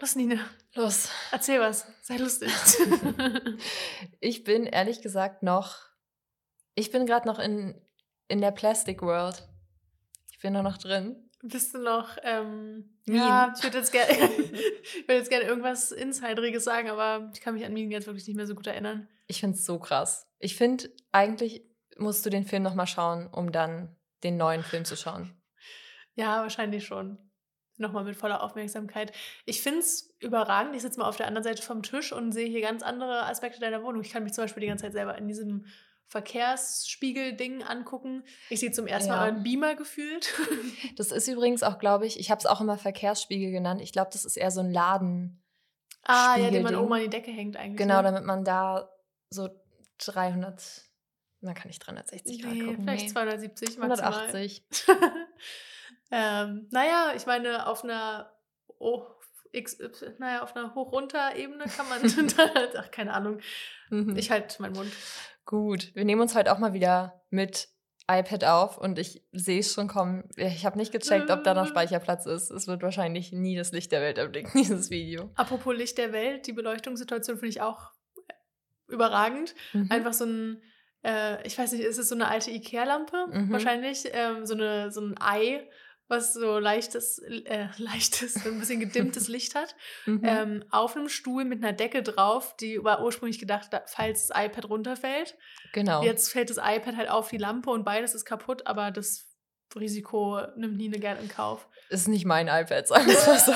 Los, 0.00 0.16
Nine. 0.16 0.40
Los. 0.74 1.10
Erzähl 1.30 1.60
was. 1.60 1.86
Sei 2.00 2.16
lustig. 2.16 2.50
ich 4.20 4.44
bin 4.44 4.64
ehrlich 4.64 5.02
gesagt 5.02 5.42
noch. 5.42 5.76
Ich 6.74 6.90
bin 6.90 7.04
gerade 7.04 7.28
noch 7.28 7.38
in, 7.38 7.78
in 8.26 8.40
der 8.40 8.50
Plastic 8.50 9.02
World. 9.02 9.46
Ich 10.32 10.38
bin 10.38 10.54
da 10.54 10.62
noch 10.62 10.78
drin. 10.78 11.28
Bist 11.42 11.74
du 11.74 11.78
noch. 11.78 12.16
Ähm, 12.22 12.98
ja, 13.04 13.52
ich 13.54 13.62
würde 13.62 13.76
jetzt 13.76 13.92
gerne 13.92 14.08
würd 15.06 15.28
gerne 15.28 15.44
irgendwas 15.44 15.92
Insideriges 15.92 16.64
sagen, 16.64 16.88
aber 16.88 17.30
ich 17.34 17.42
kann 17.42 17.52
mich 17.52 17.66
an 17.66 17.74
Minen 17.74 17.90
jetzt 17.90 18.06
wirklich 18.06 18.26
nicht 18.26 18.36
mehr 18.36 18.46
so 18.46 18.54
gut 18.54 18.66
erinnern. 18.66 19.06
Ich 19.26 19.40
finde 19.40 19.58
es 19.58 19.66
so 19.66 19.78
krass. 19.78 20.26
Ich 20.38 20.56
finde, 20.56 20.88
eigentlich 21.12 21.62
musst 21.98 22.24
du 22.24 22.30
den 22.30 22.46
Film 22.46 22.62
nochmal 22.62 22.86
schauen, 22.86 23.26
um 23.26 23.52
dann 23.52 23.94
den 24.24 24.38
neuen 24.38 24.62
Film 24.62 24.86
zu 24.86 24.96
schauen. 24.96 25.38
Ja, 26.14 26.40
wahrscheinlich 26.40 26.86
schon 26.86 27.29
nochmal 27.80 28.04
mit 28.04 28.16
voller 28.16 28.42
Aufmerksamkeit. 28.42 29.12
Ich 29.44 29.62
finde 29.62 29.80
es 29.80 30.14
überragend. 30.20 30.74
Ich 30.76 30.82
sitze 30.82 30.98
mal 30.98 31.08
auf 31.08 31.16
der 31.16 31.26
anderen 31.26 31.44
Seite 31.44 31.62
vom 31.62 31.82
Tisch 31.82 32.12
und 32.12 32.32
sehe 32.32 32.48
hier 32.48 32.60
ganz 32.60 32.82
andere 32.82 33.26
Aspekte 33.26 33.60
deiner 33.60 33.82
Wohnung. 33.82 34.02
Ich 34.02 34.10
kann 34.10 34.22
mich 34.22 34.32
zum 34.32 34.44
Beispiel 34.44 34.60
die 34.60 34.66
ganze 34.68 34.84
Zeit 34.84 34.92
selber 34.92 35.16
in 35.16 35.28
diesem 35.28 35.66
Verkehrsspiegel-Ding 36.10 37.62
angucken. 37.62 38.24
Ich 38.48 38.58
sehe 38.60 38.72
zum 38.72 38.88
ersten 38.88 39.10
ja. 39.10 39.16
Mal 39.16 39.28
einen 39.28 39.42
Beamer 39.42 39.76
gefühlt. 39.76 40.28
Das 40.96 41.12
ist 41.12 41.28
übrigens 41.28 41.62
auch, 41.62 41.78
glaube 41.78 42.06
ich, 42.06 42.18
ich 42.18 42.30
habe 42.30 42.40
es 42.40 42.46
auch 42.46 42.60
immer 42.60 42.76
Verkehrsspiegel 42.76 43.52
genannt. 43.52 43.80
Ich 43.80 43.92
glaube, 43.92 44.10
das 44.12 44.24
ist 44.24 44.36
eher 44.36 44.50
so 44.50 44.60
ein 44.60 44.72
Laden. 44.72 45.42
Ah, 46.02 46.36
ja, 46.36 46.50
den 46.50 46.62
man 46.62 46.74
oben 46.74 46.92
an 46.92 47.00
die 47.00 47.08
Decke 47.08 47.30
hängt 47.30 47.56
eigentlich. 47.56 47.78
Genau, 47.78 47.98
ne? 47.98 48.02
damit 48.02 48.24
man 48.24 48.44
da 48.44 48.90
so 49.30 49.48
300, 49.98 50.82
man 51.40 51.54
kann 51.54 51.68
nicht 51.68 51.86
360 51.86 52.36
nee, 52.36 52.42
Grad 52.42 52.58
gucken. 52.66 52.84
Vielleicht 52.84 53.04
nee. 53.04 53.12
270 53.12 53.78
maximal. 53.78 54.12
180. 54.12 54.64
Ähm, 56.10 56.68
naja, 56.70 57.12
ich 57.16 57.26
meine, 57.26 57.66
auf 57.66 57.84
einer 57.84 58.32
oh, 58.78 59.06
X, 59.52 59.78
naja, 60.18 60.42
auf 60.42 60.54
einer 60.56 60.74
Hoch-Runter-Ebene 60.74 61.64
kann 61.64 61.88
man 61.88 62.02
dann 62.36 62.54
halt, 62.54 62.76
ach, 62.76 62.90
keine 62.90 63.14
Ahnung. 63.14 63.40
Mhm. 63.90 64.16
Ich 64.16 64.30
halte 64.30 64.60
meinen 64.62 64.74
Mund. 64.74 64.92
Gut, 65.44 65.94
wir 65.94 66.04
nehmen 66.04 66.20
uns 66.20 66.34
heute 66.34 66.52
auch 66.52 66.58
mal 66.58 66.72
wieder 66.72 67.22
mit 67.30 67.68
iPad 68.10 68.44
auf 68.44 68.78
und 68.78 68.98
ich 68.98 69.22
sehe 69.32 69.60
es 69.60 69.72
schon 69.72 69.86
kommen. 69.86 70.28
Ich 70.36 70.66
habe 70.66 70.76
nicht 70.76 70.92
gecheckt, 70.92 71.30
ob 71.30 71.44
da 71.44 71.54
noch 71.54 71.66
Speicherplatz 71.68 72.26
ist. 72.26 72.50
Es 72.50 72.66
wird 72.66 72.82
wahrscheinlich 72.82 73.32
nie 73.32 73.56
das 73.56 73.72
Licht 73.72 73.92
der 73.92 74.00
Welt 74.00 74.18
erblicken, 74.18 74.50
dieses 74.54 74.90
Video. 74.90 75.30
Apropos 75.36 75.76
Licht 75.76 75.98
der 75.98 76.12
Welt, 76.12 76.46
die 76.46 76.52
Beleuchtungssituation 76.52 77.36
finde 77.36 77.50
ich 77.50 77.60
auch 77.60 77.92
überragend. 78.88 79.54
Mhm. 79.72 79.88
Einfach 79.90 80.12
so 80.12 80.24
ein, 80.24 80.62
äh, 81.04 81.46
ich 81.46 81.56
weiß 81.56 81.72
nicht, 81.72 81.84
ist 81.84 81.98
es 81.98 82.08
so 82.08 82.16
eine 82.16 82.28
alte 82.28 82.50
Ikea-Lampe? 82.50 83.26
Mhm. 83.30 83.52
Wahrscheinlich. 83.52 84.08
Ähm, 84.12 84.44
so, 84.44 84.54
eine, 84.54 84.90
so 84.90 85.00
ein 85.00 85.14
Ei 85.20 85.68
was 86.10 86.34
so 86.34 86.58
leichtes, 86.58 87.18
äh, 87.18 87.68
leichtes, 87.78 88.44
ein 88.44 88.58
bisschen 88.58 88.80
gedimmtes 88.80 89.28
Licht 89.28 89.54
hat, 89.54 89.74
mhm. 90.04 90.20
ähm, 90.24 90.64
auf 90.70 90.96
einem 90.96 91.08
Stuhl 91.08 91.44
mit 91.44 91.62
einer 91.62 91.72
Decke 91.72 92.02
drauf, 92.02 92.56
die 92.56 92.82
war 92.82 93.02
ursprünglich 93.02 93.38
gedacht, 93.38 93.70
falls 93.86 94.26
das 94.26 94.44
iPad 94.44 94.68
runterfällt. 94.68 95.36
Genau. 95.72 96.02
Jetzt 96.02 96.30
fällt 96.32 96.50
das 96.50 96.58
iPad 96.58 96.96
halt 96.96 97.08
auf 97.08 97.30
die 97.30 97.38
Lampe 97.38 97.70
und 97.70 97.84
beides 97.84 98.14
ist 98.14 98.24
kaputt, 98.24 98.66
aber 98.66 98.90
das 98.90 99.26
Risiko 99.76 100.40
nimmt 100.56 100.76
Nine 100.76 100.98
gern 100.98 101.18
in 101.18 101.28
Kauf. 101.28 101.68
Ist 101.88 102.08
nicht 102.08 102.24
mein 102.24 102.48
iPad, 102.48 102.86
sagen 102.88 103.06
wir 103.06 103.26
mal 103.26 103.38
so. 103.38 103.52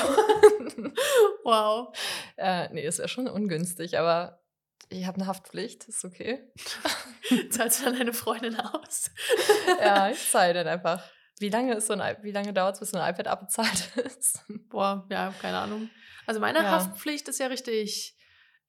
wow. 1.43 1.97
Äh, 2.37 2.73
nee, 2.73 2.85
ist 2.85 2.99
ja 2.99 3.07
schon 3.07 3.27
ungünstig, 3.27 3.99
aber 3.99 4.41
ich 4.89 5.05
habe 5.05 5.17
eine 5.17 5.27
Haftpflicht, 5.27 5.87
ist 5.89 6.05
okay. 6.05 6.51
Zahlst 7.49 7.81
du 7.81 7.85
dann 7.85 7.97
deine 7.97 8.13
Freundin 8.13 8.55
aus? 8.59 9.11
ja, 9.79 10.09
ich 10.09 10.29
zahle 10.29 10.53
dann 10.53 10.67
einfach. 10.67 11.03
Wie 11.39 11.49
lange 11.49 11.73
ist 11.73 11.87
so 11.87 11.93
ein 11.93 12.17
wie 12.21 12.31
lange 12.31 12.53
dauert 12.53 12.75
es, 12.75 12.79
bis 12.79 12.91
so 12.91 12.97
ein 12.97 13.13
iPad 13.13 13.27
abbezahlt 13.27 13.97
ist? 14.05 14.45
Boah, 14.69 15.05
ja, 15.09 15.33
keine 15.41 15.57
Ahnung. 15.57 15.89
Also 16.25 16.39
meine 16.39 16.59
ja. 16.59 16.71
Haftpflicht 16.71 17.27
ist 17.27 17.39
ja 17.39 17.47
richtig 17.47 18.17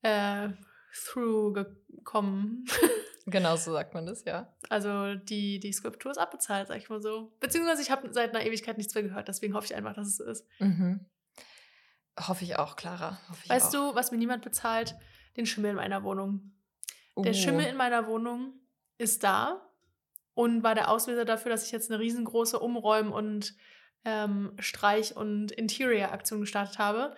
äh, 0.02 0.48
through 0.92 1.52
gekommen. 1.52 2.64
genau 3.26 3.56
so 3.56 3.72
sagt 3.72 3.94
man 3.94 4.06
das, 4.06 4.24
ja. 4.24 4.52
Also 4.68 5.14
die, 5.14 5.60
die 5.60 5.72
Skulptur 5.72 6.10
ist 6.10 6.18
abbezahlt, 6.18 6.68
sag 6.68 6.78
ich 6.78 6.88
mal 6.88 7.00
so. 7.00 7.32
Beziehungsweise 7.40 7.82
ich 7.82 7.90
habe 7.90 8.12
seit 8.12 8.34
einer 8.34 8.44
Ewigkeit 8.44 8.78
nichts 8.78 8.94
mehr 8.94 9.04
gehört, 9.04 9.28
deswegen 9.28 9.54
hoffe 9.54 9.66
ich 9.66 9.74
einfach, 9.74 9.94
dass 9.94 10.08
es 10.08 10.16
so 10.16 10.24
ist. 10.24 10.46
Mhm. 10.58 11.06
Hoffe 12.18 12.44
ich 12.44 12.56
auch, 12.56 12.76
Clara. 12.76 13.20
Ich 13.44 13.50
weißt 13.50 13.76
auch. 13.76 13.90
du, 13.90 13.94
was 13.94 14.10
mir 14.10 14.18
niemand 14.18 14.42
bezahlt? 14.42 14.96
Den 15.36 15.46
Schimmel 15.46 15.70
in 15.70 15.76
meiner 15.76 16.02
Wohnung. 16.02 16.52
Uh. 17.14 17.22
Der 17.22 17.34
Schimmel 17.34 17.66
in 17.66 17.76
meiner 17.76 18.06
Wohnung 18.06 18.54
ist 18.98 19.22
da 19.22 19.65
und 20.36 20.62
war 20.62 20.74
der 20.74 20.90
Auslöser 20.90 21.24
dafür, 21.24 21.50
dass 21.50 21.64
ich 21.64 21.72
jetzt 21.72 21.90
eine 21.90 21.98
riesengroße 21.98 22.58
Umräum- 22.58 23.10
und 23.10 23.54
ähm, 24.04 24.52
Streich- 24.58 25.16
und 25.16 25.50
Interior-Aktion 25.50 26.42
gestartet 26.42 26.78
habe. 26.78 27.16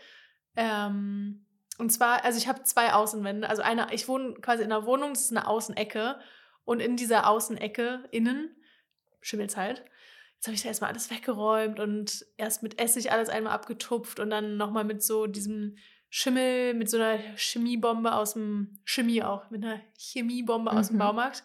Ähm, 0.55 1.45
und 1.79 1.91
zwar, 1.91 2.25
also 2.25 2.39
ich 2.39 2.47
habe 2.47 2.63
zwei 2.63 2.93
Außenwände. 2.93 3.51
Also 3.51 3.63
eine, 3.63 3.93
ich 3.93 4.07
wohne 4.07 4.35
quasi 4.35 4.63
in 4.63 4.71
einer 4.71 4.87
Wohnung, 4.87 5.15
das 5.15 5.23
ist 5.23 5.37
eine 5.37 5.49
Außenecke. 5.49 6.21
Und 6.65 6.79
in 6.79 6.97
dieser 6.97 7.29
Außenecke 7.29 8.05
innen 8.13 8.55
schimmelt 9.21 9.57
halt. 9.57 9.85
Jetzt 10.37 10.47
habe 10.47 10.55
ich 10.55 10.63
da 10.63 10.69
erstmal 10.69 10.91
alles 10.91 11.11
weggeräumt 11.11 11.81
und 11.81 12.25
erst 12.37 12.63
mit 12.63 12.81
Essig 12.81 13.11
alles 13.11 13.29
einmal 13.29 13.53
abgetupft 13.53 14.21
und 14.21 14.31
dann 14.31 14.57
nochmal 14.57 14.85
mit 14.85 15.03
so 15.03 15.27
diesem 15.27 15.77
Schimmel, 16.09 16.75
mit 16.75 16.89
so 16.89 16.99
einer 16.99 17.19
Chemiebombe 17.37 18.15
aus 18.15 18.35
dem, 18.35 18.79
Chemie 18.85 19.25
auch, 19.25 19.51
mit 19.51 19.65
einer 19.65 19.81
Chemiebombe 19.99 20.71
mhm. 20.71 20.79
aus 20.79 20.89
dem. 20.89 20.99
Baumarkt. 20.99 21.43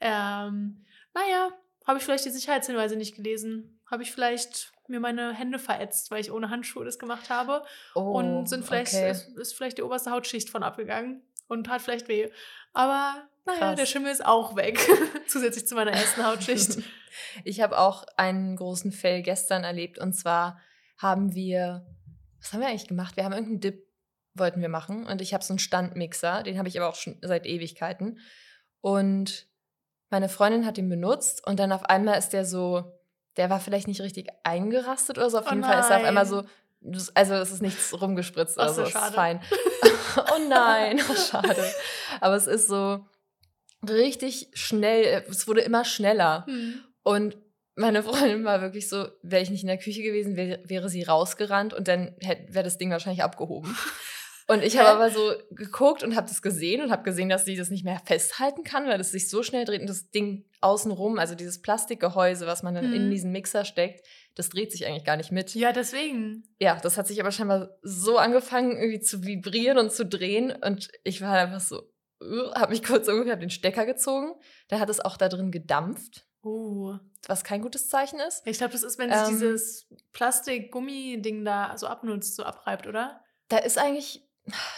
Ähm, 0.00 0.86
naja, 1.14 1.50
habe 1.86 1.98
ich 1.98 2.04
vielleicht 2.04 2.24
die 2.24 2.30
Sicherheitshinweise 2.30 2.96
nicht 2.96 3.16
gelesen? 3.16 3.80
Habe 3.90 4.02
ich 4.02 4.12
vielleicht 4.12 4.72
mir 4.86 5.00
meine 5.00 5.32
Hände 5.32 5.58
verätzt, 5.58 6.10
weil 6.10 6.20
ich 6.20 6.30
ohne 6.30 6.50
Handschuhe 6.50 6.84
das 6.84 6.98
gemacht 6.98 7.30
habe? 7.30 7.64
Oh, 7.94 8.18
und 8.18 8.48
sind 8.48 8.64
vielleicht, 8.64 8.94
okay. 8.94 9.10
ist, 9.10 9.28
ist, 9.36 9.54
vielleicht 9.54 9.78
die 9.78 9.82
oberste 9.82 10.10
Hautschicht 10.10 10.50
von 10.50 10.62
abgegangen 10.62 11.22
und 11.48 11.68
hat 11.68 11.82
vielleicht 11.82 12.08
weh. 12.08 12.30
Aber 12.72 13.28
naja, 13.46 13.58
Krass. 13.58 13.76
der 13.76 13.86
Schimmel 13.86 14.12
ist 14.12 14.24
auch 14.24 14.56
weg, 14.56 14.78
zusätzlich 15.26 15.66
zu 15.66 15.74
meiner 15.74 15.92
ersten 15.92 16.24
Hautschicht. 16.24 16.78
ich 17.44 17.60
habe 17.60 17.78
auch 17.78 18.04
einen 18.16 18.56
großen 18.56 18.92
Fail 18.92 19.22
gestern 19.22 19.64
erlebt 19.64 19.98
und 19.98 20.12
zwar 20.12 20.60
haben 20.98 21.34
wir, 21.34 21.86
was 22.40 22.52
haben 22.52 22.60
wir 22.60 22.68
eigentlich 22.68 22.88
gemacht? 22.88 23.16
Wir 23.16 23.24
haben 23.24 23.32
irgendeinen 23.32 23.60
Dip 23.60 23.90
wollten 24.34 24.60
wir 24.60 24.68
machen 24.68 25.06
und 25.06 25.20
ich 25.20 25.34
habe 25.34 25.42
so 25.42 25.52
einen 25.52 25.58
Standmixer, 25.58 26.44
den 26.44 26.56
habe 26.56 26.68
ich 26.68 26.78
aber 26.78 26.88
auch 26.88 26.94
schon 26.94 27.18
seit 27.20 27.46
Ewigkeiten 27.46 28.20
und 28.80 29.49
meine 30.10 30.28
Freundin 30.28 30.66
hat 30.66 30.76
ihn 30.76 30.88
benutzt 30.88 31.46
und 31.46 31.58
dann 31.58 31.72
auf 31.72 31.84
einmal 31.84 32.18
ist 32.18 32.30
der 32.30 32.44
so, 32.44 32.92
der 33.36 33.48
war 33.48 33.60
vielleicht 33.60 33.88
nicht 33.88 34.00
richtig 34.00 34.28
eingerastet 34.44 35.18
oder 35.18 35.30
so. 35.30 35.38
Auf 35.38 35.46
oh 35.46 35.50
jeden 35.50 35.60
nein. 35.60 35.70
Fall 35.70 35.80
ist 35.80 35.90
er 35.90 35.96
auf 35.98 36.04
einmal 36.04 36.26
so, 36.26 36.42
also 37.14 37.34
es 37.34 37.52
ist 37.52 37.62
nichts 37.62 38.00
rumgespritzt 38.00 38.58
oder 38.58 38.68
so, 38.68 38.84
so 38.84 38.88
ist 38.88 39.14
fein. 39.14 39.40
oh 40.16 40.48
nein, 40.48 41.00
oh, 41.08 41.14
schade. 41.14 41.64
Aber 42.20 42.34
es 42.34 42.46
ist 42.46 42.66
so 42.66 43.06
richtig 43.88 44.50
schnell, 44.54 45.24
es 45.28 45.46
wurde 45.46 45.60
immer 45.60 45.84
schneller. 45.84 46.44
Hm. 46.46 46.82
Und 47.02 47.38
meine 47.76 48.02
Freundin 48.02 48.44
war 48.44 48.60
wirklich 48.60 48.88
so, 48.88 49.06
wäre 49.22 49.42
ich 49.42 49.50
nicht 49.50 49.62
in 49.62 49.68
der 49.68 49.78
Küche 49.78 50.02
gewesen, 50.02 50.36
wäre, 50.36 50.60
wäre 50.64 50.88
sie 50.88 51.02
rausgerannt 51.02 51.72
und 51.72 51.88
dann 51.88 52.14
wäre 52.20 52.64
das 52.64 52.78
Ding 52.78 52.90
wahrscheinlich 52.90 53.22
abgehoben. 53.22 53.76
Und 54.50 54.64
ich 54.64 54.76
habe 54.78 54.88
aber 54.88 55.10
so 55.10 55.32
geguckt 55.52 56.02
und 56.02 56.16
habe 56.16 56.26
das 56.26 56.42
gesehen 56.42 56.82
und 56.82 56.90
habe 56.90 57.04
gesehen, 57.04 57.28
dass 57.28 57.44
sie 57.44 57.54
das 57.54 57.70
nicht 57.70 57.84
mehr 57.84 58.00
festhalten 58.04 58.64
kann, 58.64 58.88
weil 58.88 59.00
es 59.00 59.12
sich 59.12 59.30
so 59.30 59.44
schnell 59.44 59.64
dreht 59.64 59.80
und 59.80 59.88
das 59.88 60.10
Ding 60.10 60.44
außenrum, 60.60 61.20
also 61.20 61.36
dieses 61.36 61.62
Plastikgehäuse, 61.62 62.48
was 62.48 62.64
man 62.64 62.74
dann 62.74 62.88
mhm. 62.88 62.94
in 62.94 63.10
diesen 63.12 63.30
Mixer 63.30 63.64
steckt, 63.64 64.04
das 64.34 64.48
dreht 64.48 64.72
sich 64.72 64.86
eigentlich 64.86 65.04
gar 65.04 65.16
nicht 65.16 65.30
mit. 65.30 65.54
Ja, 65.54 65.70
deswegen. 65.70 66.42
Ja, 66.58 66.80
das 66.82 66.98
hat 66.98 67.06
sich 67.06 67.20
aber 67.20 67.30
scheinbar 67.30 67.78
so 67.82 68.18
angefangen, 68.18 68.76
irgendwie 68.76 68.98
zu 68.98 69.22
vibrieren 69.22 69.78
und 69.78 69.92
zu 69.92 70.04
drehen. 70.04 70.50
Und 70.50 70.90
ich 71.04 71.22
war 71.22 71.34
einfach 71.34 71.60
so, 71.60 71.88
uh, 72.20 72.52
habe 72.52 72.72
mich 72.72 72.82
kurz 72.84 73.06
ungefähr 73.06 73.36
den 73.36 73.50
Stecker 73.50 73.86
gezogen. 73.86 74.32
Da 74.66 74.80
hat 74.80 74.90
es 74.90 74.98
auch 74.98 75.16
da 75.16 75.28
drin 75.28 75.52
gedampft. 75.52 76.26
Uh. 76.42 76.96
Was 77.28 77.44
kein 77.44 77.62
gutes 77.62 77.88
Zeichen 77.88 78.18
ist. 78.18 78.44
Ich 78.46 78.58
glaube, 78.58 78.72
das 78.72 78.82
ist, 78.82 78.98
wenn 78.98 79.12
sich 79.12 79.20
ähm, 79.20 79.30
dieses 79.30 79.86
Plastik-Gummi-Ding 80.12 81.44
da 81.44 81.78
so 81.78 81.86
abnutzt, 81.86 82.34
so 82.34 82.42
abreibt, 82.42 82.88
oder? 82.88 83.22
Da 83.46 83.58
ist 83.58 83.78
eigentlich 83.78 84.26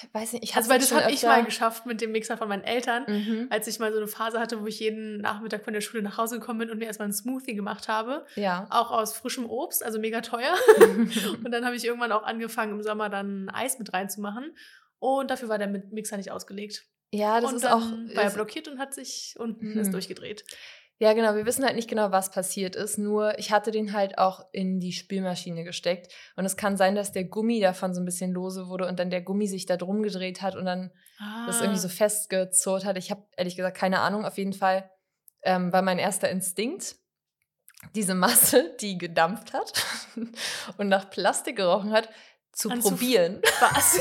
ich 0.02 0.14
weiß 0.14 0.32
nicht, 0.34 0.44
ich 0.44 0.56
Also, 0.56 0.70
weil 0.70 0.78
das 0.78 0.92
habe 0.92 1.10
ich 1.10 1.22
mal 1.22 1.44
geschafft 1.44 1.86
mit 1.86 2.00
dem 2.00 2.12
Mixer 2.12 2.36
von 2.36 2.48
meinen 2.48 2.64
Eltern, 2.64 3.04
mhm. 3.06 3.46
als 3.50 3.66
ich 3.66 3.78
mal 3.78 3.92
so 3.92 3.98
eine 3.98 4.08
Phase 4.08 4.40
hatte, 4.40 4.60
wo 4.60 4.66
ich 4.66 4.80
jeden 4.80 5.18
Nachmittag 5.18 5.64
von 5.64 5.72
der 5.72 5.80
Schule 5.80 6.02
nach 6.02 6.18
Hause 6.18 6.38
gekommen 6.38 6.60
bin 6.60 6.70
und 6.70 6.78
mir 6.78 6.86
erstmal 6.86 7.06
einen 7.06 7.14
Smoothie 7.14 7.54
gemacht 7.54 7.88
habe. 7.88 8.26
Ja. 8.36 8.66
Auch 8.70 8.90
aus 8.90 9.14
frischem 9.14 9.46
Obst, 9.46 9.84
also 9.84 9.98
mega 9.98 10.20
teuer. 10.20 10.54
und 11.44 11.50
dann 11.50 11.64
habe 11.64 11.76
ich 11.76 11.84
irgendwann 11.84 12.12
auch 12.12 12.22
angefangen, 12.22 12.72
im 12.72 12.82
Sommer 12.82 13.08
dann 13.08 13.48
Eis 13.48 13.78
mit 13.78 13.92
reinzumachen. 13.92 14.56
Und 14.98 15.30
dafür 15.30 15.48
war 15.48 15.58
der 15.58 15.68
Mixer 15.68 16.16
nicht 16.16 16.30
ausgelegt. 16.30 16.84
Ja, 17.14 17.40
das 17.40 17.50
und 17.50 17.56
ist 17.56 17.66
auch. 17.66 17.82
War 18.14 18.24
er 18.24 18.30
blockiert 18.30 18.68
und 18.68 18.78
hat 18.78 18.94
sich 18.94 19.34
unten 19.38 19.74
mhm. 19.74 19.80
ist 19.80 19.92
durchgedreht. 19.92 20.44
Ja, 20.98 21.14
genau. 21.14 21.34
Wir 21.34 21.46
wissen 21.46 21.64
halt 21.64 21.74
nicht 21.74 21.88
genau, 21.88 22.12
was 22.12 22.30
passiert 22.30 22.76
ist. 22.76 22.96
Nur 22.96 23.38
ich 23.38 23.50
hatte 23.50 23.70
den 23.70 23.92
halt 23.92 24.18
auch 24.18 24.46
in 24.52 24.78
die 24.78 24.92
Spülmaschine 24.92 25.64
gesteckt. 25.64 26.12
Und 26.36 26.44
es 26.44 26.56
kann 26.56 26.76
sein, 26.76 26.94
dass 26.94 27.12
der 27.12 27.24
Gummi 27.24 27.60
davon 27.60 27.94
so 27.94 28.00
ein 28.00 28.04
bisschen 28.04 28.32
lose 28.32 28.68
wurde 28.68 28.86
und 28.86 28.98
dann 28.98 29.10
der 29.10 29.22
Gummi 29.22 29.48
sich 29.48 29.66
da 29.66 29.76
drum 29.76 30.02
gedreht 30.02 30.42
hat 30.42 30.54
und 30.54 30.64
dann 30.64 30.92
ah. 31.18 31.46
das 31.46 31.60
irgendwie 31.60 31.80
so 31.80 31.88
ah. 31.88 31.92
festgezurrt 31.92 32.84
hat. 32.84 32.96
Ich 32.96 33.10
habe 33.10 33.26
ehrlich 33.36 33.56
gesagt 33.56 33.76
keine 33.76 34.00
Ahnung. 34.00 34.24
Auf 34.24 34.38
jeden 34.38 34.52
Fall 34.52 34.88
ähm, 35.42 35.72
war 35.72 35.82
mein 35.82 35.98
erster 35.98 36.30
Instinkt, 36.30 36.96
diese 37.94 38.14
Masse, 38.14 38.74
die 38.80 38.98
gedampft 38.98 39.52
hat 39.52 39.72
und 40.78 40.88
nach 40.88 41.10
Plastik 41.10 41.56
gerochen 41.56 41.92
hat, 41.92 42.08
zu 42.52 42.68
probieren. 42.68 43.40
Was? 43.60 43.98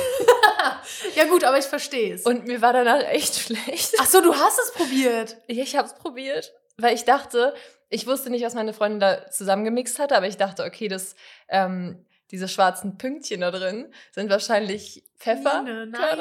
ja 1.16 1.26
gut, 1.26 1.44
aber 1.46 1.58
ich 1.58 1.66
verstehe 1.66 2.16
es. 2.16 2.26
Und 2.26 2.48
mir 2.48 2.62
war 2.62 2.74
danach 2.74 3.02
echt 3.04 3.36
schlecht. 3.36 3.96
Ach 4.00 4.06
so, 4.06 4.22
du 4.22 4.36
hast 4.36 4.60
es 4.60 4.74
probiert. 4.74 5.38
Ja, 5.48 5.64
ich 5.64 5.76
habe 5.76 5.88
es 5.88 5.96
probiert, 5.96 6.54
weil 6.81 6.95
ich 6.95 7.06
dachte, 7.06 7.54
ich 7.89 8.07
wusste 8.07 8.30
nicht, 8.30 8.44
was 8.45 8.54
meine 8.54 8.74
Freundin 8.74 9.00
da 9.00 9.30
zusammengemixt 9.30 10.00
hatte, 10.00 10.16
aber 10.16 10.28
ich 10.28 10.38
dachte, 10.38 10.63
okay, 10.63 10.88
das, 10.88 11.16
ähm, 11.50 12.06
diese 12.31 12.48
schwarzen 12.48 12.98
Pünktchen 12.98 13.42
da 13.42 13.51
drin 13.51 13.94
sind 14.12 14.30
wahrscheinlich 14.30 15.04
Pfeffer. 15.18 15.63
Nine, 15.63 15.88
nein. 15.88 16.19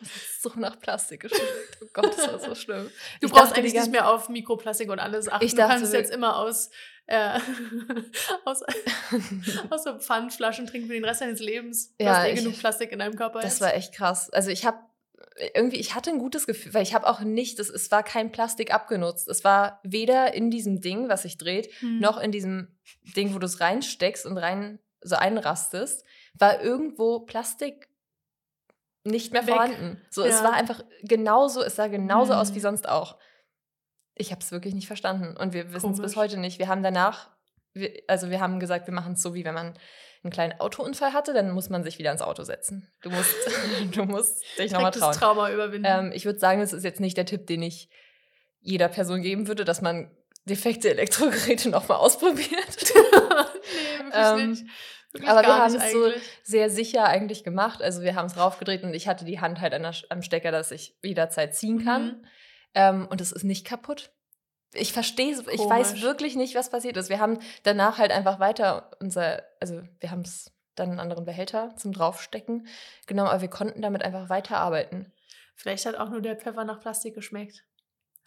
Und 0.00 0.02
es 0.02 0.16
ist 0.16 0.42
so 0.42 0.50
nach 0.56 0.78
Plastik 0.80 1.20
geschmeckt. 1.20 1.78
Oh 1.82 1.86
Gott, 1.92 2.16
das 2.16 2.26
war 2.32 2.38
so 2.38 2.54
schlimm. 2.54 2.90
Du 3.20 3.26
Ich 3.26 3.32
brauchst 3.32 3.52
eigentlich 3.54 3.74
nicht 3.74 3.90
mehr 3.90 4.10
auf 4.10 4.28
Mikroplastik 4.30 4.90
und 4.90 4.98
alles 4.98 5.28
achten. 5.28 5.44
Ich 5.44 5.50
du 5.52 5.58
dachte 5.58 5.74
kannst 5.76 5.92
wir- 5.92 5.98
jetzt 6.00 6.10
immer 6.12 6.36
aus, 6.38 6.70
äh, 7.06 7.38
aus, 8.46 8.62
aus 9.70 9.84
so 9.84 9.98
Pfandflaschen 9.98 10.66
trinken 10.66 10.88
für 10.88 10.94
den 10.94 11.04
Rest 11.04 11.20
deines 11.20 11.40
Lebens. 11.40 11.94
Du 11.98 12.04
Ja, 12.06 12.16
hast 12.18 12.26
eh 12.28 12.32
ich- 12.32 12.38
genug 12.40 12.58
Plastik 12.58 12.92
in 12.92 12.98
deinem 13.00 13.14
Körper 13.16 13.40
Das 13.40 13.54
jetzt. 13.54 13.60
war 13.60 13.74
echt 13.74 13.92
krass. 13.94 14.30
Also 14.30 14.50
ich 14.50 14.64
habe 14.64 14.78
irgendwie, 15.54 15.76
ich 15.76 15.94
hatte 15.94 16.10
ein 16.10 16.18
gutes 16.18 16.46
Gefühl, 16.46 16.74
weil 16.74 16.82
ich 16.82 16.94
habe 16.94 17.06
auch 17.06 17.20
nicht, 17.20 17.58
das, 17.58 17.68
es 17.68 17.90
war 17.90 18.02
kein 18.02 18.32
Plastik 18.32 18.72
abgenutzt. 18.74 19.28
Es 19.28 19.44
war 19.44 19.80
weder 19.84 20.34
in 20.34 20.50
diesem 20.50 20.80
Ding, 20.80 21.08
was 21.08 21.22
sich 21.22 21.38
dreht, 21.38 21.72
Hm. 21.80 21.98
noch 22.00 22.18
in 22.18 22.32
diesem 22.32 22.78
Ding, 23.16 23.34
wo 23.34 23.38
du 23.38 23.46
es 23.46 23.60
reinsteckst 23.60 24.26
und 24.26 24.36
rein 24.38 24.78
so 25.00 25.16
einrastest, 25.16 26.04
war 26.34 26.60
irgendwo 26.60 27.20
Plastik 27.20 27.88
nicht 29.04 29.32
mehr 29.32 29.46
Weg. 29.46 29.54
vorhanden. 29.54 30.00
So, 30.10 30.22
es 30.24 30.40
Ja. 30.40 30.44
war 30.44 30.52
einfach 30.54 30.82
genauso, 31.02 31.62
es 31.62 31.76
sah 31.76 31.86
genauso 31.86 32.34
aus 32.34 32.48
Hm. 32.48 32.54
wie 32.56 32.60
sonst 32.60 32.88
auch. 32.88 33.16
Ich 34.14 34.32
habe 34.32 34.40
es 34.42 34.50
wirklich 34.50 34.74
nicht 34.74 34.86
verstanden 34.88 35.36
und 35.36 35.52
wir 35.52 35.72
wissen 35.72 35.92
es 35.92 36.00
bis 36.00 36.16
heute 36.16 36.36
nicht. 36.38 36.58
Wir 36.58 36.66
haben 36.68 36.82
danach, 36.82 37.30
wir, 37.72 37.92
also 38.08 38.30
wir 38.30 38.40
haben 38.40 38.58
gesagt, 38.58 38.86
wir 38.88 38.94
machen 38.94 39.12
es 39.12 39.22
so, 39.22 39.34
wie 39.34 39.44
wenn 39.44 39.54
man 39.54 39.78
einen 40.22 40.32
kleinen 40.32 40.60
Autounfall 40.60 41.12
hatte, 41.12 41.32
dann 41.32 41.50
muss 41.50 41.70
man 41.70 41.84
sich 41.84 41.98
wieder 41.98 42.12
ins 42.12 42.22
Auto 42.22 42.42
setzen. 42.44 42.90
Du 43.02 43.10
musst, 43.10 43.34
du 43.94 44.04
musst 44.04 44.42
dich 44.58 44.72
nochmal 44.72 44.90
Direkt 44.90 45.10
das 45.10 45.18
trauen. 45.18 45.36
Trauma 45.36 45.52
überwinden. 45.52 45.86
Ähm, 45.88 46.12
ich 46.12 46.24
würde 46.24 46.38
sagen, 46.38 46.60
das 46.60 46.72
ist 46.72 46.84
jetzt 46.84 47.00
nicht 47.00 47.16
der 47.16 47.26
Tipp, 47.26 47.46
den 47.46 47.62
ich 47.62 47.88
jeder 48.60 48.88
Person 48.88 49.22
geben 49.22 49.48
würde, 49.48 49.64
dass 49.64 49.80
man 49.80 50.10
defekte 50.44 50.90
Elektrogeräte 50.90 51.68
nochmal 51.68 51.98
ausprobiert. 51.98 52.48
nee, 52.48 54.12
wirklich 54.12 54.42
ähm, 54.42 54.50
nicht. 54.50 54.64
Wirklich 55.12 55.30
aber 55.30 55.42
wir 55.42 55.56
haben 55.56 55.74
es 55.74 55.92
so 55.92 56.10
sehr 56.42 56.70
sicher 56.70 57.06
eigentlich 57.06 57.44
gemacht. 57.44 57.82
Also 57.82 58.02
wir 58.02 58.14
haben 58.14 58.26
es 58.26 58.36
raufgedreht 58.36 58.82
und 58.82 58.94
ich 58.94 59.08
hatte 59.08 59.24
die 59.24 59.40
Hand 59.40 59.60
halt 59.60 59.72
an 59.72 59.82
der, 59.82 59.94
am 60.10 60.22
Stecker, 60.22 60.50
dass 60.50 60.70
ich 60.70 60.96
jederzeit 61.02 61.54
ziehen 61.54 61.84
kann. 61.84 62.06
Mhm. 62.06 62.26
Ähm, 62.74 63.08
und 63.08 63.20
es 63.20 63.32
ist 63.32 63.44
nicht 63.44 63.66
kaputt. 63.66 64.10
Ich 64.72 64.92
verstehe 64.92 65.32
es, 65.32 65.46
ich 65.46 65.60
weiß 65.60 66.02
wirklich 66.02 66.36
nicht, 66.36 66.54
was 66.54 66.70
passiert 66.70 66.96
ist. 66.96 67.08
Wir 67.08 67.20
haben 67.20 67.38
danach 67.62 67.98
halt 67.98 68.10
einfach 68.10 68.38
weiter 68.38 68.90
unser, 69.00 69.42
also 69.60 69.82
wir 70.00 70.10
haben 70.10 70.20
es 70.20 70.52
dann 70.74 70.88
in 70.88 70.92
einen 70.92 71.00
anderen 71.00 71.24
Behälter 71.24 71.74
zum 71.76 71.92
Draufstecken 71.92 72.66
genommen, 73.06 73.30
aber 73.30 73.40
wir 73.40 73.48
konnten 73.48 73.82
damit 73.82 74.02
einfach 74.02 74.28
weiterarbeiten. 74.28 75.12
Vielleicht 75.56 75.86
hat 75.86 75.96
auch 75.96 76.10
nur 76.10 76.20
der 76.20 76.36
Pfeffer 76.36 76.64
nach 76.64 76.80
Plastik 76.80 77.14
geschmeckt. 77.14 77.64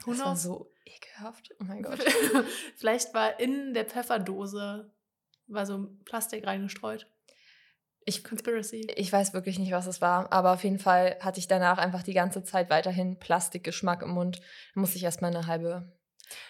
Das 0.05 0.19
war 0.19 0.35
so 0.35 0.71
ekelhaft. 0.85 1.51
Oh 1.59 1.63
mein 1.63 1.83
Gott. 1.83 1.99
Vielleicht 2.77 3.13
war 3.13 3.39
in 3.39 3.73
der 3.73 3.85
Pfefferdose 3.85 4.91
war 5.47 5.65
so 5.65 5.89
Plastik 6.05 6.45
reingestreut. 6.47 7.07
Ich, 8.03 8.23
Conspiracy. 8.23 8.87
ich 8.95 9.13
weiß 9.13 9.33
wirklich 9.33 9.59
nicht, 9.59 9.71
was 9.71 9.85
es 9.85 10.01
war, 10.01 10.31
aber 10.33 10.53
auf 10.53 10.63
jeden 10.63 10.79
Fall 10.79 11.17
hatte 11.19 11.39
ich 11.39 11.47
danach 11.47 11.77
einfach 11.77 12.01
die 12.01 12.15
ganze 12.15 12.43
Zeit 12.43 12.71
weiterhin 12.71 13.19
Plastikgeschmack 13.19 14.01
im 14.01 14.09
Mund. 14.09 14.41
Da 14.73 14.81
musste 14.81 14.97
ich 14.97 15.03
erstmal 15.03 15.35
eine 15.35 15.45
halbe. 15.45 15.91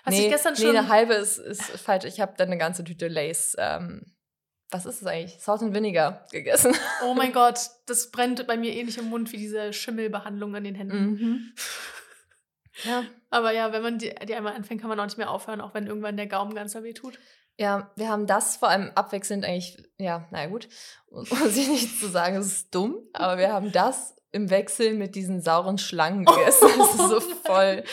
Hast 0.03 0.17
nee, 0.17 0.25
du 0.25 0.29
gestern 0.29 0.53
nee, 0.53 0.61
schon 0.61 0.75
eine 0.75 0.87
halbe 0.87 1.13
ist, 1.13 1.37
ist 1.37 1.63
falsch. 1.63 2.05
Ich 2.05 2.19
habe 2.19 2.33
dann 2.37 2.47
eine 2.47 2.57
ganze 2.57 2.83
Tüte 2.83 3.07
Lace. 3.07 3.55
Ähm, 3.57 4.13
was 4.71 4.85
ist 4.85 5.01
das 5.01 5.07
eigentlich? 5.07 5.37
Salt 5.39 5.61
and 5.61 5.73
Vinegar 5.73 6.25
gegessen. 6.31 6.73
Oh 7.03 7.13
mein 7.13 7.33
Gott, 7.33 7.59
das 7.87 8.09
brennt 8.09 8.47
bei 8.47 8.55
mir 8.55 8.73
ähnlich 8.73 8.97
im 8.97 9.09
Mund 9.09 9.31
wie 9.33 9.37
diese 9.37 9.73
Schimmelbehandlung 9.73 10.55
an 10.55 10.63
den 10.63 10.75
Händen. 10.75 11.11
Mhm. 11.11 11.53
Ja. 12.85 13.03
Aber 13.29 13.51
ja, 13.51 13.73
wenn 13.73 13.83
man 13.83 13.97
die, 13.99 14.15
die 14.27 14.33
einmal 14.33 14.55
anfängt, 14.55 14.81
kann 14.81 14.89
man 14.89 14.99
auch 14.99 15.05
nicht 15.05 15.17
mehr 15.17 15.29
aufhören, 15.29 15.61
auch 15.61 15.73
wenn 15.73 15.87
irgendwann 15.87 16.17
der 16.17 16.27
Gaumen 16.27 16.55
ganz 16.55 16.73
weh 16.73 16.93
tut. 16.93 17.19
Ja, 17.57 17.91
wir 17.95 18.09
haben 18.09 18.27
das 18.27 18.57
vor 18.57 18.69
allem 18.69 18.91
abwechselnd 18.95 19.45
eigentlich, 19.45 19.77
ja, 19.97 20.27
naja 20.31 20.47
gut, 20.47 20.67
muss 21.11 21.57
ich 21.57 21.67
nicht 21.67 21.99
zu 21.99 22.07
sagen, 22.07 22.37
es 22.37 22.47
ist 22.47 22.73
dumm, 22.73 22.97
aber 23.13 23.37
wir 23.37 23.51
haben 23.51 23.71
das 23.71 24.15
im 24.33 24.49
Wechsel 24.49 24.93
mit 24.93 25.15
diesen 25.15 25.41
sauren 25.41 25.77
Schlangen 25.77 26.25
gegessen. 26.25 26.67
Das 26.77 26.89
ist 26.91 27.09
so 27.09 27.19
voll 27.19 27.83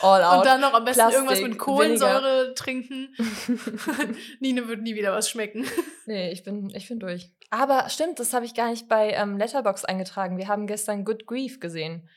all 0.00 0.22
out. 0.24 0.38
Und 0.38 0.46
dann 0.46 0.60
noch 0.60 0.72
am 0.72 0.84
besten 0.84 1.00
Plastik, 1.00 1.14
irgendwas 1.22 1.40
mit 1.42 1.58
Kohlensäure 1.58 2.54
trinken. 2.54 3.14
Nine 4.40 4.68
wird 4.68 4.82
nie 4.82 4.94
wieder 4.94 5.12
was 5.12 5.28
schmecken. 5.28 5.66
nee, 6.06 6.30
ich 6.32 6.42
bin, 6.44 6.70
ich 6.74 6.88
bin 6.88 6.98
durch. 6.98 7.30
Aber 7.50 7.88
stimmt, 7.90 8.18
das 8.18 8.32
habe 8.32 8.46
ich 8.46 8.54
gar 8.54 8.70
nicht 8.70 8.88
bei 8.88 9.10
ähm, 9.12 9.36
Letterbox 9.36 9.84
eingetragen. 9.84 10.38
Wir 10.38 10.48
haben 10.48 10.66
gestern 10.66 11.04
Good 11.04 11.26
Grief 11.26 11.60
gesehen, 11.60 12.08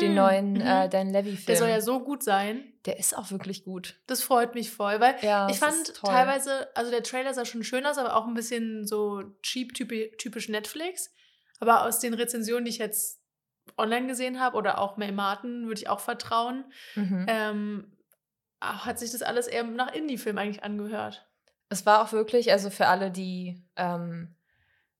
den 0.00 0.12
Mm, 0.12 0.14
neuen 0.14 0.52
mhm. 0.52 0.60
äh, 0.60 0.88
Dan 0.88 1.10
Levy-Film. 1.10 1.46
Der 1.46 1.56
soll 1.56 1.68
ja 1.68 1.80
so 1.80 2.00
gut 2.00 2.22
sein. 2.22 2.72
Der 2.86 2.98
ist 2.98 3.16
auch 3.18 3.30
wirklich 3.32 3.64
gut. 3.64 3.96
Das 4.06 4.22
freut 4.22 4.54
mich 4.54 4.70
voll, 4.70 5.00
weil 5.00 5.16
Ja, 5.22 5.48
ich 5.50 5.58
fand 5.58 5.94
teilweise, 5.94 6.68
also 6.76 6.90
der 6.92 7.02
Trailer 7.02 7.34
sah 7.34 7.44
schon 7.44 7.64
schön 7.64 7.84
aus, 7.84 7.98
aber 7.98 8.14
auch 8.16 8.26
ein 8.26 8.34
bisschen 8.34 8.86
so 8.86 9.22
cheap, 9.42 9.72
typi- 9.72 10.16
typisch 10.18 10.48
Netflix. 10.48 11.10
Aber 11.60 11.84
aus 11.86 11.98
den 11.98 12.14
Rezensionen, 12.14 12.64
die 12.64 12.70
ich 12.70 12.78
jetzt 12.78 13.20
online 13.76 14.06
gesehen 14.06 14.40
habe 14.40 14.56
oder 14.56 14.78
auch 14.78 14.96
May 14.96 15.12
Martin, 15.12 15.66
würde 15.66 15.80
ich 15.80 15.88
auch 15.88 16.00
vertrauen, 16.00 16.64
Mhm. 16.94 17.26
ähm, 17.28 17.96
hat 18.60 18.98
sich 18.98 19.12
das 19.12 19.22
alles 19.22 19.46
eher 19.46 19.64
nach 19.64 19.92
Indie-Film 19.92 20.38
eigentlich 20.38 20.62
angehört. 20.64 21.26
Es 21.68 21.84
war 21.86 22.02
auch 22.02 22.12
wirklich, 22.12 22.52
also 22.52 22.70
für 22.70 22.86
alle, 22.86 23.10
die, 23.10 23.62
ähm, 23.76 24.36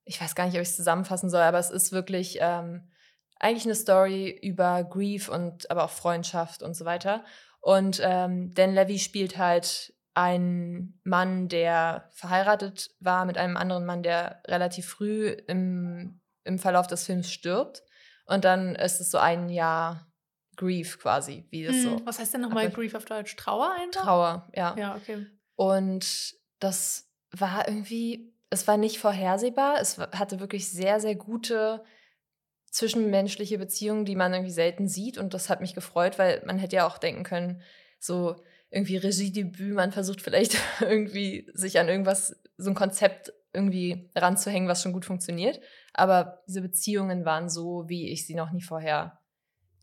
ich 0.04 0.20
weiß 0.20 0.34
gar 0.34 0.44
nicht, 0.46 0.54
ob 0.56 0.60
ich 0.62 0.68
es 0.68 0.76
zusammenfassen 0.76 1.30
soll, 1.30 1.40
aber 1.42 1.58
es 1.58 1.70
ist 1.70 1.92
wirklich 1.92 2.38
ähm, 2.40 2.90
eigentlich 3.38 3.64
eine 3.64 3.74
Story 3.74 4.30
über 4.42 4.84
Grief 4.84 5.28
und 5.28 5.70
aber 5.70 5.84
auch 5.84 5.90
Freundschaft 5.90 6.62
und 6.62 6.74
so 6.74 6.84
weiter. 6.84 7.24
Und 7.60 8.00
ähm, 8.02 8.52
Dan 8.54 8.74
Levy 8.74 8.98
spielt 8.98 9.38
halt 9.38 9.94
einen 10.14 11.00
Mann, 11.04 11.48
der 11.48 12.08
verheiratet 12.12 12.90
war 13.00 13.24
mit 13.24 13.38
einem 13.38 13.56
anderen 13.56 13.84
Mann, 13.84 14.02
der 14.02 14.42
relativ 14.46 14.86
früh 14.86 15.28
im, 15.28 16.20
im 16.44 16.58
Verlauf 16.58 16.86
des 16.86 17.04
Films 17.06 17.30
stirbt. 17.32 17.82
Und 18.26 18.44
dann 18.44 18.74
ist 18.74 19.00
es 19.00 19.10
so 19.10 19.18
ein 19.18 19.48
Jahr 19.48 20.06
Grief 20.56 20.98
quasi, 20.98 21.44
wie 21.50 21.64
das 21.64 21.82
so. 21.82 21.96
Hm, 21.96 22.06
Was 22.06 22.18
heißt 22.18 22.34
denn 22.34 22.40
nochmal 22.40 22.70
Grief 22.70 22.94
auf 22.94 23.04
Deutsch? 23.04 23.34
Trauer 23.36 23.74
einfach? 23.78 24.02
Trauer, 24.02 24.48
ja. 24.54 24.74
Ja, 24.78 24.96
okay. 24.96 25.26
Und 25.56 26.34
das 26.60 27.10
war 27.32 27.68
irgendwie, 27.68 28.32
es 28.50 28.66
war 28.68 28.76
nicht 28.76 28.98
vorhersehbar. 28.98 29.80
Es 29.80 29.98
hatte 29.98 30.40
wirklich 30.40 30.70
sehr, 30.70 31.00
sehr 31.00 31.16
gute 31.16 31.84
zwischenmenschliche 32.70 33.58
Beziehungen, 33.58 34.04
die 34.04 34.16
man 34.16 34.32
irgendwie 34.32 34.52
selten 34.52 34.88
sieht. 34.88 35.18
Und 35.18 35.34
das 35.34 35.48
hat 35.48 35.60
mich 35.60 35.74
gefreut, 35.74 36.18
weil 36.18 36.42
man 36.44 36.58
hätte 36.58 36.76
ja 36.76 36.86
auch 36.86 36.98
denken 36.98 37.22
können, 37.22 37.62
so 37.98 38.36
irgendwie 38.70 38.96
Regiedebüt, 38.96 39.74
man 39.74 39.92
versucht 39.92 40.20
vielleicht 40.20 40.56
irgendwie 40.80 41.48
sich 41.54 41.78
an 41.78 41.88
irgendwas, 41.88 42.36
so 42.56 42.70
ein 42.70 42.74
Konzept 42.74 43.32
irgendwie 43.52 44.10
ranzuhängen, 44.16 44.68
was 44.68 44.82
schon 44.82 44.92
gut 44.92 45.04
funktioniert. 45.04 45.60
Aber 45.94 46.42
diese 46.46 46.60
Beziehungen 46.60 47.24
waren 47.24 47.48
so, 47.48 47.88
wie 47.88 48.10
ich 48.10 48.26
sie 48.26 48.34
noch 48.34 48.50
nie 48.50 48.62
vorher 48.62 49.20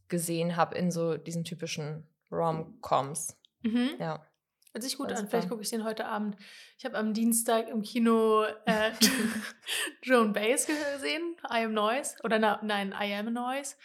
gesehen 0.08 0.56
habe 0.56 0.76
in 0.76 0.92
so 0.92 1.18
diesen 1.18 1.44
typischen 1.44 2.08
Rom-Coms. 2.32 3.38
Mhm. 3.64 3.92
Ja. 4.00 4.26
Hört 4.74 4.84
sich 4.84 4.98
gut 4.98 5.12
an. 5.12 5.28
Vielleicht 5.28 5.50
gucke 5.50 5.62
ich 5.62 5.70
den 5.70 5.84
heute 5.84 6.06
Abend. 6.06 6.38
Ich 6.78 6.86
habe 6.86 6.98
am 6.98 7.14
Dienstag 7.14 7.68
im 7.68 7.82
Kino 7.82 8.44
äh, 8.66 8.92
Joan 10.04 10.32
Baez 10.34 10.66
gesehen. 10.66 11.36
I 11.50 11.66
Am 11.66 11.74
Noise. 11.74 12.16
Oder 12.24 12.40
na, 12.40 12.60
nein, 12.64 12.94
I 12.98 13.14
Am 13.14 13.34
Noise. 13.34 13.76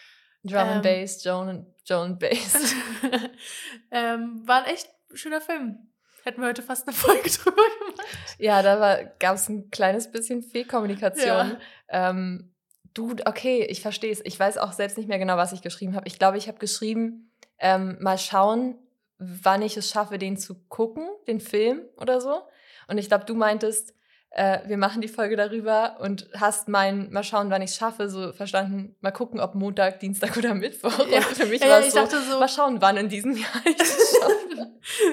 Drum 0.46 0.58
and 0.60 0.86
Ähm, 0.86 1.00
Bass, 1.00 1.24
Joan, 1.24 1.66
Joan 1.84 2.18
Bass. 2.18 2.74
ähm, 3.90 4.46
war 4.46 4.64
ein 4.64 4.72
echt 4.72 4.88
schöner 5.12 5.40
Film. 5.40 5.90
Hätten 6.22 6.40
wir 6.40 6.48
heute 6.48 6.62
fast 6.62 6.86
eine 6.86 6.96
Folge 6.96 7.28
drüber 7.30 7.62
gemacht. 7.78 7.85
ja, 8.38 8.62
da 8.62 9.02
gab 9.18 9.36
es 9.36 9.48
ein 9.48 9.70
kleines 9.70 10.10
bisschen 10.10 10.42
Fehlkommunikation. 10.42 11.26
Ja. 11.26 11.58
Ähm, 11.88 12.52
du, 12.94 13.14
okay, 13.24 13.64
ich 13.68 13.80
verstehe 13.82 14.12
es. 14.12 14.20
Ich 14.24 14.38
weiß 14.38 14.58
auch 14.58 14.72
selbst 14.72 14.96
nicht 14.98 15.08
mehr 15.08 15.18
genau, 15.18 15.36
was 15.36 15.52
ich 15.52 15.62
geschrieben 15.62 15.94
habe. 15.96 16.06
Ich 16.08 16.18
glaube, 16.18 16.38
ich 16.38 16.48
habe 16.48 16.58
geschrieben, 16.58 17.30
ähm, 17.58 17.96
mal 18.00 18.18
schauen, 18.18 18.76
wann 19.18 19.62
ich 19.62 19.76
es 19.76 19.90
schaffe, 19.90 20.18
den 20.18 20.36
zu 20.36 20.54
gucken, 20.68 21.08
den 21.26 21.40
Film 21.40 21.82
oder 21.96 22.20
so. 22.20 22.42
Und 22.88 22.98
ich 22.98 23.08
glaube, 23.08 23.24
du 23.24 23.34
meintest, 23.34 23.94
äh, 24.30 24.58
wir 24.68 24.76
machen 24.76 25.00
die 25.00 25.08
Folge 25.08 25.36
darüber 25.36 25.96
und 26.00 26.28
hast 26.34 26.68
mein, 26.68 27.10
mal 27.10 27.24
schauen, 27.24 27.48
wann 27.48 27.62
ich 27.62 27.70
es 27.70 27.76
schaffe, 27.76 28.10
so 28.10 28.32
verstanden, 28.34 28.94
mal 29.00 29.12
gucken, 29.12 29.40
ob 29.40 29.54
Montag, 29.54 30.00
Dienstag 30.00 30.36
oder 30.36 30.52
Mittwoch. 30.54 30.98
Ja. 31.08 31.18
Und 31.18 31.24
für 31.36 31.46
mich 31.46 31.62
Ja, 31.62 31.68
war 31.68 31.80
ja, 31.80 31.86
es 31.86 31.94
so, 31.94 32.00
dachte 32.00 32.20
so- 32.20 32.38
mal 32.38 32.48
schauen, 32.48 32.80
wann 32.82 32.98
in 32.98 33.08
diesem 33.08 33.34
Jahr 33.36 33.62
ich 33.64 33.80
es 33.80 34.18
schaffe. 34.20 34.72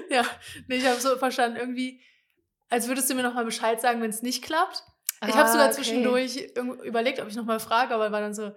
ja, 0.09 0.23
nee, 0.67 0.75
ich 0.75 0.85
habe 0.85 0.99
so 0.99 1.15
verstanden, 1.17 1.57
irgendwie, 1.57 2.01
als 2.73 2.87
würdest 2.87 3.09
du 3.09 3.15
mir 3.15 3.23
nochmal 3.23 3.45
Bescheid 3.45 3.79
sagen, 3.79 4.01
wenn 4.01 4.09
es 4.09 4.21
nicht 4.23 4.43
klappt. 4.43 4.83
Ich 5.25 5.33
habe 5.35 5.43
Ah, 5.47 5.51
sogar 5.51 5.65
okay. 5.67 5.75
zwischendurch 5.75 6.37
überlegt, 6.83 7.21
ob 7.21 7.27
ich 7.29 7.35
nochmal 7.35 7.59
frage, 7.59 7.93
aber 7.93 8.11
war 8.11 8.19
dann 8.19 8.33
so, 8.33 8.51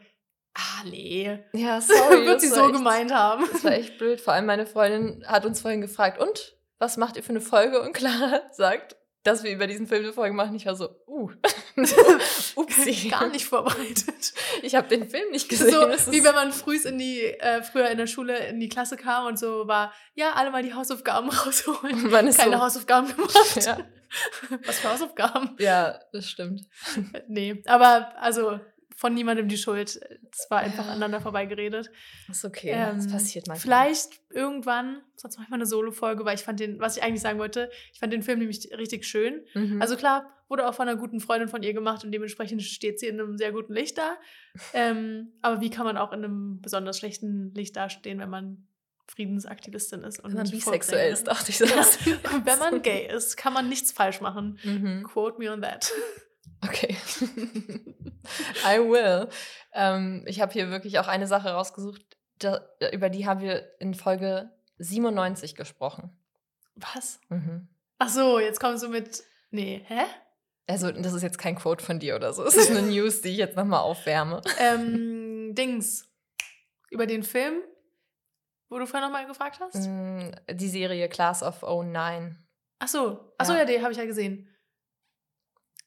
ah, 0.55 0.83
nee. 0.85 1.39
Ja, 1.53 1.81
sorry. 1.83 2.27
Wird 2.27 2.41
sie 2.41 2.49
so 2.49 2.65
echt- 2.65 2.73
gemeint 2.73 3.13
haben. 3.13 3.45
Das 3.53 3.63
war 3.63 3.73
echt 3.73 3.99
blöd. 3.99 4.21
Vor 4.21 4.33
allem 4.33 4.47
meine 4.47 4.67
Freundin 4.67 5.23
hat 5.27 5.45
uns 5.47 5.61
vorhin 5.61 5.81
gefragt, 5.81 6.19
und 6.21 6.57
was 6.79 6.97
macht 6.97 7.17
ihr 7.17 7.23
für 7.23 7.31
eine 7.31 7.41
Folge? 7.41 7.81
Und 7.83 7.93
Clara 7.93 8.41
sagt 8.53 8.97
dass 9.23 9.43
wir 9.43 9.51
über 9.51 9.67
diesen 9.67 9.89
Film 9.89 10.05
eine 10.05 10.13
Folge 10.13 10.37
machen. 10.37 10.55
Ich 10.55 10.67
war 10.67 10.77
so, 10.77 10.89
uh, 11.09 11.29
upsie. 12.55 13.09
Gar 13.09 13.29
nicht 13.29 13.45
vorbereitet. 13.47 14.33
Ich 14.63 14.75
habe 14.77 14.89
den 14.89 15.09
Film 15.09 15.31
nicht 15.33 15.49
gesehen. 15.49 15.71
So, 15.73 16.13
wie 16.13 16.23
wenn 16.23 16.35
man 16.37 16.53
früh 16.53 16.77
in 16.77 16.97
die, 16.99 17.23
äh, 17.23 17.63
früher 17.63 17.89
in 17.91 17.99
der 17.99 18.07
Schule 18.07 18.39
in 18.47 18.61
die 18.61 18.69
Klasse 18.69 18.97
kam 18.97 19.27
und 19.27 19.37
so 19.39 19.67
war, 19.67 19.93
ja, 20.15 20.33
alle 20.35 20.51
mal 20.53 20.63
die 20.63 20.75
Hausaufgaben 20.75 21.29
rausholen. 21.31 22.11
Man 22.11 22.29
ist 22.29 22.39
Keine 22.39 22.57
so, 22.57 22.63
Hausaufgaben 22.63 23.09
gemacht. 23.17 23.35
Ja. 23.67 23.79
Was 24.65 24.81
für 24.81 24.91
Hausaufgaben? 24.91 25.57
Ja, 25.59 26.01
das 26.13 26.29
stimmt. 26.29 26.63
Nee, 27.29 27.63
aber 27.67 28.13
also 28.21 28.61
von 28.97 29.13
niemandem 29.13 29.47
die 29.47 29.59
Schuld. 29.59 30.01
Es 30.33 30.51
war 30.51 30.61
einfach 30.61 30.87
ja. 30.87 30.93
aneinander 30.93 31.21
vorbeigeredet. 31.21 31.91
Ist 32.31 32.45
okay, 32.47 32.71
ähm, 32.71 32.97
das 32.97 33.09
passiert 33.09 33.47
manchmal. 33.47 33.61
Vielleicht 33.61 34.21
irgendwann, 34.31 35.03
sonst 35.17 35.37
mache 35.37 35.45
ich 35.45 35.51
mal 35.51 35.57
eine 35.57 35.67
Solo-Folge, 35.67 36.25
weil 36.25 36.35
ich 36.35 36.43
fand 36.43 36.61
den, 36.61 36.81
was 36.81 36.97
ich 36.97 37.03
eigentlich 37.03 37.21
sagen 37.21 37.39
wollte, 37.39 37.71
ich 37.93 38.01
fand 38.01 38.13
den 38.13 38.23
Film 38.23 38.39
nämlich 38.39 38.71
richtig 38.77 39.05
schön. 39.05 39.45
Mhm. 39.55 39.83
Also 39.83 39.97
klar, 39.97 40.33
wurde 40.49 40.67
auch 40.67 40.75
von 40.75 40.89
einer 40.89 40.99
guten 40.99 41.21
Freundin 41.21 41.49
von 41.49 41.63
ihr 41.63 41.75
gemacht 41.75 42.05
und 42.05 42.13
dementsprechend 42.13 42.63
steht 42.63 42.99
sie 42.99 43.07
in 43.07 43.21
einem 43.21 43.37
sehr 43.37 43.53
guten 43.53 43.75
Licht 43.75 43.99
da. 43.99 44.17
ähm, 44.73 45.33
aber 45.43 45.61
wie 45.61 45.71
kann 45.71 45.85
man 45.85 45.99
auch 45.99 46.13
in 46.13 46.25
einem 46.25 46.61
besonders 46.63 46.99
schlechten 46.99 47.53
Licht 47.55 47.77
dastehen, 47.77 48.19
wenn 48.19 48.31
man 48.31 48.67
Friedensaktivistin 49.09 50.03
ist 50.03 50.21
und 50.21 50.31
wenn 50.31 50.39
man 50.39 50.51
bisexuell 50.51 51.13
ist, 51.13 51.27
dachte 51.29 51.51
ich 51.51 51.59
so. 51.59 51.65
Ja. 51.65 51.85
wenn 52.45 52.59
man 52.59 52.83
gay 52.83 53.07
ist, 53.07 53.37
kann 53.37 53.53
man 53.53 53.69
nichts 53.69 53.93
falsch 53.93 54.21
machen. 54.21 54.59
Mhm. 54.63 55.05
Quote 55.05 55.39
me 55.39 55.51
on 55.51 55.63
that. 55.63 55.93
Okay. 56.63 56.97
I 58.65 58.79
will. 58.79 59.29
Ähm, 59.73 60.25
ich 60.27 60.41
habe 60.41 60.53
hier 60.53 60.71
wirklich 60.71 60.99
auch 60.99 61.09
eine 61.09 61.27
Sache 61.27 61.51
rausgesucht, 61.51 62.03
da, 62.39 62.61
über 62.93 63.09
die 63.09 63.27
haben 63.27 63.41
wir 63.41 63.71
in 63.79 63.95
Folge 63.95 64.51
97 64.79 65.55
gesprochen. 65.55 66.11
Was? 66.75 67.21
Mhm. 67.29 67.69
Ach 67.99 68.09
so, 68.09 68.39
jetzt 68.39 68.61
kommst 68.61 68.83
du 68.83 68.89
mit. 68.89 69.23
Nee, 69.51 69.83
hä? 69.87 70.03
Also, 70.67 70.91
das 70.91 71.13
ist 71.13 71.23
jetzt 71.23 71.39
kein 71.39 71.55
Quote 71.57 71.85
von 71.85 71.99
dir 71.99 72.17
oder 72.17 72.33
so. 72.33 72.45
Es 72.45 72.57
ist 72.57 72.71
eine 72.71 72.83
News, 72.91 73.23
die 73.23 73.31
ich 73.31 73.37
jetzt 73.39 73.57
nochmal 73.57 73.81
aufwärme. 73.81 74.43
Ähm, 74.59 75.55
Dings. 75.55 76.09
Über 76.91 77.07
den 77.07 77.23
Film, 77.23 77.63
wo 78.69 78.79
du 78.79 78.87
vorhin 78.87 79.09
nochmal 79.09 79.27
gefragt 79.27 79.61
hast? 79.61 79.89
Mm, 79.89 80.31
die 80.51 80.69
Serie 80.69 81.09
Class 81.09 81.43
of 81.43 81.63
09. 81.63 82.39
Ach 82.79 82.89
so. 82.89 83.33
Ach 83.39 83.47
so, 83.47 83.53
ja, 83.53 83.61
ja 83.61 83.65
die 83.65 83.83
habe 83.83 83.93
ich 83.93 83.99
ja 83.99 84.05
gesehen. 84.05 84.49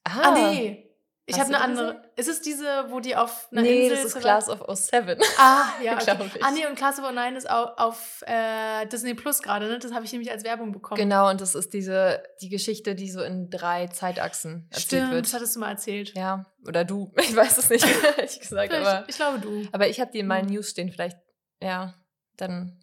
Ah, 0.04 0.22
ah 0.24 0.32
nee. 0.32 0.90
Ich 1.30 1.40
habe 1.40 1.50
eine 1.50 1.62
andere. 1.62 1.94
Gesehen? 1.94 2.10
Ist 2.16 2.28
es 2.28 2.42
diese, 2.42 2.86
wo 2.90 3.00
die 3.00 3.16
auf 3.16 3.48
einer 3.52 3.62
nee, 3.62 3.84
Insel... 3.84 3.98
Nee, 3.98 4.04
das 4.04 4.16
ist 4.16 4.20
Class 4.20 4.50
of 4.50 4.66
07. 4.68 5.20
Ah, 5.38 5.66
ja, 5.84 5.98
okay. 5.98 6.40
Ah, 6.42 6.52
nee, 6.52 6.66
und 6.66 6.76
Class 6.76 7.00
of 7.00 7.12
09 7.12 7.36
ist 7.36 7.50
auf, 7.50 7.78
auf 7.78 8.24
äh, 8.26 8.88
Disney 8.88 9.14
Plus 9.14 9.42
gerade, 9.42 9.68
ne? 9.68 9.78
Das 9.78 9.94
habe 9.94 10.06
ich 10.06 10.12
nämlich 10.12 10.32
als 10.32 10.44
Werbung 10.44 10.72
bekommen. 10.72 11.00
Genau, 11.00 11.30
und 11.30 11.40
das 11.40 11.54
ist 11.54 11.74
diese, 11.74 12.24
die 12.42 12.50
Geschichte, 12.50 12.96
die 12.96 13.12
so 13.12 13.22
in 13.22 13.50
drei 13.50 13.88
Zeitachsen 13.88 14.68
erzählt 14.72 14.86
Stimmt, 14.86 15.12
wird. 15.12 15.26
das 15.26 15.34
hattest 15.34 15.56
du 15.56 15.60
mal 15.60 15.70
erzählt. 15.70 16.14
Ja, 16.16 16.46
oder 16.68 16.84
du. 16.84 17.14
Ich 17.20 17.36
weiß 17.36 17.60
es 17.60 17.70
nicht, 17.70 17.86
ehrlich 18.18 18.40
gesagt. 18.40 18.74
aber, 18.74 19.06
ich 19.08 19.16
glaube, 19.16 19.40
du. 19.40 19.68
Aber 19.72 19.88
ich 19.88 20.00
habe 20.00 20.12
die 20.12 20.20
in 20.20 20.28
meinen 20.28 20.48
hm. 20.48 20.56
News 20.56 20.72
stehen, 20.72 20.92
vielleicht, 20.92 21.18
ja, 21.62 21.94
dann... 22.42 22.80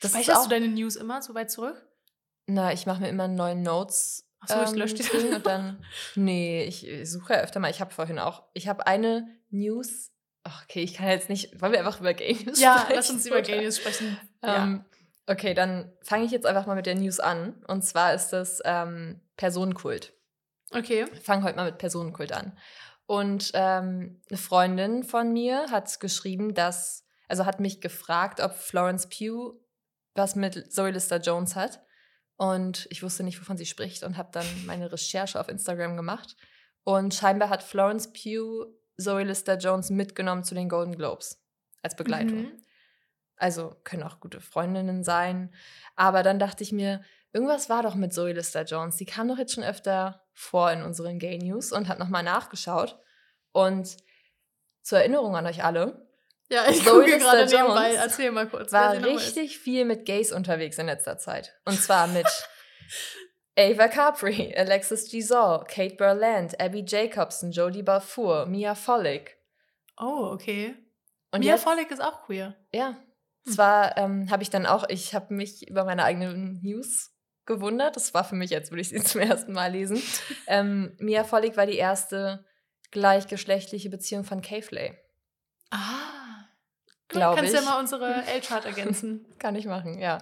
Das 0.00 0.12
Speicherst 0.12 0.46
du 0.46 0.50
deine 0.50 0.68
News 0.68 0.96
immer 0.96 1.22
so 1.22 1.34
weit 1.34 1.50
zurück? 1.50 1.86
Na, 2.46 2.72
ich 2.72 2.86
mache 2.86 3.02
mir 3.02 3.08
immer 3.08 3.28
neuen 3.28 3.62
Notes 3.62 4.28
Achso, 4.42 4.58
ähm, 4.58 4.64
ich 4.64 4.72
lösche 4.72 4.94
die 4.94 5.02
Ding 5.04 5.34
und 5.34 5.46
dann. 5.46 5.84
Nee, 6.16 6.64
ich 6.64 6.86
suche 7.08 7.34
ja 7.34 7.40
öfter 7.40 7.60
mal. 7.60 7.70
Ich 7.70 7.80
habe 7.80 7.94
vorhin 7.94 8.18
auch. 8.18 8.42
Ich 8.54 8.68
habe 8.68 8.86
eine 8.86 9.28
News. 9.50 10.10
Ach, 10.42 10.64
okay, 10.64 10.82
ich 10.82 10.94
kann 10.94 11.08
jetzt 11.08 11.28
nicht. 11.28 11.60
Wollen 11.60 11.72
wir 11.72 11.78
einfach 11.78 12.00
über 12.00 12.12
Gay 12.12 12.34
News 12.44 12.60
ja, 12.60 12.78
sprechen? 12.78 12.90
Ja, 12.90 12.96
lass 12.96 13.10
uns 13.10 13.26
über 13.26 13.42
Gay 13.42 13.62
News 13.62 13.78
sprechen. 13.78 14.18
Ähm, 14.44 14.84
ja. 15.28 15.32
Okay, 15.32 15.54
dann 15.54 15.92
fange 16.02 16.24
ich 16.24 16.32
jetzt 16.32 16.46
einfach 16.46 16.66
mal 16.66 16.74
mit 16.74 16.86
der 16.86 16.96
News 16.96 17.20
an. 17.20 17.62
Und 17.68 17.82
zwar 17.82 18.12
ist 18.12 18.30
das 18.30 18.60
ähm, 18.64 19.20
Personenkult. 19.36 20.12
Okay. 20.72 21.04
Ich 21.12 21.20
fange 21.20 21.44
heute 21.44 21.54
mal 21.54 21.66
mit 21.66 21.78
Personenkult 21.78 22.32
an. 22.32 22.58
Und 23.06 23.52
ähm, 23.54 24.20
eine 24.28 24.38
Freundin 24.38 25.04
von 25.04 25.32
mir 25.32 25.66
hat 25.70 26.00
geschrieben, 26.00 26.54
dass, 26.54 27.01
also 27.32 27.46
hat 27.46 27.60
mich 27.60 27.80
gefragt, 27.80 28.40
ob 28.40 28.52
Florence 28.52 29.08
Pugh 29.08 29.58
was 30.14 30.36
mit 30.36 30.70
Zoe 30.70 30.90
Lister 30.90 31.16
Jones 31.16 31.56
hat. 31.56 31.80
Und 32.36 32.86
ich 32.90 33.02
wusste 33.02 33.22
nicht, 33.22 33.40
wovon 33.40 33.56
sie 33.56 33.64
spricht 33.64 34.02
und 34.02 34.18
habe 34.18 34.28
dann 34.32 34.44
meine 34.66 34.92
Recherche 34.92 35.40
auf 35.40 35.48
Instagram 35.48 35.96
gemacht. 35.96 36.36
Und 36.84 37.14
scheinbar 37.14 37.48
hat 37.48 37.62
Florence 37.62 38.12
Pugh 38.12 38.66
Zoe 38.98 39.22
Lister 39.22 39.56
Jones 39.56 39.88
mitgenommen 39.88 40.44
zu 40.44 40.54
den 40.54 40.68
Golden 40.68 40.94
Globes 40.94 41.42
als 41.80 41.96
Begleitung. 41.96 42.42
Mhm. 42.42 42.62
Also 43.36 43.76
können 43.82 44.02
auch 44.02 44.20
gute 44.20 44.42
Freundinnen 44.42 45.02
sein. 45.02 45.54
Aber 45.96 46.22
dann 46.22 46.38
dachte 46.38 46.62
ich 46.62 46.70
mir, 46.70 47.02
irgendwas 47.32 47.70
war 47.70 47.82
doch 47.82 47.94
mit 47.94 48.12
Zoe 48.12 48.34
Lister 48.34 48.64
Jones. 48.64 48.96
Die 48.96 49.06
kam 49.06 49.28
doch 49.28 49.38
jetzt 49.38 49.54
schon 49.54 49.64
öfter 49.64 50.22
vor 50.34 50.70
in 50.70 50.82
unseren 50.82 51.18
Gay 51.18 51.38
News 51.38 51.72
und 51.72 51.88
hat 51.88 51.98
nochmal 51.98 52.24
nachgeschaut. 52.24 53.00
Und 53.52 53.96
zur 54.82 54.98
Erinnerung 54.98 55.34
an 55.34 55.46
euch 55.46 55.64
alle, 55.64 56.11
ja, 56.52 56.68
ich 56.68 56.84
Zoe 56.84 57.04
gucke 57.04 57.18
gerade 57.18 57.46
nebenbei. 57.46 57.94
Erzähl 57.94 58.30
mal 58.30 58.46
kurz. 58.46 58.72
War 58.72 59.02
richtig 59.02 59.58
viel 59.58 59.86
mit 59.86 60.04
Gays 60.04 60.32
unterwegs 60.32 60.76
in 60.76 60.84
letzter 60.84 61.16
Zeit. 61.16 61.58
Und 61.64 61.80
zwar 61.80 62.06
mit 62.08 62.26
Ava 63.58 63.88
Capri, 63.88 64.54
Alexis 64.54 65.10
Giselle, 65.10 65.64
Kate 65.66 65.96
Berland, 65.96 66.60
Abby 66.60 66.84
Jacobson, 66.86 67.52
Jodie 67.52 67.82
Balfour, 67.82 68.44
Mia 68.44 68.74
Follig. 68.74 69.34
Oh, 69.98 70.28
okay. 70.30 70.74
Und 71.30 71.40
Mia 71.40 71.54
jetzt, 71.54 71.64
Follig 71.64 71.90
ist 71.90 72.02
auch 72.02 72.26
queer. 72.26 72.54
Ja. 72.70 72.98
Hm. 73.46 73.52
Zwar 73.54 73.96
ähm, 73.96 74.30
habe 74.30 74.42
ich 74.42 74.50
dann 74.50 74.66
auch, 74.66 74.86
ich 74.90 75.14
habe 75.14 75.32
mich 75.32 75.66
über 75.68 75.84
meine 75.84 76.04
eigenen 76.04 76.60
News 76.62 77.14
gewundert. 77.46 77.96
Das 77.96 78.12
war 78.12 78.24
für 78.24 78.34
mich, 78.34 78.54
als 78.54 78.70
würde 78.70 78.82
ich 78.82 78.90
sie 78.90 79.00
zum 79.02 79.22
ersten 79.22 79.54
Mal 79.54 79.72
lesen. 79.72 80.02
ähm, 80.46 80.94
Mia 80.98 81.24
Follig 81.24 81.56
war 81.56 81.64
die 81.64 81.78
erste 81.78 82.44
gleichgeschlechtliche 82.90 83.88
Beziehung 83.88 84.24
von 84.24 84.42
Kayflay. 84.42 84.98
Ah 85.70 86.11
glaube 87.12 87.34
ich. 87.44 87.52
Kannst 87.52 87.54
ja 87.54 87.70
mal 87.70 87.80
unsere 87.80 88.26
L-Chart 88.26 88.64
ergänzen. 88.64 89.26
Kann 89.38 89.54
ich 89.54 89.66
machen, 89.66 89.98
ja. 89.98 90.18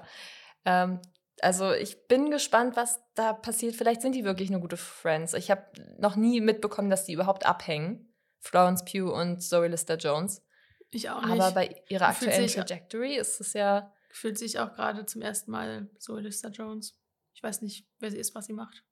Ähm, 0.64 1.00
also 1.40 1.72
ich 1.72 2.06
bin 2.06 2.30
gespannt, 2.30 2.76
was 2.76 3.00
da 3.14 3.32
passiert. 3.32 3.74
Vielleicht 3.74 4.02
sind 4.02 4.14
die 4.14 4.24
wirklich 4.24 4.50
eine 4.50 4.60
gute 4.60 4.76
Friends. 4.76 5.34
Ich 5.34 5.50
habe 5.50 5.64
noch 5.98 6.16
nie 6.16 6.40
mitbekommen, 6.40 6.90
dass 6.90 7.04
die 7.04 7.12
überhaupt 7.12 7.46
abhängen. 7.46 8.14
Florence 8.40 8.84
Pugh 8.84 9.12
und 9.12 9.42
Zoe 9.42 9.68
Lister 9.68 9.96
Jones. 9.96 10.42
Ich 10.90 11.08
auch 11.10 11.24
nicht. 11.24 11.40
Aber 11.40 11.52
bei 11.52 11.82
ihrer 11.88 12.08
aktuellen 12.08 12.48
Trajectory 12.48 13.16
ist 13.16 13.40
es 13.40 13.52
ja. 13.52 13.92
Fühlt 14.12 14.38
sich 14.38 14.58
auch 14.58 14.72
gerade 14.74 15.06
zum 15.06 15.22
ersten 15.22 15.50
Mal 15.50 15.88
Zoe 15.98 16.20
Lister 16.20 16.50
Jones. 16.50 16.98
Ich 17.34 17.42
weiß 17.42 17.62
nicht, 17.62 17.86
wer 18.00 18.10
sie 18.10 18.18
ist, 18.18 18.34
was 18.34 18.46
sie 18.46 18.52
macht. 18.52 18.84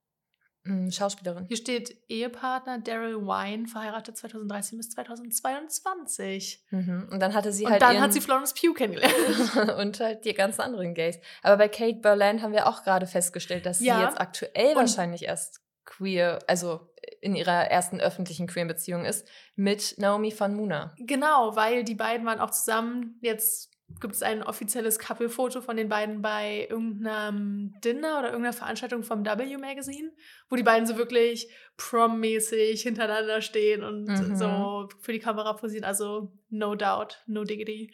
Hm, 0.69 0.91
Schauspielerin. 0.91 1.47
Hier 1.49 1.57
steht 1.57 1.97
Ehepartner 2.09 2.79
Daryl 2.79 3.23
Wine, 3.23 3.67
verheiratet 3.67 4.19
2013 4.19 4.77
bis 4.77 4.91
2022. 4.91 6.67
Mhm. 6.71 7.09
Und 7.11 7.21
dann 7.21 7.33
hatte 7.33 7.53
sie 7.53 7.65
und 7.65 7.71
halt. 7.71 7.83
Und 7.83 7.89
dann 7.89 8.01
hat 8.03 8.13
sie 8.13 8.21
Florence 8.21 8.53
Pugh 8.53 8.75
kennengelernt. 8.75 9.15
und 9.79 9.99
halt 9.99 10.27
die 10.27 10.35
ganzen 10.35 10.61
anderen 10.61 10.93
Gays. 10.93 11.19
Aber 11.43 11.57
bei 11.57 11.69
Kate 11.69 12.01
Berland 12.01 12.43
haben 12.43 12.53
wir 12.53 12.67
auch 12.67 12.85
gerade 12.85 13.07
festgestellt, 13.07 13.65
dass 13.65 13.81
ja. 13.81 13.97
sie 13.97 14.05
jetzt 14.05 14.21
aktuell 14.21 14.73
und 14.73 14.77
wahrscheinlich 14.77 15.25
erst 15.25 15.63
queer, 15.87 16.41
also 16.47 16.93
in 17.23 17.35
ihrer 17.35 17.71
ersten 17.71 17.99
öffentlichen 17.99 18.47
queeren 18.47 18.69
Beziehung 18.69 19.07
ist, 19.07 19.27
mit 19.57 19.95
Naomi 19.97 20.33
von 20.33 20.55
Muna. 20.55 20.95
Genau, 20.99 21.57
weil 21.57 21.83
die 21.83 21.95
beiden 21.95 22.27
waren 22.27 22.41
auch 22.41 22.51
zusammen 22.51 23.19
jetzt 23.23 23.71
gibt 24.01 24.15
es 24.15 24.23
ein 24.23 24.43
offizielles 24.43 24.99
Couple-Foto 24.99 25.61
von 25.61 25.77
den 25.77 25.89
beiden 25.89 26.23
bei 26.23 26.67
irgendeinem 26.71 27.75
Dinner 27.83 28.19
oder 28.19 28.29
irgendeiner 28.29 28.53
Veranstaltung 28.53 29.03
vom 29.03 29.25
W 29.25 29.57
Magazine, 29.57 30.13
wo 30.49 30.57
die 30.57 30.63
beiden 30.63 30.87
so 30.87 30.97
wirklich 30.97 31.49
prom-mäßig 31.77 32.83
hintereinander 32.83 33.41
stehen 33.41 33.83
und 33.83 34.05
mhm. 34.05 34.37
so 34.37 34.89
für 35.01 35.13
die 35.13 35.19
Kamera 35.19 35.55
posieren. 35.55 35.85
Also 35.85 36.33
no 36.51 36.75
doubt, 36.75 37.23
no 37.27 37.45
diggity. 37.45 37.93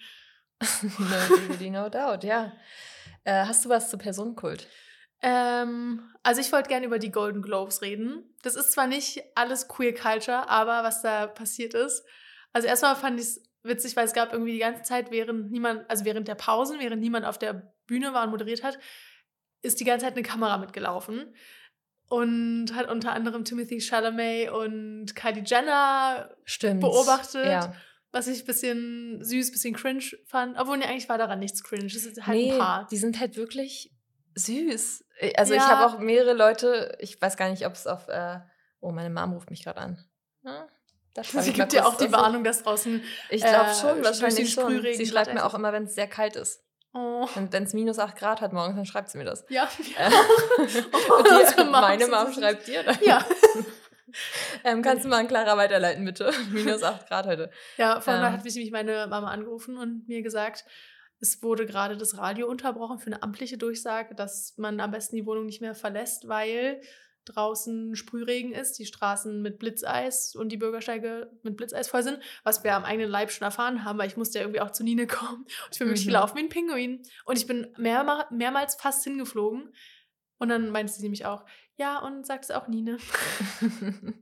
no 0.60 1.36
diggity, 1.36 1.70
no 1.70 1.88
doubt, 1.88 2.24
ja. 2.24 2.52
Äh, 3.24 3.46
hast 3.46 3.64
du 3.64 3.68
was 3.68 3.88
zu 3.88 3.96
Personenkult? 3.96 4.68
Ähm, 5.22 6.02
also 6.22 6.40
ich 6.40 6.52
wollte 6.52 6.68
gerne 6.68 6.86
über 6.86 6.98
die 6.98 7.10
Golden 7.10 7.40
Globes 7.40 7.80
reden. 7.80 8.34
Das 8.42 8.56
ist 8.56 8.72
zwar 8.72 8.86
nicht 8.86 9.22
alles 9.34 9.68
Queer 9.68 9.94
Culture, 9.94 10.50
aber 10.50 10.82
was 10.82 11.00
da 11.00 11.26
passiert 11.26 11.72
ist. 11.72 12.04
Also 12.52 12.68
erstmal 12.68 12.94
fand 12.94 13.18
ich 13.18 13.26
es 13.26 13.42
witzig, 13.64 13.96
weil 13.96 14.06
es 14.06 14.12
gab 14.12 14.32
irgendwie 14.32 14.52
die 14.52 14.58
ganze 14.58 14.82
Zeit, 14.82 15.10
während 15.10 15.50
niemand, 15.50 15.88
also 15.90 16.04
während 16.04 16.28
der 16.28 16.34
Pausen, 16.34 16.78
während 16.78 17.00
niemand 17.00 17.26
auf 17.26 17.38
der 17.38 17.74
Bühne 17.86 18.12
war 18.12 18.24
und 18.24 18.30
moderiert 18.30 18.62
hat, 18.62 18.78
ist 19.62 19.80
die 19.80 19.84
ganze 19.84 20.06
Zeit 20.06 20.14
eine 20.14 20.22
Kamera 20.22 20.58
mitgelaufen. 20.58 21.34
Und 22.06 22.74
hat 22.74 22.90
unter 22.90 23.12
anderem 23.12 23.44
Timothy 23.44 23.80
Chalamet 23.80 24.50
und 24.50 25.16
Kylie 25.16 25.42
Jenner 25.42 26.36
Stimmt. 26.44 26.82
beobachtet. 26.82 27.46
Ja. 27.46 27.74
Was 28.12 28.28
ich 28.28 28.42
ein 28.42 28.46
bisschen 28.46 29.24
süß, 29.24 29.48
ein 29.48 29.52
bisschen 29.52 29.74
cringe 29.74 30.04
fand. 30.26 30.58
Obwohl, 30.58 30.76
nee, 30.76 30.84
eigentlich 30.84 31.08
war 31.08 31.16
daran 31.16 31.38
nichts 31.38 31.64
cringe. 31.64 31.84
Das 31.84 32.04
ist 32.04 32.26
halt 32.26 32.36
nee, 32.36 32.52
ein 32.52 32.58
Paar. 32.58 32.86
Die 32.90 32.98
sind 32.98 33.18
halt 33.18 33.36
wirklich 33.36 33.90
süß. 34.34 35.04
Also 35.36 35.54
ja. 35.54 35.60
ich 35.60 35.66
habe 35.66 35.86
auch 35.86 35.98
mehrere 35.98 36.34
Leute, 36.34 36.96
ich 37.00 37.20
weiß 37.20 37.38
gar 37.38 37.48
nicht, 37.48 37.66
ob 37.66 37.72
es 37.72 37.86
auf. 37.86 38.06
Äh, 38.08 38.40
oh, 38.80 38.92
meine 38.92 39.08
Mom 39.08 39.32
ruft 39.32 39.50
mich 39.50 39.64
gerade 39.64 39.80
an. 39.80 40.04
Ja? 40.44 40.68
Sie 41.22 41.52
gibt 41.52 41.72
ja 41.72 41.86
auch 41.86 41.96
die 41.96 42.10
Warnung, 42.10 42.42
dass 42.42 42.62
draußen. 42.62 43.02
Ich 43.30 43.42
glaube 43.42 43.70
äh, 43.70 43.74
schon, 43.74 44.04
wahrscheinlich 44.04 44.52
schon. 44.52 44.82
Sie 44.82 45.06
schreibt 45.06 45.32
mir 45.32 45.44
auch 45.44 45.54
immer, 45.54 45.72
wenn 45.72 45.84
es 45.84 45.94
sehr 45.94 46.08
kalt 46.08 46.36
ist. 46.36 46.64
Oh. 46.94 47.28
Und 47.34 47.52
wenn 47.52 47.64
es 47.64 47.74
minus 47.74 47.98
8 47.98 48.16
Grad 48.16 48.40
hat 48.40 48.52
morgens, 48.52 48.76
dann 48.76 48.86
schreibt 48.86 49.10
sie 49.10 49.18
mir 49.18 49.24
das. 49.24 49.44
Ja. 49.48 49.68
Äh, 49.98 50.10
oh, 51.10 51.22
die, 51.22 51.64
meine 51.64 52.06
Mom 52.06 52.32
schreibt 52.32 52.68
dir 52.68 52.84
dann. 52.84 52.96
Ja. 53.02 53.24
ähm, 54.64 54.82
kannst 54.82 55.04
du 55.04 55.08
mal 55.08 55.18
an 55.18 55.28
Clara 55.28 55.56
weiterleiten, 55.56 56.04
bitte? 56.04 56.32
minus 56.50 56.84
8 56.84 57.08
Grad 57.08 57.26
heute. 57.26 57.50
Ja, 57.76 58.00
vor 58.00 58.12
allem 58.12 58.26
ähm. 58.26 58.32
hat 58.32 58.44
mich 58.44 58.70
meine 58.70 59.08
Mama 59.08 59.30
angerufen 59.30 59.76
und 59.76 60.06
mir 60.06 60.22
gesagt, 60.22 60.64
es 61.20 61.42
wurde 61.42 61.66
gerade 61.66 61.96
das 61.96 62.16
Radio 62.18 62.48
unterbrochen 62.48 62.98
für 62.98 63.06
eine 63.06 63.22
amtliche 63.22 63.58
Durchsage, 63.58 64.14
dass 64.14 64.54
man 64.56 64.78
am 64.78 64.92
besten 64.92 65.16
die 65.16 65.26
Wohnung 65.26 65.46
nicht 65.46 65.60
mehr 65.60 65.74
verlässt, 65.74 66.28
weil 66.28 66.80
draußen 67.24 67.96
Sprühregen 67.96 68.52
ist, 68.52 68.78
die 68.78 68.86
Straßen 68.86 69.42
mit 69.42 69.58
Blitzeis 69.58 70.34
und 70.34 70.50
die 70.50 70.56
Bürgersteige 70.56 71.30
mit 71.42 71.56
Blitzeis 71.56 71.88
voll 71.88 72.02
sind, 72.02 72.20
was 72.42 72.64
wir 72.64 72.74
am 72.74 72.84
eigenen 72.84 73.10
Leib 73.10 73.30
schon 73.30 73.44
erfahren 73.44 73.84
haben, 73.84 73.98
weil 73.98 74.08
ich 74.08 74.16
musste 74.16 74.38
ja 74.38 74.44
irgendwie 74.44 74.60
auch 74.60 74.70
zu 74.70 74.84
Nine 74.84 75.06
kommen. 75.08 75.42
Und 75.44 75.72
ich 75.72 75.78
bin 75.78 75.88
mhm. 75.88 75.90
wirklich 75.90 76.06
gelaufen 76.06 76.36
wie 76.36 76.42
ein 76.42 76.48
Pinguin. 76.48 77.02
Und 77.24 77.38
ich 77.38 77.46
bin 77.46 77.68
mehr, 77.76 78.26
mehrmals 78.30 78.74
fast 78.76 79.04
hingeflogen. 79.04 79.72
Und 80.38 80.48
dann 80.48 80.70
meinte 80.70 80.92
sie 80.92 81.02
nämlich 81.02 81.26
auch, 81.26 81.44
ja, 81.76 81.98
und 81.98 82.26
sagt 82.26 82.44
es 82.44 82.50
auch 82.50 82.68
Nine. 82.68 82.98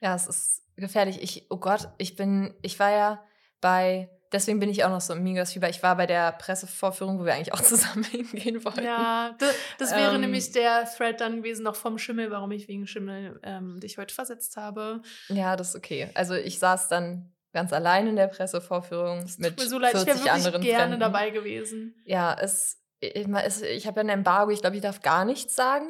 ja, 0.00 0.14
es 0.14 0.26
ist 0.26 0.62
gefährlich. 0.76 1.22
Ich, 1.22 1.46
oh 1.50 1.58
Gott, 1.58 1.88
ich 1.98 2.16
bin, 2.16 2.54
ich 2.62 2.78
war 2.78 2.90
ja 2.90 3.24
bei 3.60 4.10
deswegen 4.32 4.60
bin 4.60 4.68
ich 4.68 4.84
auch 4.84 4.90
noch 4.90 5.00
so 5.00 5.12
im 5.14 5.22
Migas-Fieber. 5.22 5.68
Ich 5.68 5.82
war 5.82 5.96
bei 5.96 6.06
der 6.06 6.32
Pressevorführung, 6.32 7.18
wo 7.18 7.24
wir 7.24 7.34
eigentlich 7.34 7.52
auch 7.52 7.60
zusammen 7.62 8.04
hingehen 8.04 8.64
wollten. 8.64 8.84
Ja, 8.84 9.34
das, 9.38 9.54
das 9.78 9.92
wäre 9.92 10.14
ähm, 10.14 10.20
nämlich 10.20 10.52
der 10.52 10.84
Thread 10.84 11.20
dann 11.20 11.38
gewesen, 11.38 11.62
noch 11.62 11.76
vom 11.76 11.98
Schimmel, 11.98 12.30
warum 12.30 12.50
ich 12.52 12.68
wegen 12.68 12.86
Schimmel 12.86 13.40
ähm, 13.42 13.80
dich 13.80 13.98
heute 13.98 14.14
versetzt 14.14 14.56
habe. 14.56 15.02
Ja, 15.28 15.56
das 15.56 15.70
ist 15.70 15.76
okay. 15.76 16.10
Also 16.14 16.34
ich 16.34 16.58
saß 16.58 16.88
dann 16.88 17.32
ganz 17.52 17.72
allein 17.72 18.06
in 18.06 18.16
der 18.16 18.28
Pressevorführung 18.28 19.22
das 19.22 19.38
mit 19.38 19.58
mir 19.58 19.66
so 19.66 19.78
leid, 19.78 19.92
40 19.92 20.14
ich 20.14 20.30
anderen 20.30 20.60
gerne 20.62 20.82
Fremden. 20.82 21.00
dabei 21.00 21.30
gewesen. 21.30 21.94
Ja, 22.04 22.36
es, 22.38 22.80
ich, 23.00 23.26
ich 23.26 23.86
habe 23.86 24.00
ja 24.00 24.04
ein 24.04 24.08
Embargo, 24.08 24.50
ich 24.50 24.60
glaube, 24.60 24.76
ich 24.76 24.82
darf 24.82 25.00
gar 25.00 25.24
nichts 25.24 25.56
sagen, 25.56 25.86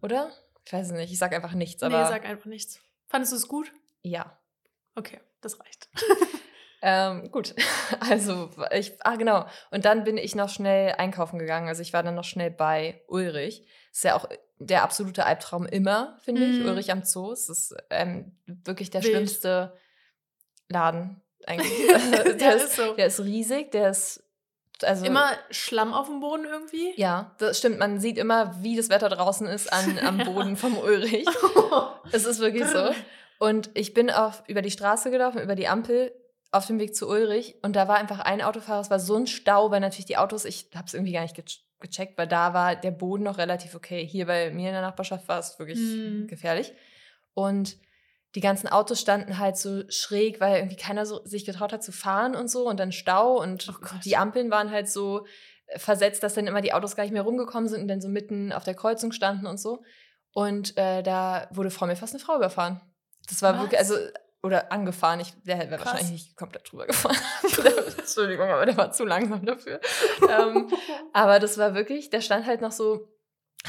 oder? 0.00 0.30
Ich 0.64 0.72
weiß 0.72 0.86
es 0.86 0.92
nicht, 0.92 1.12
ich 1.12 1.18
sage 1.18 1.36
einfach 1.36 1.54
nichts. 1.54 1.82
Aber 1.82 2.02
nee, 2.02 2.08
sag 2.08 2.24
einfach 2.24 2.46
nichts. 2.46 2.80
Fandest 3.08 3.32
du 3.32 3.36
es 3.36 3.48
gut? 3.48 3.72
Ja. 4.02 4.38
Okay, 4.94 5.20
das 5.40 5.58
reicht. 5.60 5.88
Ähm, 6.84 7.30
gut, 7.30 7.54
also 8.00 8.50
ich, 8.72 8.92
ah 9.00 9.14
genau. 9.14 9.46
Und 9.70 9.84
dann 9.84 10.02
bin 10.02 10.18
ich 10.18 10.34
noch 10.34 10.48
schnell 10.48 10.94
einkaufen 10.98 11.38
gegangen. 11.38 11.68
Also 11.68 11.80
ich 11.80 11.92
war 11.92 12.02
dann 12.02 12.16
noch 12.16 12.24
schnell 12.24 12.50
bei 12.50 13.00
Ulrich. 13.06 13.64
Ist 13.92 14.04
ja 14.04 14.16
auch 14.16 14.28
der 14.58 14.82
absolute 14.82 15.24
Albtraum 15.24 15.64
immer, 15.64 16.18
finde 16.22 16.44
ich. 16.44 16.58
Mm. 16.58 16.66
Ulrich 16.66 16.90
am 16.90 17.04
Zoo. 17.04 17.30
Es 17.30 17.48
ist 17.48 17.74
ähm, 17.90 18.36
wirklich 18.46 18.90
der 18.90 19.02
Wild. 19.02 19.12
schlimmste 19.12 19.72
Laden 20.68 21.22
eigentlich. 21.46 21.86
der, 22.12 22.34
der, 22.34 22.56
ist, 22.56 22.74
so. 22.74 22.94
der 22.94 23.06
ist 23.06 23.20
riesig, 23.20 23.70
der 23.70 23.90
ist 23.90 24.24
also, 24.82 25.04
immer 25.04 25.30
Schlamm 25.50 25.94
auf 25.94 26.08
dem 26.08 26.18
Boden 26.18 26.44
irgendwie? 26.44 26.92
Ja, 26.96 27.36
das 27.38 27.58
stimmt. 27.58 27.78
Man 27.78 28.00
sieht 28.00 28.18
immer, 28.18 28.60
wie 28.62 28.76
das 28.76 28.88
Wetter 28.88 29.08
draußen 29.08 29.46
ist 29.46 29.72
an, 29.72 30.00
am 30.00 30.18
Boden 30.18 30.56
vom 30.56 30.76
Ulrich. 30.76 31.26
es 32.10 32.24
ist 32.24 32.40
wirklich 32.40 32.66
so. 32.66 32.90
Und 33.38 33.70
ich 33.74 33.94
bin 33.94 34.10
auf, 34.10 34.42
über 34.48 34.62
die 34.62 34.72
Straße 34.72 35.12
gelaufen, 35.12 35.40
über 35.40 35.54
die 35.54 35.68
Ampel 35.68 36.12
auf 36.52 36.66
dem 36.66 36.78
Weg 36.78 36.94
zu 36.94 37.08
Ulrich 37.08 37.56
und 37.62 37.74
da 37.74 37.88
war 37.88 37.96
einfach 37.96 38.20
ein 38.20 38.42
Autofahrer, 38.42 38.80
es 38.80 38.90
war 38.90 39.00
so 39.00 39.16
ein 39.16 39.26
Stau, 39.26 39.70
weil 39.70 39.80
natürlich 39.80 40.04
die 40.04 40.18
Autos, 40.18 40.44
ich 40.44 40.68
habe 40.74 40.86
es 40.86 40.94
irgendwie 40.94 41.12
gar 41.12 41.22
nicht 41.22 41.34
gecheckt, 41.80 42.18
weil 42.18 42.28
da 42.28 42.52
war 42.52 42.76
der 42.76 42.90
Boden 42.90 43.24
noch 43.24 43.38
relativ 43.38 43.74
okay. 43.74 44.06
Hier 44.06 44.26
bei 44.26 44.50
mir 44.50 44.68
in 44.68 44.74
der 44.74 44.82
Nachbarschaft 44.82 45.26
war 45.28 45.38
es 45.38 45.58
wirklich 45.58 45.78
mm. 45.78 46.26
gefährlich. 46.26 46.72
Und 47.34 47.76
die 48.34 48.40
ganzen 48.40 48.68
Autos 48.68 49.00
standen 49.00 49.38
halt 49.38 49.56
so 49.56 49.82
schräg, 49.88 50.40
weil 50.40 50.56
irgendwie 50.56 50.76
keiner 50.76 51.06
so 51.06 51.24
sich 51.24 51.44
getraut 51.44 51.72
hat 51.72 51.82
zu 51.82 51.90
fahren 51.90 52.34
und 52.34 52.50
so 52.50 52.68
und 52.68 52.78
dann 52.78 52.92
Stau 52.92 53.40
und 53.40 53.68
oh 53.68 53.86
die 54.04 54.16
Ampeln 54.16 54.50
waren 54.50 54.70
halt 54.70 54.88
so 54.88 55.26
äh, 55.66 55.78
versetzt, 55.78 56.22
dass 56.22 56.34
dann 56.34 56.46
immer 56.46 56.60
die 56.60 56.72
Autos 56.72 56.96
gar 56.96 57.04
nicht 57.04 57.12
mehr 57.12 57.22
rumgekommen 57.22 57.68
sind 57.68 57.82
und 57.82 57.88
dann 57.88 58.00
so 58.00 58.08
mitten 58.08 58.52
auf 58.52 58.64
der 58.64 58.74
Kreuzung 58.74 59.12
standen 59.12 59.46
und 59.46 59.58
so. 59.58 59.82
Und 60.32 60.76
äh, 60.76 61.02
da 61.02 61.48
wurde 61.50 61.70
vor 61.70 61.88
mir 61.88 61.96
fast 61.96 62.14
eine 62.14 62.22
Frau 62.22 62.36
überfahren. 62.36 62.80
Das 63.28 63.42
war 63.42 63.54
Was? 63.54 63.62
wirklich, 63.62 63.78
also 63.78 63.94
oder 64.42 64.72
angefahren. 64.72 65.20
Ich, 65.20 65.34
der 65.44 65.58
wäre 65.58 65.70
wahrscheinlich 65.70 66.10
nicht 66.10 66.36
komplett 66.36 66.70
drüber 66.70 66.86
gefahren. 66.86 67.16
Entschuldigung, 67.98 68.48
aber 68.48 68.66
der 68.66 68.76
war 68.76 68.92
zu 68.92 69.04
langsam 69.04 69.44
dafür. 69.44 69.80
ähm, 70.28 70.68
aber 71.12 71.38
das 71.38 71.58
war 71.58 71.74
wirklich, 71.74 72.10
der 72.10 72.20
stand 72.20 72.46
halt 72.46 72.60
noch 72.60 72.72
so 72.72 73.08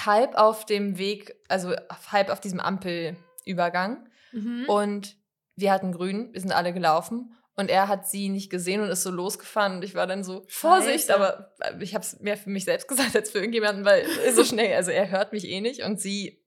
halb 0.05 0.35
auf 0.35 0.65
dem 0.65 0.97
Weg, 0.97 1.35
also 1.47 1.75
halb 2.11 2.29
auf 2.29 2.39
diesem 2.39 2.59
Ampelübergang. 2.59 4.09
Mhm. 4.31 4.65
Und 4.67 5.15
wir 5.55 5.71
hatten 5.71 5.91
grün, 5.91 6.33
wir 6.33 6.41
sind 6.41 6.51
alle 6.51 6.73
gelaufen. 6.73 7.35
Und 7.55 7.69
er 7.69 7.87
hat 7.87 8.07
sie 8.07 8.29
nicht 8.29 8.49
gesehen 8.49 8.81
und 8.81 8.89
ist 8.89 9.03
so 9.03 9.11
losgefahren. 9.11 9.75
Und 9.75 9.83
ich 9.83 9.93
war 9.93 10.07
dann 10.07 10.23
so, 10.23 10.43
Vorsicht, 10.49 11.07
Scheiße. 11.07 11.15
aber 11.15 11.53
ich 11.79 11.93
habe 11.93 12.03
es 12.03 12.19
mehr 12.19 12.35
für 12.35 12.49
mich 12.49 12.65
selbst 12.65 12.87
gesagt 12.89 13.15
als 13.15 13.29
für 13.29 13.37
irgendjemanden, 13.37 13.85
weil 13.85 14.05
so 14.33 14.43
schnell, 14.43 14.75
also 14.75 14.89
er 14.89 15.11
hört 15.11 15.33
mich 15.33 15.47
eh 15.47 15.61
nicht. 15.61 15.83
Und 15.83 16.01
sie 16.01 16.43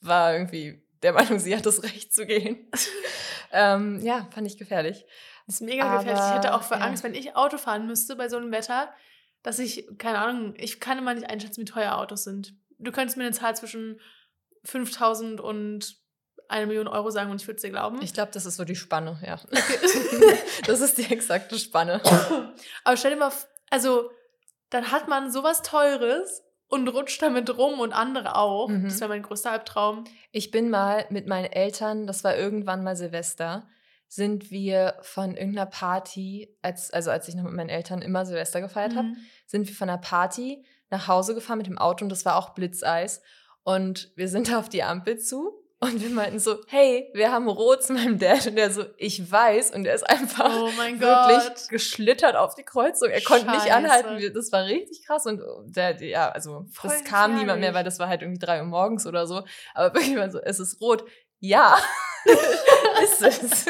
war 0.00 0.32
irgendwie 0.32 0.82
der 1.02 1.12
Meinung, 1.12 1.38
sie 1.38 1.56
hat 1.56 1.66
das 1.66 1.82
Recht 1.82 2.12
zu 2.12 2.26
gehen. 2.26 2.70
ähm, 3.52 4.00
ja, 4.02 4.28
fand 4.32 4.46
ich 4.46 4.58
gefährlich. 4.58 5.04
Das 5.46 5.56
ist 5.56 5.60
mega 5.62 5.84
Aber, 5.84 5.98
gefährlich. 5.98 6.24
Ich 6.24 6.34
hätte 6.34 6.54
auch 6.54 6.62
für 6.62 6.74
ja. 6.74 6.80
Angst, 6.80 7.02
wenn 7.02 7.14
ich 7.14 7.36
Auto 7.36 7.58
fahren 7.58 7.86
müsste 7.86 8.16
bei 8.16 8.28
so 8.28 8.36
einem 8.36 8.52
Wetter, 8.52 8.92
dass 9.42 9.58
ich, 9.58 9.86
keine 9.98 10.18
Ahnung, 10.18 10.54
ich 10.56 10.80
kann 10.80 10.98
immer 10.98 11.14
nicht 11.14 11.28
einschätzen, 11.28 11.62
wie 11.62 11.64
teuer 11.64 11.96
Autos 11.96 12.24
sind. 12.24 12.54
Du 12.78 12.92
könntest 12.92 13.16
mir 13.16 13.24
eine 13.24 13.32
Zahl 13.32 13.56
zwischen 13.56 14.00
5000 14.64 15.40
und 15.40 15.96
eine 16.48 16.66
Million 16.66 16.88
Euro 16.88 17.10
sagen 17.10 17.30
und 17.30 17.40
ich 17.40 17.46
würde 17.46 17.56
es 17.56 17.62
dir 17.62 17.70
glauben. 17.70 18.00
Ich 18.02 18.12
glaube, 18.12 18.32
das 18.32 18.44
ist 18.44 18.56
so 18.56 18.64
die 18.64 18.76
Spanne, 18.76 19.18
ja. 19.24 19.40
Okay. 19.44 20.38
das 20.66 20.80
ist 20.80 20.98
die 20.98 21.10
exakte 21.10 21.58
Spanne. 21.58 22.02
Aber 22.84 22.96
stell 22.96 23.12
dir 23.12 23.16
mal, 23.16 23.32
also 23.70 24.10
dann 24.70 24.90
hat 24.90 25.08
man 25.08 25.30
sowas 25.30 25.62
Teures 25.62 26.42
und 26.70 26.88
rutscht 26.88 27.20
damit 27.20 27.58
rum 27.58 27.80
und 27.80 27.92
andere 27.92 28.36
auch. 28.36 28.68
Mhm. 28.68 28.84
Das 28.84 29.00
wäre 29.00 29.10
mein 29.10 29.22
größter 29.22 29.50
Albtraum. 29.50 30.04
Ich 30.30 30.50
bin 30.50 30.70
mal 30.70 31.04
mit 31.10 31.26
meinen 31.26 31.52
Eltern, 31.52 32.06
das 32.06 32.24
war 32.24 32.36
irgendwann 32.36 32.84
mal 32.84 32.96
Silvester, 32.96 33.68
sind 34.06 34.50
wir 34.50 34.94
von 35.02 35.36
irgendeiner 35.36 35.66
Party, 35.66 36.56
als, 36.62 36.90
also 36.92 37.10
als 37.10 37.28
ich 37.28 37.34
noch 37.34 37.44
mit 37.44 37.52
meinen 37.52 37.68
Eltern 37.68 38.02
immer 38.02 38.24
Silvester 38.24 38.60
gefeiert 38.60 38.92
mhm. 38.92 38.96
habe, 38.96 39.08
sind 39.46 39.68
wir 39.68 39.74
von 39.74 39.90
einer 39.90 40.00
Party 40.00 40.64
nach 40.90 41.08
Hause 41.08 41.34
gefahren 41.34 41.58
mit 41.58 41.66
dem 41.66 41.78
Auto 41.78 42.04
und 42.04 42.08
das 42.08 42.24
war 42.24 42.36
auch 42.36 42.50
Blitzeis. 42.50 43.20
Und 43.64 44.12
wir 44.16 44.28
sind 44.28 44.54
auf 44.54 44.68
die 44.68 44.84
Ampel 44.84 45.18
zu 45.18 45.52
und 45.82 46.02
wir 46.02 46.10
meinten 46.10 46.38
so, 46.38 46.58
hey, 46.66 47.10
wir 47.14 47.32
haben 47.32 47.48
Rot 47.48 47.82
zu 47.82 47.94
meinem 47.94 48.18
Dad. 48.18 48.46
Und 48.46 48.56
der 48.56 48.70
so, 48.70 48.84
ich 48.98 49.32
weiß. 49.32 49.70
Und 49.70 49.86
er 49.86 49.94
ist 49.94 50.02
einfach 50.02 50.54
oh 50.54 50.66
wirklich 50.76 51.00
Gott. 51.00 51.68
geschlittert 51.70 52.36
auf 52.36 52.54
die 52.54 52.64
Kreuzung. 52.64 53.08
Er 53.08 53.22
konnte 53.22 53.46
Scheiße. 53.46 53.64
nicht 53.64 53.72
anhalten. 53.72 54.32
Das 54.34 54.52
war 54.52 54.66
richtig 54.66 55.06
krass. 55.06 55.24
Und 55.24 55.40
der, 55.64 56.02
ja, 56.02 56.28
also, 56.28 56.66
Voll 56.70 56.90
das 56.90 57.04
kam 57.04 57.34
niemand 57.34 57.60
mehr, 57.60 57.72
weil 57.72 57.82
das 57.84 57.98
war 57.98 58.08
halt 58.08 58.20
irgendwie 58.20 58.44
drei 58.44 58.60
Uhr 58.60 58.66
morgens 58.66 59.06
oder 59.06 59.26
so. 59.26 59.42
Aber 59.72 59.94
wirklich 59.94 60.14
mal 60.14 60.30
so, 60.30 60.38
es 60.38 60.60
ist 60.60 60.82
rot. 60.82 61.02
Ja, 61.38 61.78
ist 63.02 63.22
es. 63.22 63.66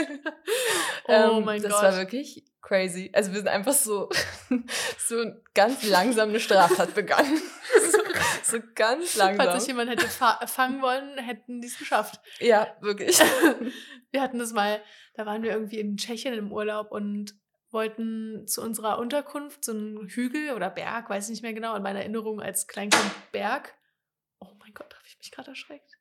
Oh 1.07 1.13
ähm, 1.13 1.45
mein 1.45 1.63
das 1.63 1.71
Gott. 1.71 1.83
Das 1.85 1.93
war 1.93 1.99
wirklich 1.99 2.45
crazy. 2.61 3.11
Also 3.13 3.31
wir 3.31 3.39
sind 3.39 3.49
einfach 3.49 3.73
so, 3.73 4.09
so 4.99 5.17
ganz 5.55 5.85
langsam 5.85 6.31
eine 6.31 6.41
Straftat 6.41 6.95
begangen. 6.95 7.41
so, 8.43 8.59
ganz 8.75 9.17
langsam. 9.17 9.47
Falls 9.47 9.65
sich 9.65 9.69
jemand 9.69 9.91
hätte 9.91 10.09
fangen 10.09 10.83
wollen, 10.83 11.19
hätten 11.19 11.61
die 11.61 11.69
es 11.69 11.79
geschafft. 11.79 12.21
Ja, 12.39 12.69
wirklich. 12.81 13.19
wir 14.11 14.21
hatten 14.21 14.39
das 14.39 14.53
mal, 14.53 14.83
da 15.15 15.27
waren 15.27 15.43
wir 15.43 15.53
irgendwie 15.53 15.79
in 15.79 15.97
Tschechien 15.97 16.35
im 16.35 16.53
Urlaub 16.53 16.91
und 16.93 17.35
wollten 17.71 18.47
zu 18.47 18.63
unserer 18.63 18.99
Unterkunft 18.99 19.65
so 19.65 19.73
einen 19.73 20.09
Hügel 20.09 20.55
oder 20.55 20.71
Berg, 20.71 21.09
weiß 21.09 21.27
ich 21.27 21.31
nicht 21.31 21.43
mehr 21.43 21.55
genau, 21.55 21.77
in 21.77 21.83
meiner 21.83 22.01
Erinnerung 22.01 22.41
als 22.41 22.67
Kleinkind 22.67 23.33
Berg. 23.33 23.77
Oh 24.41 24.53
mein 24.59 24.75
Gott, 24.75 24.93
habe 24.95 25.07
ich 25.07 25.19
mich 25.19 25.31
gerade 25.31 25.51
erschreckt. 25.51 25.97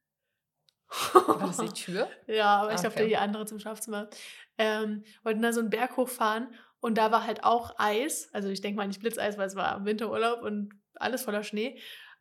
War 1.14 1.38
das 1.40 1.58
die 1.58 1.70
Tür? 1.70 2.10
ja, 2.28 2.62
aber 2.62 2.74
ich 2.74 2.82
glaube, 2.82 3.06
die 3.06 3.18
andere 3.18 3.46
zum 3.46 3.60
Schlafzimmer. 3.60 4.10
Ähm, 4.58 5.04
wollten 5.24 5.42
da 5.42 5.54
so 5.54 5.60
einen 5.60 5.70
Berg 5.70 5.98
hochfahren 5.98 6.54
und 6.80 6.98
da 6.98 7.12
war 7.12 7.26
halt 7.26 7.44
auch 7.44 7.76
Eis. 7.78 8.30
Also 8.34 8.50
ich 8.50 8.62
denke 8.62 8.78
mal 8.78 8.88
nicht 8.88 9.00
Blitzeis, 9.00 9.38
weil 9.38 9.48
es 9.48 9.56
war 9.56 9.86
Winterurlaub 9.86 10.42
und 10.42 10.74
alles 10.96 11.24
voller 11.24 11.44
Schnee. 11.44 11.80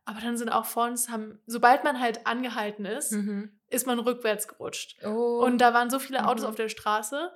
Aber 0.09 0.23
dann 0.23 0.39
sind 0.39 0.49
auch 0.49 0.65
vor 0.65 0.87
uns, 0.87 1.11
haben, 1.11 1.39
sobald 1.45 1.85
man 1.85 2.01
halt 2.01 2.27
angehalten 2.27 2.87
ist, 2.87 3.13
mhm. 3.13 3.53
ist 3.69 3.87
man 3.87 3.99
rückwärts 3.99 4.49
gerutscht. 4.49 4.97
Oh. 5.05 5.45
Und 5.45 5.59
da 5.59 5.75
waren 5.75 5.91
so 5.91 5.99
viele 5.99 6.27
Autos 6.27 6.45
mhm. 6.45 6.49
auf 6.49 6.55
der 6.55 6.71
Straße, 6.71 7.31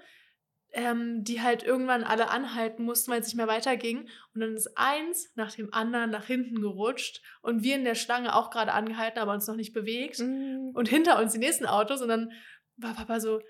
ähm, 0.72 1.22
die 1.22 1.42
halt 1.42 1.64
irgendwann 1.64 2.02
alle 2.02 2.30
anhalten 2.30 2.82
mussten, 2.84 3.10
weil 3.10 3.20
es 3.20 3.26
nicht 3.26 3.36
mehr 3.36 3.46
weiterging. 3.46 4.08
Und 4.34 4.40
dann 4.40 4.54
ist 4.54 4.78
eins 4.78 5.30
nach 5.34 5.52
dem 5.52 5.74
anderen 5.74 6.08
nach 6.08 6.24
hinten 6.24 6.62
gerutscht 6.62 7.20
und 7.42 7.62
wir 7.62 7.74
in 7.74 7.84
der 7.84 7.94
Schlange 7.94 8.34
auch 8.34 8.48
gerade 8.48 8.72
angehalten, 8.72 9.18
aber 9.18 9.34
uns 9.34 9.46
noch 9.46 9.56
nicht 9.56 9.74
bewegt. 9.74 10.20
Mhm. 10.20 10.70
Und 10.72 10.88
hinter 10.88 11.20
uns 11.20 11.34
die 11.34 11.40
nächsten 11.40 11.66
Autos. 11.66 12.00
Und 12.00 12.08
dann 12.08 12.32
war 12.78 12.94
Papa 12.94 13.20
so, 13.20 13.42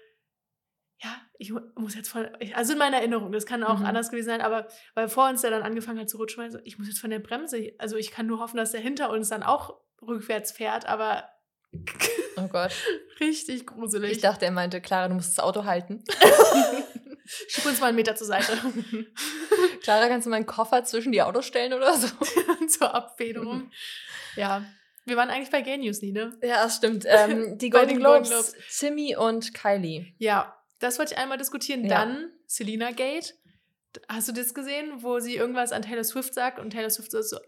ja, 1.02 1.16
ich 1.38 1.52
muss 1.74 1.94
jetzt 1.94 2.08
von, 2.08 2.28
also 2.54 2.72
in 2.72 2.78
meiner 2.78 2.98
Erinnerung, 2.98 3.32
das 3.32 3.46
kann 3.46 3.64
auch 3.64 3.80
mhm. 3.80 3.86
anders 3.86 4.10
gewesen 4.10 4.26
sein, 4.26 4.40
aber 4.40 4.68
weil 4.94 5.08
vor 5.08 5.28
uns 5.28 5.40
der 5.40 5.50
dann 5.50 5.62
angefangen 5.62 5.98
hat 5.98 6.08
zu 6.08 6.16
rutschen, 6.16 6.50
so, 6.50 6.58
ich 6.64 6.78
muss 6.78 6.86
jetzt 6.86 7.00
von 7.00 7.10
der 7.10 7.18
Bremse, 7.18 7.72
also 7.78 7.96
ich 7.96 8.12
kann 8.12 8.26
nur 8.26 8.38
hoffen, 8.38 8.56
dass 8.56 8.70
der 8.70 8.80
hinter 8.80 9.10
uns 9.10 9.28
dann 9.28 9.42
auch 9.42 9.80
rückwärts 10.00 10.52
fährt, 10.52 10.86
aber 10.86 11.28
Oh 12.36 12.48
Gott. 12.48 12.70
Richtig 13.20 13.66
gruselig. 13.66 14.12
Ich 14.12 14.20
dachte, 14.20 14.44
er 14.44 14.50
meinte, 14.50 14.80
Clara, 14.80 15.08
du 15.08 15.14
musst 15.14 15.36
das 15.36 15.42
Auto 15.42 15.64
halten. 15.64 16.04
Schieb 17.24 17.64
uns 17.64 17.80
mal 17.80 17.86
einen 17.86 17.96
Meter 17.96 18.14
zur 18.14 18.26
Seite. 18.26 18.58
Clara, 19.82 20.08
kannst 20.08 20.26
du 20.26 20.30
meinen 20.30 20.44
Koffer 20.44 20.84
zwischen 20.84 21.12
die 21.12 21.22
Autos 21.22 21.46
stellen 21.46 21.72
oder 21.72 21.96
so? 21.96 22.08
Zur 22.68 22.94
Abfederung. 22.94 23.70
ja. 24.36 24.64
Wir 25.04 25.16
waren 25.16 25.30
eigentlich 25.30 25.50
bei 25.50 25.62
Gay 25.62 25.78
News 25.78 26.00
nie, 26.00 26.12
ne? 26.12 26.38
Ja, 26.42 26.62
das 26.62 26.76
stimmt. 26.76 27.04
Ähm, 27.08 27.58
die 27.58 27.70
Golden 27.70 27.98
Globes, 27.98 28.28
Globes, 28.28 28.54
Timmy 28.78 29.16
und 29.16 29.52
Kylie. 29.52 30.14
Ja, 30.18 30.61
das 30.82 30.98
wollte 30.98 31.14
ich 31.14 31.18
einmal 31.18 31.38
diskutieren. 31.38 31.84
Ja. 31.84 32.00
Dann 32.00 32.30
Selena 32.46 32.90
Gate. 32.90 33.34
Hast 34.08 34.28
du 34.28 34.32
das 34.32 34.54
gesehen, 34.54 35.02
wo 35.02 35.20
sie 35.20 35.36
irgendwas 35.36 35.72
an 35.72 35.82
Taylor 35.82 36.04
Swift 36.04 36.32
sagt 36.34 36.58
und 36.58 36.70
Taylor 36.70 36.88
Swift 36.88 37.10
so, 37.10 37.20
so 37.20 37.40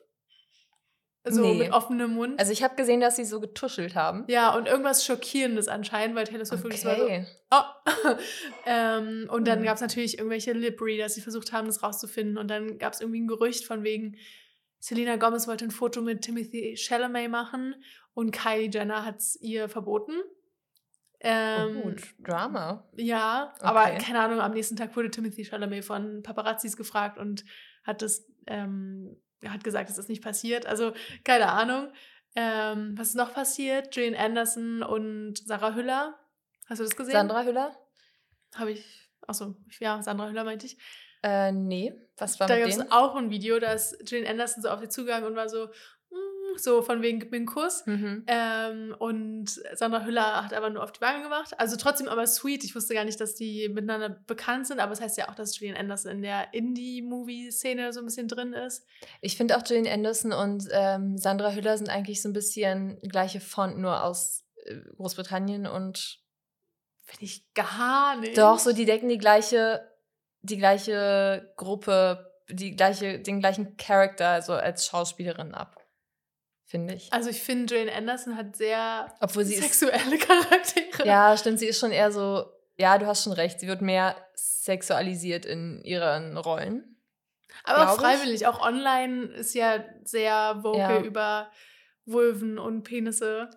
nee. 1.40 1.54
mit 1.54 1.72
offenem 1.72 2.12
Mund? 2.12 2.38
Also 2.38 2.52
ich 2.52 2.62
habe 2.62 2.76
gesehen, 2.76 3.00
dass 3.00 3.16
sie 3.16 3.24
so 3.24 3.40
getuschelt 3.40 3.94
haben. 3.94 4.24
Ja, 4.28 4.54
und 4.54 4.68
irgendwas 4.68 5.06
Schockierendes 5.06 5.68
anscheinend, 5.68 6.16
weil 6.16 6.26
Taylor 6.26 6.44
Swift 6.44 6.64
okay. 6.64 6.84
wirklich 6.84 7.26
so, 7.50 7.56
oh. 7.56 8.14
ähm, 8.66 9.26
und 9.30 9.48
dann 9.48 9.60
mhm. 9.60 9.64
gab 9.64 9.76
es 9.76 9.80
natürlich 9.80 10.18
irgendwelche 10.18 10.52
Lip-Reader, 10.52 11.06
die 11.06 11.20
versucht 11.22 11.52
haben, 11.52 11.66
das 11.66 11.82
rauszufinden. 11.82 12.36
Und 12.36 12.48
dann 12.48 12.78
gab 12.78 12.92
es 12.92 13.00
irgendwie 13.00 13.20
ein 13.20 13.26
Gerücht 13.26 13.64
von 13.64 13.84
wegen, 13.84 14.16
Selena 14.84 15.16
Gomez 15.16 15.48
wollte 15.48 15.64
ein 15.64 15.70
Foto 15.70 16.02
mit 16.02 16.20
Timothy 16.20 16.76
Chalamet 16.76 17.30
machen 17.30 17.74
und 18.12 18.32
Kylie 18.32 18.68
Jenner 18.70 19.06
hat 19.06 19.16
es 19.16 19.34
ihr 19.40 19.70
verboten. 19.70 20.12
Ähm, 21.26 21.78
oh 21.78 21.82
gut, 21.84 22.02
Drama. 22.22 22.86
Ja, 22.96 23.50
okay. 23.56 23.64
aber 23.64 23.90
keine 23.92 24.20
Ahnung, 24.20 24.40
am 24.40 24.52
nächsten 24.52 24.76
Tag 24.76 24.94
wurde 24.94 25.10
Timothy 25.10 25.44
Chalamet 25.44 25.82
von 25.82 26.22
Paparazzis 26.22 26.76
gefragt 26.76 27.18
und 27.18 27.46
hat 27.82 28.02
das, 28.02 28.26
ähm, 28.46 29.16
hat 29.42 29.64
gesagt, 29.64 29.88
es 29.88 29.96
ist 29.96 30.10
nicht 30.10 30.22
passiert. 30.22 30.66
Also 30.66 30.92
keine 31.24 31.50
Ahnung. 31.50 31.90
Ähm, 32.36 32.92
was 32.98 33.08
ist 33.08 33.14
noch 33.14 33.32
passiert? 33.32 33.96
Jane 33.96 34.18
Anderson 34.18 34.82
und 34.82 35.38
Sarah 35.38 35.74
Hüller. 35.74 36.18
Hast 36.66 36.80
du 36.80 36.84
das 36.84 36.94
gesehen? 36.94 37.12
Sandra 37.12 37.44
Hüller? 37.44 37.74
Habe 38.54 38.72
ich. 38.72 39.08
Achso, 39.26 39.56
ja, 39.80 40.02
Sandra 40.02 40.28
Hüller 40.28 40.44
meinte 40.44 40.66
ich. 40.66 40.76
Äh, 41.22 41.52
nee, 41.52 41.94
was 42.18 42.38
war 42.38 42.48
da 42.48 42.56
mit 42.56 42.64
Da 42.64 42.68
gab 42.68 42.86
es 42.86 42.92
auch 42.92 43.16
ein 43.16 43.30
Video, 43.30 43.58
da 43.58 43.72
ist 43.72 43.96
Jane 44.04 44.28
Anderson 44.28 44.62
so 44.62 44.68
auf 44.68 44.80
sie 44.80 44.90
zugegangen 44.90 45.26
und 45.26 45.36
war 45.36 45.48
so, 45.48 45.68
so 46.58 46.82
von 46.82 47.02
wegen 47.02 47.20
gib 47.20 47.30
mir 47.30 47.38
einen 47.38 47.46
Kuss. 47.46 47.84
Mhm. 47.86 48.24
Ähm, 48.26 48.94
und 48.98 49.48
Sandra 49.74 50.04
Hüller 50.04 50.44
hat 50.44 50.54
aber 50.54 50.70
nur 50.70 50.82
auf 50.82 50.92
die 50.92 51.00
Wange 51.00 51.22
gemacht. 51.22 51.52
Also 51.58 51.76
trotzdem 51.76 52.08
aber 52.08 52.26
sweet. 52.26 52.64
Ich 52.64 52.74
wusste 52.74 52.94
gar 52.94 53.04
nicht, 53.04 53.20
dass 53.20 53.34
die 53.34 53.68
miteinander 53.68 54.10
bekannt 54.26 54.66
sind, 54.66 54.80
aber 54.80 54.92
es 54.92 54.98
das 54.98 55.06
heißt 55.06 55.18
ja 55.18 55.28
auch, 55.28 55.34
dass 55.34 55.58
Julian 55.58 55.76
Anderson 55.76 56.12
in 56.12 56.22
der 56.22 56.52
Indie-Movie-Szene 56.54 57.92
so 57.92 58.00
ein 58.00 58.06
bisschen 58.06 58.28
drin 58.28 58.52
ist. 58.52 58.86
Ich 59.20 59.36
finde 59.36 59.56
auch 59.56 59.62
Julian 59.66 59.92
Anderson 59.92 60.32
und 60.32 60.68
ähm, 60.72 61.18
Sandra 61.18 61.52
Hüller 61.52 61.76
sind 61.76 61.90
eigentlich 61.90 62.22
so 62.22 62.28
ein 62.28 62.32
bisschen 62.32 63.00
gleiche 63.02 63.40
Font, 63.40 63.78
nur 63.78 64.02
aus 64.02 64.44
äh, 64.64 64.76
Großbritannien 64.96 65.66
und 65.66 66.20
finde 67.04 67.24
ich 67.24 67.52
gar 67.54 68.16
nicht. 68.16 68.38
Doch, 68.38 68.58
so 68.58 68.72
die 68.72 68.84
decken 68.86 69.08
die 69.08 69.18
gleiche, 69.18 69.88
die 70.42 70.58
gleiche 70.58 71.52
Gruppe, 71.56 72.32
die 72.48 72.76
gleiche, 72.76 73.18
den 73.18 73.40
gleichen 73.40 73.76
Charakter 73.76 74.42
so 74.42 74.52
als 74.52 74.86
Schauspielerin 74.86 75.54
ab 75.54 75.83
finde 76.74 76.94
ich. 76.94 77.12
Also 77.12 77.30
ich 77.30 77.40
finde, 77.40 77.72
Jane 77.72 77.94
Anderson 77.94 78.36
hat 78.36 78.56
sehr 78.56 79.14
Obwohl 79.20 79.44
sie 79.44 79.54
sexuelle 79.54 80.16
ist, 80.16 80.22
Charaktere. 80.26 81.06
Ja, 81.06 81.36
stimmt, 81.36 81.60
sie 81.60 81.66
ist 81.66 81.78
schon 81.78 81.92
eher 81.92 82.10
so, 82.10 82.46
ja, 82.76 82.98
du 82.98 83.06
hast 83.06 83.22
schon 83.22 83.32
recht, 83.32 83.60
sie 83.60 83.68
wird 83.68 83.80
mehr 83.80 84.16
sexualisiert 84.34 85.46
in 85.46 85.80
ihren 85.84 86.36
Rollen. 86.36 86.98
Aber 87.62 87.92
auch 87.92 88.00
freiwillig, 88.00 88.40
ich. 88.40 88.46
auch 88.48 88.60
online 88.60 89.26
ist 89.26 89.54
ja 89.54 89.84
sehr 90.02 90.58
vocal 90.64 91.02
ja. 91.02 91.02
über 91.02 91.52
Vulven 92.06 92.58
und 92.58 92.82
Penisse 92.82 93.50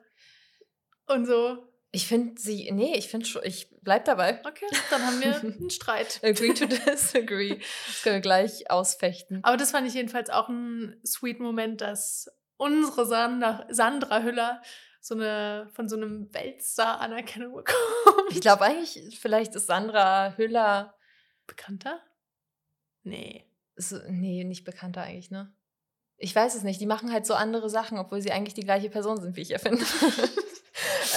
und 1.08 1.26
so. 1.26 1.68
Ich 1.92 2.06
finde 2.06 2.40
sie, 2.40 2.72
nee, 2.72 2.96
ich 2.96 3.08
finde 3.08 3.26
schon, 3.26 3.42
ich 3.44 3.68
bleib 3.82 4.06
dabei. 4.06 4.40
Okay, 4.46 4.68
dann 4.92 5.04
haben 5.08 5.20
wir 5.20 5.36
einen 5.42 5.72
Streit. 5.72 6.20
Agree 6.22 6.54
to 6.54 6.66
disagree. 6.92 7.58
Das 7.88 8.04
können 8.04 8.18
wir 8.18 8.22
gleich 8.22 8.70
ausfechten. 8.70 9.40
Aber 9.44 9.58
das 9.58 9.72
fand 9.72 9.88
ich 9.88 9.96
jedenfalls 9.96 10.30
auch 10.30 10.50
ein 10.50 11.02
sweet 11.04 11.40
Moment, 11.40 11.82
dass 11.82 12.30
unsere 12.58 13.06
Sandra, 13.06 13.65
Sandra 13.70 14.22
Hüller 14.22 14.62
so 15.00 15.15
eine, 15.15 15.70
von 15.72 15.88
so 15.88 15.96
einem 15.96 16.34
Weltstar 16.34 17.00
Anerkennung 17.00 17.56
bekommt. 17.56 17.78
Ich 18.30 18.41
glaube 18.41 18.65
eigentlich, 18.65 19.20
vielleicht 19.20 19.56
ist 19.56 19.67
Sandra 19.67 20.34
Hüller 20.36 20.96
bekannter? 21.46 22.02
Nee. 23.04 23.46
So, 23.76 24.00
nee, 24.10 24.43
nicht 24.43 24.65
bekannter 24.65 25.04
eigentlich, 25.04 25.32
ne? 25.32 25.54
Ich 26.17 26.36
weiß 26.36 26.56
es 26.56 26.63
nicht. 26.63 26.82
Die 26.82 26.88
machen 26.88 27.12
halt 27.12 27.26
so 27.26 27.36
andere 27.36 27.70
Sachen, 27.70 28.00
obwohl 28.00 28.22
sie 28.22 28.32
eigentlich 28.32 28.56
die 28.56 28.63
gleiche 28.63 28.89
Person 28.89 29.22
sind, 29.22 29.36
wie 29.36 29.41
ich 29.41 29.52
erfinde. 29.52 29.86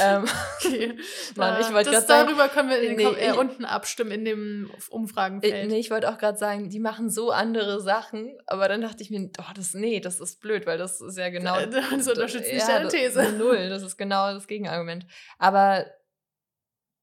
ähm, 0.00 0.24
okay. 0.56 0.96
Mann, 1.36 1.60
ich 1.60 1.72
wollte 1.72 1.90
gerade 1.90 2.06
sagen. 2.06 2.26
Darüber 2.26 2.48
können 2.48 2.70
wir 2.70 2.78
nee, 2.78 3.26
äh, 3.26 3.32
unten 3.32 3.64
abstimmen 3.64 4.10
in 4.12 4.24
dem 4.24 4.70
Umfragenfeld. 4.90 5.68
Nee, 5.68 5.78
ich 5.78 5.90
wollte 5.90 6.10
auch 6.10 6.18
gerade 6.18 6.38
sagen, 6.38 6.70
die 6.70 6.80
machen 6.80 7.10
so 7.10 7.30
andere 7.30 7.80
Sachen, 7.80 8.36
aber 8.46 8.68
dann 8.68 8.80
dachte 8.80 9.02
ich 9.02 9.10
mir, 9.10 9.30
oh, 9.38 9.52
das, 9.54 9.74
nee, 9.74 10.00
das 10.00 10.20
ist 10.20 10.40
blöd, 10.40 10.66
weil 10.66 10.78
das 10.78 11.00
ist 11.00 11.18
ja 11.18 11.28
genau. 11.28 11.58
Das 11.66 12.08
unterstützt 12.08 12.52
nicht 12.52 12.66
ja, 12.66 12.78
deine 12.78 12.88
These. 12.88 13.32
Null, 13.38 13.68
das 13.68 13.82
ist 13.82 13.96
genau 13.96 14.32
das 14.32 14.46
Gegenargument. 14.46 15.06
Aber 15.38 15.86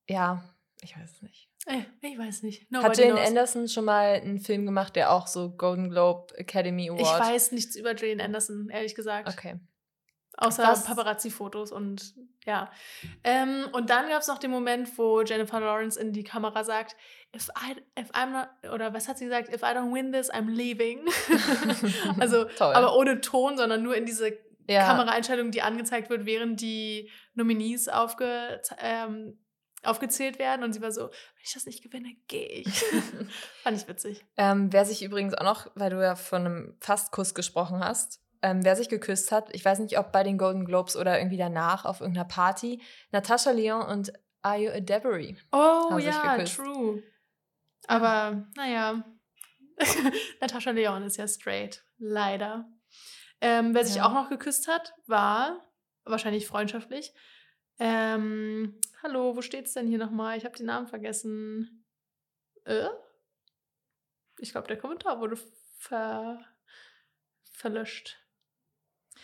ja, 0.07 0.43
ich 0.81 0.95
weiß 0.95 1.11
es 1.11 1.21
nicht. 1.21 1.49
Äh, 1.65 1.81
ich 2.01 2.17
weiß 2.17 2.43
nicht. 2.43 2.71
Nobody 2.71 2.89
Hat 2.89 2.97
Jane 2.97 3.11
knows. 3.13 3.27
Anderson 3.27 3.67
schon 3.67 3.85
mal 3.85 4.13
einen 4.13 4.39
Film 4.39 4.65
gemacht, 4.65 4.95
der 4.95 5.11
auch 5.11 5.27
so 5.27 5.51
Golden 5.51 5.89
Globe 5.89 6.33
Academy 6.37 6.89
Award? 6.89 7.01
Ich 7.01 7.07
weiß 7.07 7.51
nichts 7.51 7.75
über 7.75 7.95
Jane 7.95 8.23
Anderson, 8.23 8.69
ehrlich 8.69 8.95
gesagt. 8.95 9.27
Okay. 9.27 9.59
Außer 10.37 10.83
Paparazzi-Fotos 10.85 11.71
und 11.71 12.13
ja. 12.45 12.71
Ähm, 13.23 13.67
und 13.73 13.89
dann 13.89 14.07
gab 14.07 14.21
es 14.21 14.27
noch 14.27 14.37
den 14.37 14.51
Moment, 14.51 14.97
wo 14.97 15.21
Jennifer 15.21 15.59
Lawrence 15.59 15.99
in 15.99 16.13
die 16.13 16.23
Kamera 16.23 16.63
sagt, 16.63 16.95
if 17.35 17.49
I, 17.49 17.75
if 17.99 18.11
I'm 18.11 18.31
not, 18.31 18.71
oder 18.71 18.93
was 18.93 19.07
hat 19.07 19.17
sie 19.17 19.25
gesagt? 19.25 19.49
If 19.49 19.63
I 19.63 19.75
don't 19.75 19.93
win 19.93 20.13
this, 20.13 20.31
I'm 20.31 20.49
leaving. 20.49 21.01
also, 22.19 22.45
Toll. 22.45 22.73
aber 22.73 22.95
ohne 22.95 23.19
Ton, 23.19 23.57
sondern 23.57 23.81
nur 23.81 23.95
in 23.95 24.05
diese 24.05 24.31
ja. 24.69 24.85
Kameraeinstellung, 24.85 25.51
die 25.51 25.61
angezeigt 25.61 26.09
wird, 26.09 26.25
während 26.25 26.61
die 26.61 27.09
Nominees 27.33 27.89
aufge, 27.89 28.61
ähm, 28.79 29.39
aufgezählt 29.83 30.39
werden. 30.39 30.63
Und 30.63 30.73
sie 30.73 30.81
war 30.81 30.91
so, 30.91 31.07
wenn 31.07 31.43
ich 31.43 31.53
das 31.53 31.65
nicht 31.65 31.83
gewinne, 31.83 32.15
gehe 32.27 32.47
ich. 32.47 32.83
Fand 33.63 33.77
ich 33.77 33.87
witzig. 33.87 34.23
Ähm, 34.37 34.71
wer 34.71 34.85
sich 34.85 35.03
übrigens 35.03 35.33
auch 35.33 35.43
noch, 35.43 35.71
weil 35.75 35.89
du 35.89 36.01
ja 36.01 36.15
von 36.15 36.45
einem 36.45 36.77
Fastkuss 36.79 37.33
gesprochen 37.33 37.83
hast, 37.83 38.21
ähm, 38.41 38.63
wer 38.63 38.75
sich 38.75 38.89
geküsst 38.89 39.31
hat, 39.31 39.53
ich 39.53 39.63
weiß 39.63 39.79
nicht, 39.79 39.97
ob 39.97 40.11
bei 40.11 40.23
den 40.23 40.37
Golden 40.37 40.65
Globes 40.65 40.95
oder 40.95 41.17
irgendwie 41.17 41.37
danach 41.37 41.85
auf 41.85 42.01
irgendeiner 42.01 42.27
Party, 42.27 42.81
Natascha 43.11 43.51
Leon 43.51 43.81
und 43.81 44.13
Ayo 44.41 44.71
Adebary. 44.71 45.37
Oh 45.51 45.97
ja, 45.97 46.43
true. 46.43 47.03
Aber 47.87 48.47
naja, 48.55 49.03
Natascha 50.41 50.71
Leon 50.71 51.03
ist 51.03 51.17
ja 51.17 51.27
straight, 51.27 51.83
leider. 51.97 52.69
Ähm, 53.41 53.73
wer 53.73 53.85
sich 53.85 53.97
ja. 53.97 54.05
auch 54.05 54.13
noch 54.13 54.29
geküsst 54.29 54.67
hat, 54.67 54.93
war 55.05 55.63
wahrscheinlich 56.05 56.47
freundschaftlich. 56.47 57.13
Ähm, 57.79 58.79
hallo, 59.03 59.35
wo 59.35 59.41
steht's 59.41 59.73
denn 59.73 59.87
hier 59.87 59.99
nochmal? 59.99 60.37
Ich 60.37 60.45
habe 60.45 60.55
den 60.55 60.65
Namen 60.65 60.87
vergessen. 60.87 61.85
Äh? 62.65 62.89
Ich 64.39 64.51
glaube, 64.51 64.67
der 64.67 64.77
Kommentar 64.77 65.19
wurde 65.19 65.37
ver 65.77 66.39
verlöscht. 67.51 68.26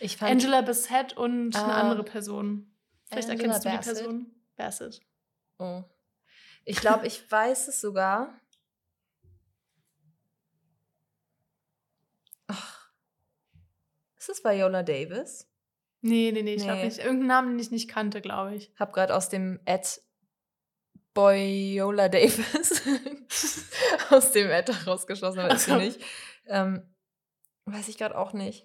Ich 0.00 0.16
fand 0.16 0.30
Angela 0.30 0.62
Bassett 0.62 1.16
und 1.16 1.54
ah, 1.56 1.64
eine 1.64 1.74
andere 1.74 2.04
Person. 2.04 2.74
Vielleicht 3.06 3.30
Angela 3.30 3.54
erkennst 3.54 3.64
du 3.64 3.70
die 3.70 3.76
Bassett? 3.76 3.94
Person. 3.96 4.26
Bassett. 4.56 5.00
Oh. 5.58 5.84
Ich 6.64 6.80
glaube, 6.80 7.06
ich 7.06 7.30
weiß 7.30 7.68
es 7.68 7.80
sogar. 7.80 8.40
Ach. 12.46 12.90
Ist 14.16 14.28
es 14.28 14.44
Viola 14.44 14.82
Davis? 14.82 15.48
Nee, 16.00 16.32
nee, 16.32 16.42
nee, 16.42 16.54
ich 16.54 16.62
nee. 16.62 16.68
glaube 16.68 16.84
nicht. 16.84 16.98
Irgendeinen 16.98 17.26
Namen, 17.26 17.48
den 17.50 17.58
ich 17.58 17.70
nicht 17.70 17.88
kannte, 17.88 18.20
glaube 18.20 18.54
ich. 18.54 18.72
Hab 18.78 18.92
gerade 18.92 19.14
aus 19.14 19.28
dem 19.28 19.60
Ad 19.66 19.88
Boyola 21.14 22.08
Davis 22.08 22.82
aus 24.10 24.32
dem 24.32 24.50
Ad 24.50 24.72
rausgeschlossen, 24.86 25.40
aber 25.40 25.54
ist 25.54 25.66
sie 25.66 25.76
nicht. 25.76 26.00
Ähm, 26.46 26.94
weiß 27.66 27.88
ich 27.88 27.96
gerade 27.96 28.18
auch 28.18 28.32
nicht. 28.32 28.64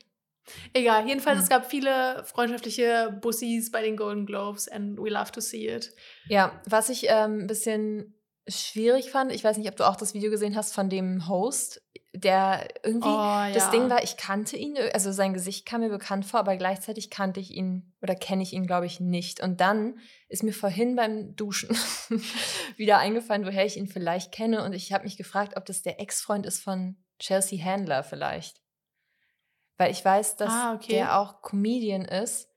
Egal, 0.74 1.08
jedenfalls, 1.08 1.38
hm. 1.38 1.44
es 1.44 1.50
gab 1.50 1.70
viele 1.70 2.24
freundschaftliche 2.26 3.18
Bussis 3.22 3.72
bei 3.72 3.82
den 3.82 3.98
Golden 3.98 4.26
Globes 4.26 4.68
and 4.68 5.00
we 5.00 5.10
love 5.10 5.32
to 5.32 5.42
see 5.42 5.68
it. 5.68 5.94
Ja, 6.28 6.60
was 6.66 6.90
ich 6.90 7.06
ähm, 7.08 7.42
ein 7.42 7.48
bisschen 7.48 8.16
schwierig 8.48 9.12
fand, 9.12 9.32
ich 9.32 9.44
weiß 9.44 9.58
nicht, 9.58 9.70
ob 9.70 9.76
du 9.76 9.88
auch 9.88 9.96
das 9.96 10.14
Video 10.14 10.32
gesehen 10.32 10.56
hast 10.56 10.74
von 10.74 10.90
dem 10.90 11.28
Host, 11.28 11.82
der 12.14 12.68
irgendwie, 12.84 13.08
oh, 13.08 13.12
ja. 13.12 13.52
das 13.52 13.70
Ding 13.70 13.90
war, 13.90 14.04
ich 14.04 14.18
kannte 14.18 14.58
ihn, 14.58 14.76
also 14.94 15.12
sein 15.12 15.34
Gesicht 15.34 15.66
kam 15.66 15.82
mir 15.82 15.90
bekannt 15.90 16.26
vor, 16.26 16.40
aber 16.40 16.58
gleichzeitig 16.58 17.10
kannte 17.10 17.40
ich 17.40 17.52
ihn 17.52 17.94
oder 18.02 18.16
kenne 18.16 18.42
ich 18.42 18.54
ihn, 18.54 18.66
glaube 18.66 18.88
ich, 18.88 19.00
nicht. 19.00 19.42
Und 19.42 19.62
dann 19.62 20.00
ist 20.28 20.44
mir 20.44 20.54
vorhin 20.54 20.96
beim 20.96 21.36
Duschen 21.36 21.70
wieder 22.78 22.98
eingefallen, 22.98 23.46
woher 23.46 23.66
ich 23.66 23.78
ihn 23.78 23.88
vielleicht 23.88 24.32
kenne. 24.32 24.64
Und 24.64 24.74
ich 24.74 24.92
habe 24.92 25.04
mich 25.04 25.18
gefragt, 25.18 25.56
ob 25.56 25.66
das 25.66 25.84
der 25.84 26.00
Ex-Freund 26.00 26.46
ist 26.46 26.64
von 26.64 26.98
Chelsea 27.20 27.64
Handler 27.64 28.04
vielleicht. 28.04 28.62
Weil 29.80 29.92
ich 29.92 30.04
weiß, 30.04 30.36
dass 30.36 30.52
ah, 30.52 30.74
okay. 30.74 30.92
der 30.92 31.18
auch 31.18 31.42
Comedian 31.42 32.04
ist. 32.04 32.50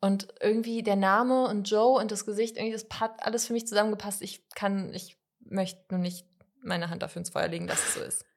Und 0.00 0.28
irgendwie 0.40 0.82
der 0.82 0.96
Name 0.96 1.46
und 1.46 1.70
Joe 1.70 1.98
und 2.00 2.10
das 2.10 2.26
Gesicht, 2.26 2.56
irgendwie 2.56 2.72
das 2.72 2.86
hat 3.00 3.24
alles 3.24 3.46
für 3.46 3.52
mich 3.52 3.66
zusammengepasst. 3.66 4.22
Ich 4.22 4.46
kann, 4.50 4.92
ich 4.92 5.16
möchte 5.38 5.82
nur 5.90 6.00
nicht 6.00 6.26
meine 6.62 6.90
Hand 6.90 7.02
dafür 7.02 7.20
ins 7.20 7.30
Feuer 7.30 7.48
legen, 7.48 7.68
dass 7.68 7.82
es 7.82 7.94
so 7.94 8.00
ist. 8.00 8.26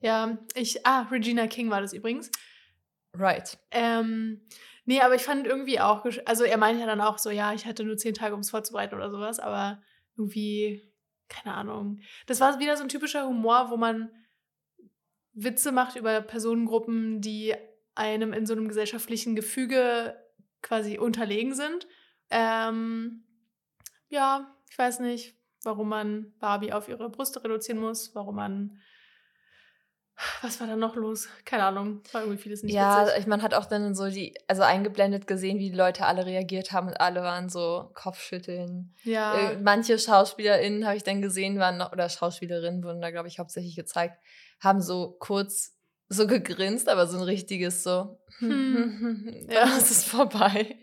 Ja, 0.00 0.38
ich, 0.54 0.86
ah, 0.86 1.08
Regina 1.10 1.48
King 1.48 1.70
war 1.70 1.80
das 1.80 1.92
übrigens. 1.92 2.30
Right. 3.14 3.58
Ähm, 3.72 4.46
nee, 4.84 5.00
aber 5.00 5.16
ich 5.16 5.22
fand 5.22 5.44
irgendwie 5.44 5.80
auch, 5.80 6.06
also 6.26 6.44
er 6.44 6.58
meinte 6.58 6.80
ja 6.80 6.86
dann 6.86 7.00
auch 7.00 7.18
so, 7.18 7.30
ja, 7.30 7.52
ich 7.52 7.66
hatte 7.66 7.82
nur 7.82 7.96
zehn 7.96 8.14
Tage, 8.14 8.34
um 8.34 8.40
es 8.40 8.50
vorzubereiten 8.50 8.94
oder 8.94 9.10
sowas, 9.10 9.40
aber 9.40 9.82
irgendwie, 10.16 10.92
keine 11.28 11.56
Ahnung. 11.56 11.98
Das 12.26 12.38
war 12.38 12.60
wieder 12.60 12.76
so 12.76 12.84
ein 12.84 12.88
typischer 12.88 13.26
Humor, 13.26 13.70
wo 13.70 13.76
man 13.76 14.12
Witze 15.44 15.72
macht 15.72 15.96
über 15.96 16.20
Personengruppen, 16.20 17.20
die 17.20 17.54
einem 17.94 18.32
in 18.32 18.46
so 18.46 18.54
einem 18.54 18.68
gesellschaftlichen 18.68 19.36
Gefüge 19.36 20.16
quasi 20.62 20.98
unterlegen 20.98 21.54
sind. 21.54 21.86
Ähm, 22.30 23.24
ja, 24.08 24.54
ich 24.70 24.78
weiß 24.78 25.00
nicht, 25.00 25.36
warum 25.62 25.88
man 25.88 26.32
Barbie 26.38 26.72
auf 26.72 26.88
ihre 26.88 27.10
Brüste 27.10 27.42
reduzieren 27.42 27.80
muss, 27.80 28.14
warum 28.14 28.36
man 28.36 28.78
was 30.42 30.60
war 30.60 30.66
da 30.66 30.74
noch 30.74 30.96
los? 30.96 31.28
Keine 31.44 31.62
Ahnung. 31.64 32.02
War 32.10 32.22
irgendwie 32.22 32.42
vieles 32.42 32.64
nicht 32.64 32.74
Ja, 32.74 33.06
witzig. 33.06 33.28
man 33.28 33.40
hat 33.42 33.54
auch 33.54 33.66
dann 33.66 33.94
so 33.94 34.08
die, 34.08 34.34
also 34.48 34.62
eingeblendet 34.62 35.28
gesehen, 35.28 35.60
wie 35.60 35.70
die 35.70 35.76
Leute 35.76 36.06
alle 36.06 36.26
reagiert 36.26 36.72
haben 36.72 36.88
und 36.88 37.00
alle 37.00 37.22
waren 37.22 37.48
so 37.48 37.90
Kopfschütteln. 37.94 38.94
Ja. 39.04 39.52
Äh, 39.52 39.58
manche 39.58 39.96
SchauspielerInnen 39.96 40.86
habe 40.86 40.96
ich 40.96 41.04
dann 41.04 41.22
gesehen, 41.22 41.60
waren 41.60 41.76
noch, 41.78 41.92
oder 41.92 42.08
Schauspielerinnen 42.08 42.82
wurden 42.82 43.00
da, 43.00 43.12
glaube 43.12 43.28
ich, 43.28 43.38
hauptsächlich 43.38 43.76
gezeigt, 43.76 44.18
haben 44.60 44.80
so 44.80 45.16
kurz 45.18 45.74
so 46.08 46.26
gegrinst, 46.26 46.88
aber 46.88 47.06
so 47.06 47.18
ein 47.18 47.22
richtiges 47.22 47.82
so, 47.82 48.18
hm. 48.38 49.46
ja, 49.50 49.76
es 49.76 49.90
ist 49.90 50.04
vorbei. 50.06 50.76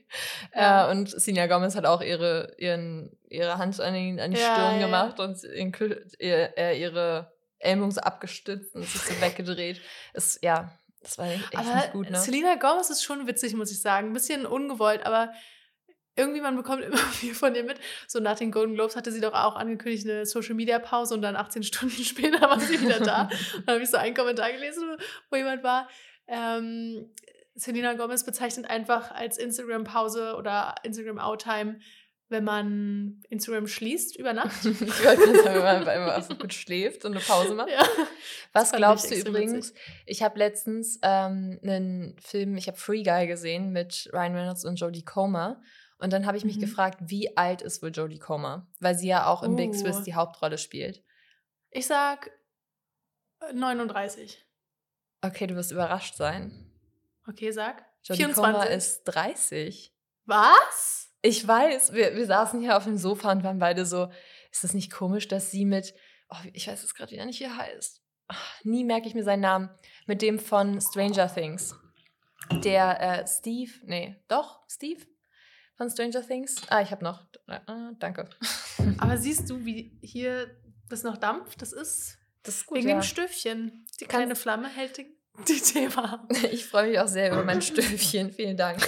Ja. 0.54 0.88
Äh, 0.88 0.92
und 0.92 1.10
Sina 1.10 1.48
Gomez 1.48 1.76
hat 1.76 1.86
auch 1.86 2.02
ihre, 2.02 2.54
ihren, 2.58 3.18
ihre 3.28 3.58
Hand 3.58 3.80
an, 3.80 3.94
den, 3.94 4.20
an 4.20 4.32
die 4.32 4.40
ja, 4.40 4.54
Stirn 4.54 4.80
ja. 4.80 4.86
gemacht 4.86 5.20
und 5.20 5.44
in, 5.44 5.74
äh, 6.20 6.80
ihre 6.80 7.32
Ellbogen 7.60 7.92
so 7.92 8.02
abgestützt 8.02 8.76
und 8.76 8.84
sich 8.84 9.02
so 9.02 9.14
weggedreht. 9.22 9.82
Ist, 10.14 10.44
ja, 10.44 10.72
das 11.02 11.18
war 11.18 11.28
echt 11.28 11.56
aber 11.56 11.76
nicht 11.76 11.92
gut, 11.92 12.10
ne? 12.10 12.20
Selena 12.20 12.56
Gomez 12.56 12.90
ist 12.90 13.04
schon 13.04 13.28
witzig, 13.28 13.56
muss 13.56 13.72
ich 13.72 13.82
sagen. 13.82 14.08
Ein 14.08 14.14
bisschen 14.14 14.46
ungewollt, 14.46 15.06
aber 15.06 15.32
irgendwie 16.16 16.42
man 16.42 16.56
bekommt 16.56 16.84
immer 16.84 16.98
viel 17.14 17.34
von 17.34 17.56
ihr 17.56 17.64
mit. 17.64 17.80
So 18.08 18.20
nach 18.20 18.38
den 18.38 18.52
Golden 18.52 18.76
Globes 18.76 18.96
hatte 18.96 19.12
sie 19.12 19.22
doch 19.22 19.34
auch 19.34 19.56
angekündigt 19.56 20.06
eine 20.06 20.26
Social 20.26 20.56
Media 20.56 20.80
Pause 20.80 21.14
und 21.14 21.22
dann 21.22 21.36
18 21.36 21.64
Stunden 21.64 22.04
später 22.04 22.42
war 22.42 22.60
sie 22.60 22.82
wieder 22.82 23.00
da. 23.00 23.24
und 23.24 23.32
dann 23.68 23.76
habe 23.76 23.84
ich 23.84 23.90
so 23.90 23.98
einen 23.98 24.16
Kommentar 24.16 24.52
gelesen, 24.52 24.98
wo 25.30 25.36
jemand 25.36 25.64
war. 25.64 25.90
Ähm, 26.28 27.12
Selena 27.56 27.94
Gomez 27.94 28.26
bezeichnet 28.26 28.70
einfach 28.70 29.12
als 29.12 29.38
Instagram 29.38 29.86
Pause 29.86 30.36
oder 30.36 30.76
Instagram 30.84 31.20
Outtime 31.20 31.80
wenn 32.30 32.44
man 32.44 33.24
Instagram 33.30 33.68
schließt 33.68 34.18
über 34.18 34.34
Nacht. 34.34 34.66
ich 34.66 34.82
wollte 34.82 35.44
sagen, 35.44 35.56
wenn 35.56 35.64
man 35.64 35.88
einfach 35.88 36.24
so 36.24 36.36
gut 36.36 36.54
schläft 36.54 37.06
und 37.06 37.12
eine 37.12 37.22
Pause 37.22 37.54
macht. 37.54 37.70
Ja. 37.70 37.86
Was 38.52 38.72
glaubst 38.72 39.12
du 39.12 39.16
übrigens? 39.16 39.70
Witzig. 39.70 40.04
Ich 40.08 40.24
habe 40.24 40.40
letztens 40.40 41.00
ähm, 41.04 41.60
einen 41.62 42.18
Film, 42.20 42.58
ich 42.58 42.68
habe 42.68 42.78
Free 42.78 43.04
Guy 43.04 43.28
gesehen 43.28 43.72
mit 43.72 44.10
Ryan 44.12 44.36
Reynolds 44.36 44.66
und 44.66 44.80
Jodie 44.80 45.06
Comer. 45.06 45.62
Und 45.98 46.12
dann 46.12 46.26
habe 46.26 46.38
ich 46.38 46.46
mich 46.46 46.58
mhm. 46.58 46.62
gefragt, 46.62 47.00
wie 47.02 47.38
alt 47.38 47.62
ist 47.62 47.82
wohl 47.82 47.92
Jodie 47.92 48.20
Comer? 48.20 48.68
Weil 48.80 48.96
sie 48.96 49.08
ja 49.08 49.28
auch 49.28 49.44
in 49.44 49.54
uh. 49.54 49.56
Big 49.56 49.76
Swiss 49.76 50.04
die 50.04 50.16
Hauptrolle 50.16 50.58
spielt. 50.58 51.04
Ich 51.72 51.88
sag 51.88 52.32
39. 53.54 54.46
Äh, 55.22 55.28
okay, 55.28 55.48
du 55.48 55.56
wirst 55.56 55.72
überrascht 55.72 56.16
sein. 56.16 56.72
Okay, 57.28 57.52
sag. 57.52 57.86
Jodie 58.04 58.24
24. 58.24 58.36
Comer 58.36 58.70
ist 58.70 59.04
30. 59.06 59.94
Was? 60.26 61.14
Ich 61.22 61.48
weiß, 61.48 61.94
wir, 61.94 62.16
wir 62.16 62.26
saßen 62.26 62.62
hier 62.62 62.78
auf 62.78 62.84
dem 62.84 62.98
Sofa 62.98 63.32
und 63.32 63.44
waren 63.44 63.60
beide 63.60 63.86
so, 63.86 64.12
ist 64.52 64.64
das 64.64 64.74
nicht 64.74 64.92
komisch, 64.92 65.28
dass 65.28 65.50
sie 65.50 65.66
mit, 65.66 65.96
oh, 66.30 66.38
ich 66.54 66.68
weiß 66.68 66.84
es 66.84 66.94
gerade 66.94 67.12
wieder 67.12 67.26
nicht, 67.26 67.40
wie 67.40 67.46
er 67.46 67.58
heißt. 67.58 68.02
Ach, 68.28 68.64
nie 68.64 68.84
merke 68.84 69.08
ich 69.08 69.16
mir 69.16 69.24
seinen 69.24 69.42
Namen. 69.42 69.70
Mit 70.08 70.22
dem 70.22 70.40
von 70.40 70.80
Stranger 70.82 71.34
Things. 71.34 71.76
Der 72.64 73.02
äh, 73.02 73.28
Steve, 73.28 73.72
nee, 73.86 74.22
doch, 74.28 74.62
Steve 74.70 75.04
von 75.78 75.90
Stranger 75.90 76.26
Things. 76.26 76.56
Ah, 76.70 76.82
ich 76.82 76.92
habe 76.92 77.04
noch, 77.04 77.24
äh, 77.48 77.60
danke. 78.00 78.30
Aber 78.98 79.18
siehst 79.18 79.50
du, 79.50 79.66
wie 79.66 79.98
hier 80.02 80.48
das 80.90 81.04
noch 81.04 81.18
dampft? 81.18 81.62
Das 81.62 81.74
ist, 81.74 82.18
das 82.44 82.58
ist 82.58 82.66
gut, 82.66 82.78
wegen 82.78 82.90
ja. 82.90 82.96
dem 82.96 83.04
Stöfchen. 83.04 83.86
Die 84.00 84.06
kleine 84.06 84.36
Flamme 84.36 84.70
hält 84.70 84.98
die 84.98 85.16
die 85.48 85.60
Thema. 85.60 86.26
Ich 86.52 86.66
freue 86.66 86.90
mich 86.90 87.00
auch 87.00 87.08
sehr 87.08 87.32
über 87.32 87.44
mein 87.44 87.62
Stöfchen. 87.62 88.32
Vielen 88.32 88.58
Dank. 88.58 88.80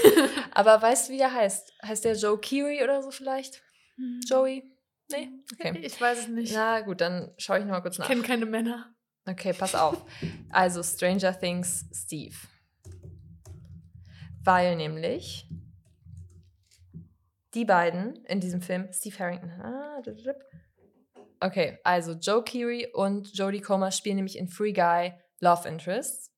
Aber 0.53 0.81
weißt 0.81 1.09
du, 1.09 1.13
wie 1.13 1.19
er 1.19 1.33
heißt? 1.33 1.73
Heißt 1.83 2.05
der 2.05 2.15
Joe 2.15 2.39
Keery 2.39 2.83
oder 2.83 3.01
so 3.03 3.11
vielleicht? 3.11 3.61
Hm. 3.95 4.21
Joey? 4.25 4.63
Nee? 5.11 5.29
Okay. 5.53 5.79
Ich 5.83 5.99
weiß 5.99 6.19
es 6.19 6.27
nicht. 6.27 6.53
Na 6.53 6.81
gut, 6.81 7.01
dann 7.01 7.33
schaue 7.37 7.59
ich 7.59 7.65
noch 7.65 7.71
mal 7.71 7.81
kurz 7.81 7.97
nach. 7.97 8.05
Ich 8.05 8.09
kenne 8.09 8.23
keine 8.23 8.45
Männer. 8.45 8.93
Okay, 9.25 9.53
pass 9.53 9.75
auf. 9.75 10.05
Also 10.49 10.83
Stranger 10.83 11.37
Things 11.37 11.85
Steve. 11.93 12.35
Weil 14.43 14.77
nämlich 14.77 15.49
die 17.53 17.65
beiden 17.65 18.23
in 18.25 18.39
diesem 18.39 18.61
Film, 18.61 18.89
Steve 18.91 19.17
Harrington. 19.19 19.51
Ah, 19.61 20.01
okay, 21.39 21.79
also 21.83 22.13
Joe 22.13 22.43
Keery 22.43 22.91
und 22.93 23.35
Jodie 23.37 23.61
Comer 23.61 23.91
spielen 23.91 24.17
nämlich 24.17 24.37
in 24.37 24.47
Free 24.47 24.73
Guy 24.73 25.13
Love 25.39 25.67
Interests. 25.67 26.31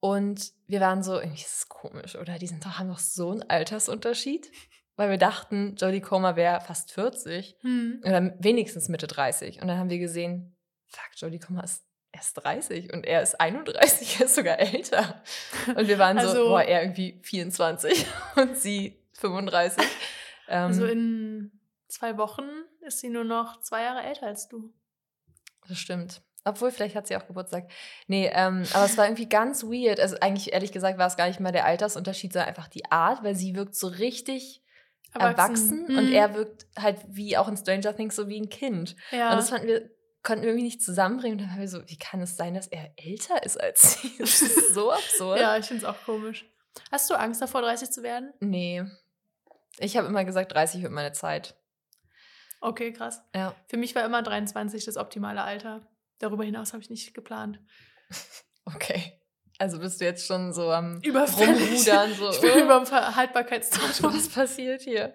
Und 0.00 0.52
wir 0.66 0.80
waren 0.80 1.02
so, 1.02 1.18
irgendwie 1.18 1.42
ist 1.42 1.56
es 1.56 1.68
komisch, 1.68 2.16
oder? 2.16 2.38
Die 2.38 2.46
sind 2.46 2.64
doch, 2.64 2.78
haben 2.78 2.88
doch 2.88 2.98
so 2.98 3.30
einen 3.30 3.42
Altersunterschied. 3.42 4.50
Weil 4.96 5.10
wir 5.10 5.18
dachten, 5.18 5.74
Jodie 5.76 6.00
Comer 6.00 6.36
wäre 6.36 6.60
fast 6.60 6.92
40 6.92 7.56
hm. 7.62 8.00
oder 8.04 8.34
wenigstens 8.38 8.88
Mitte 8.88 9.08
30. 9.08 9.60
Und 9.60 9.66
dann 9.66 9.78
haben 9.78 9.90
wir 9.90 9.98
gesehen, 9.98 10.56
fuck, 10.86 11.10
Jodie 11.16 11.40
Comer 11.40 11.64
ist 11.64 11.84
erst 12.12 12.44
30 12.44 12.92
und 12.92 13.04
er 13.04 13.22
ist 13.22 13.40
31, 13.40 14.16
er 14.20 14.26
ist 14.26 14.36
sogar 14.36 14.58
älter. 14.60 15.22
Und 15.74 15.88
wir 15.88 15.98
waren 15.98 16.18
also, 16.18 16.32
so, 16.32 16.48
boah, 16.48 16.62
er 16.62 16.82
irgendwie 16.82 17.20
24 17.22 18.06
und 18.36 18.56
sie 18.56 19.02
35. 19.14 19.84
also 20.46 20.84
ähm, 20.84 20.90
in 20.90 21.60
zwei 21.88 22.16
Wochen 22.18 22.48
ist 22.80 23.00
sie 23.00 23.08
nur 23.08 23.24
noch 23.24 23.60
zwei 23.60 23.82
Jahre 23.82 24.02
älter 24.02 24.26
als 24.26 24.48
du. 24.48 24.72
Das 25.68 25.78
stimmt. 25.78 26.22
Obwohl, 26.44 26.70
vielleicht 26.70 26.94
hat 26.94 27.06
sie 27.06 27.16
auch 27.16 27.26
Geburtstag. 27.26 27.70
Nee, 28.06 28.30
ähm, 28.32 28.64
aber 28.74 28.84
es 28.84 28.98
war 28.98 29.06
irgendwie 29.06 29.28
ganz 29.28 29.64
weird. 29.64 29.98
Also 29.98 30.16
eigentlich, 30.20 30.52
ehrlich 30.52 30.72
gesagt, 30.72 30.98
war 30.98 31.06
es 31.06 31.16
gar 31.16 31.26
nicht 31.26 31.40
mal 31.40 31.52
der 31.52 31.64
Altersunterschied, 31.64 32.32
sondern 32.32 32.48
einfach 32.48 32.68
die 32.68 32.84
Art, 32.90 33.24
weil 33.24 33.34
sie 33.34 33.54
wirkt 33.54 33.74
so 33.74 33.86
richtig 33.86 34.62
erwachsen, 35.14 35.38
erwachsen 35.38 35.86
mhm. 35.88 35.98
und 35.98 36.12
er 36.12 36.34
wirkt 36.34 36.66
halt 36.78 36.98
wie 37.08 37.38
auch 37.38 37.48
in 37.48 37.56
Stranger 37.56 37.96
Things 37.96 38.16
so 38.16 38.28
wie 38.28 38.38
ein 38.38 38.50
Kind. 38.50 38.94
Ja. 39.10 39.30
Und 39.30 39.36
das 39.36 39.48
fanden 39.48 39.68
wir, 39.68 39.90
konnten 40.22 40.42
wir 40.42 40.50
irgendwie 40.50 40.66
nicht 40.66 40.82
zusammenbringen. 40.82 41.38
Und 41.38 41.46
dann 41.46 41.52
haben 41.52 41.60
wir 41.60 41.68
so, 41.68 41.80
wie 41.88 41.98
kann 41.98 42.20
es 42.20 42.36
sein, 42.36 42.52
dass 42.52 42.66
er 42.66 42.92
älter 42.96 43.42
ist 43.42 43.58
als 43.58 44.02
sie? 44.02 44.12
Das 44.18 44.42
ist 44.42 44.74
so 44.74 44.92
absurd. 44.92 45.40
ja, 45.40 45.56
ich 45.56 45.64
finde 45.64 45.84
es 45.84 45.88
auch 45.88 46.02
komisch. 46.04 46.44
Hast 46.90 47.08
du 47.08 47.14
Angst 47.14 47.40
davor, 47.40 47.62
30 47.62 47.90
zu 47.90 48.02
werden? 48.02 48.34
Nee. 48.40 48.84
Ich 49.78 49.96
habe 49.96 50.06
immer 50.06 50.24
gesagt, 50.24 50.52
30 50.52 50.82
wird 50.82 50.92
meine 50.92 51.12
Zeit. 51.12 51.54
Okay, 52.60 52.92
krass. 52.92 53.22
Ja. 53.34 53.54
Für 53.66 53.76
mich 53.76 53.94
war 53.94 54.04
immer 54.04 54.22
23 54.22 54.84
das 54.84 54.96
optimale 54.96 55.42
Alter. 55.42 55.86
Darüber 56.18 56.44
hinaus 56.44 56.72
habe 56.72 56.82
ich 56.82 56.90
nicht 56.90 57.14
geplant. 57.14 57.60
Okay. 58.66 59.20
Also 59.58 59.78
bist 59.78 60.00
du 60.00 60.06
jetzt 60.06 60.26
schon 60.26 60.54
so 60.54 60.70
am 60.70 61.02
Rumrudern? 61.04 62.14
So, 62.14 62.30
ich 62.30 62.40
bin 62.40 62.64
über 62.64 62.80
dem 62.80 62.90
Haltbarkeitsdatum. 62.90 64.14
Was 64.16 64.30
passiert 64.30 64.80
hier? 64.80 65.14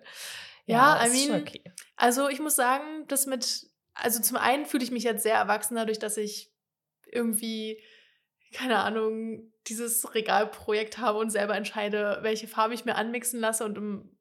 Ja, 0.68 1.00
ja 1.00 1.08
I 1.08 1.10
mean, 1.10 1.42
okay. 1.42 1.64
also 1.98 2.30
ich 2.30 2.40
muss 2.40 2.56
sagen, 2.56 3.08
das 3.08 3.26
mit, 3.26 3.68
also 3.96 4.22
zum 4.22 4.38
einen 4.38 4.68
fühle 4.68 4.84
ich 4.84 4.92
mich 4.92 5.04
jetzt 5.04 5.24
sehr 5.24 5.34
erwachsen 5.34 5.76
dadurch, 5.76 5.98
dass 5.98 6.16
ich 6.16 6.54
irgendwie, 7.12 7.82
keine 8.54 8.78
Ahnung, 8.78 9.52
dieses 9.66 10.14
Regalprojekt 10.14 11.00
habe 11.00 11.18
und 11.18 11.32
selber 11.32 11.56
entscheide, 11.56 12.20
welche 12.22 12.48
Farbe 12.48 12.76
ich 12.76 12.86
mir 12.86 12.96
anmixen 12.96 13.40
lasse 13.40 13.66
und 13.66 13.78
im 13.80 14.19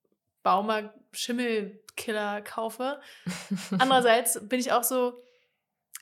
Baumarkt 0.49 0.99
Schimmelkiller 1.13 2.41
kaufe. 2.41 3.03
Andererseits 3.79 4.49
bin 4.49 4.59
ich 4.59 4.73
auch 4.73 4.83
so, 4.83 5.23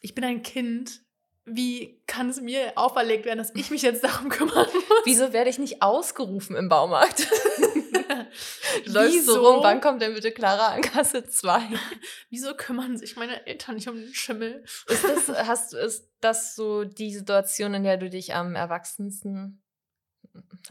ich 0.03 0.15
bin 0.15 0.23
ein 0.23 0.45
Kind. 0.45 1.01
Wie 1.45 2.01
kann 2.07 2.29
es 2.29 2.41
mir 2.41 2.73
auferlegt 2.77 3.25
werden, 3.25 3.39
dass 3.39 3.53
ich 3.57 3.73
mich 3.73 3.83
jetzt 3.83 4.05
darum 4.05 4.29
kümmern 4.29 4.69
muss? 4.73 5.01
Wieso 5.05 5.33
werde 5.33 5.51
ich 5.51 5.59
nicht 5.59 5.83
ausgerufen 5.83 6.55
im 6.55 6.69
Baumarkt? 6.69 7.29
du 8.85 8.93
läufst 8.93 9.27
so 9.27 9.45
rum, 9.45 9.65
wann 9.65 9.81
kommt 9.81 10.01
denn 10.01 10.15
bitte 10.15 10.31
Clara 10.31 10.69
an 10.69 10.81
Kasse 10.81 11.27
2? 11.27 11.61
Wieso 12.31 12.55
kümmern 12.55 12.97
sich 12.97 13.17
meine 13.17 13.45
Eltern 13.49 13.75
nicht 13.75 13.89
um 13.89 13.97
den 13.97 14.15
Schimmel? 14.15 14.65
Ist 14.87 15.03
das, 15.03 15.29
hast, 15.49 15.75
ist 15.75 16.09
das 16.21 16.55
so 16.55 16.85
die 16.85 17.13
Situation, 17.13 17.75
in 17.75 17.83
der 17.83 17.97
du 17.97 18.09
dich 18.09 18.33
am 18.33 18.55
erwachsensten 18.55 19.61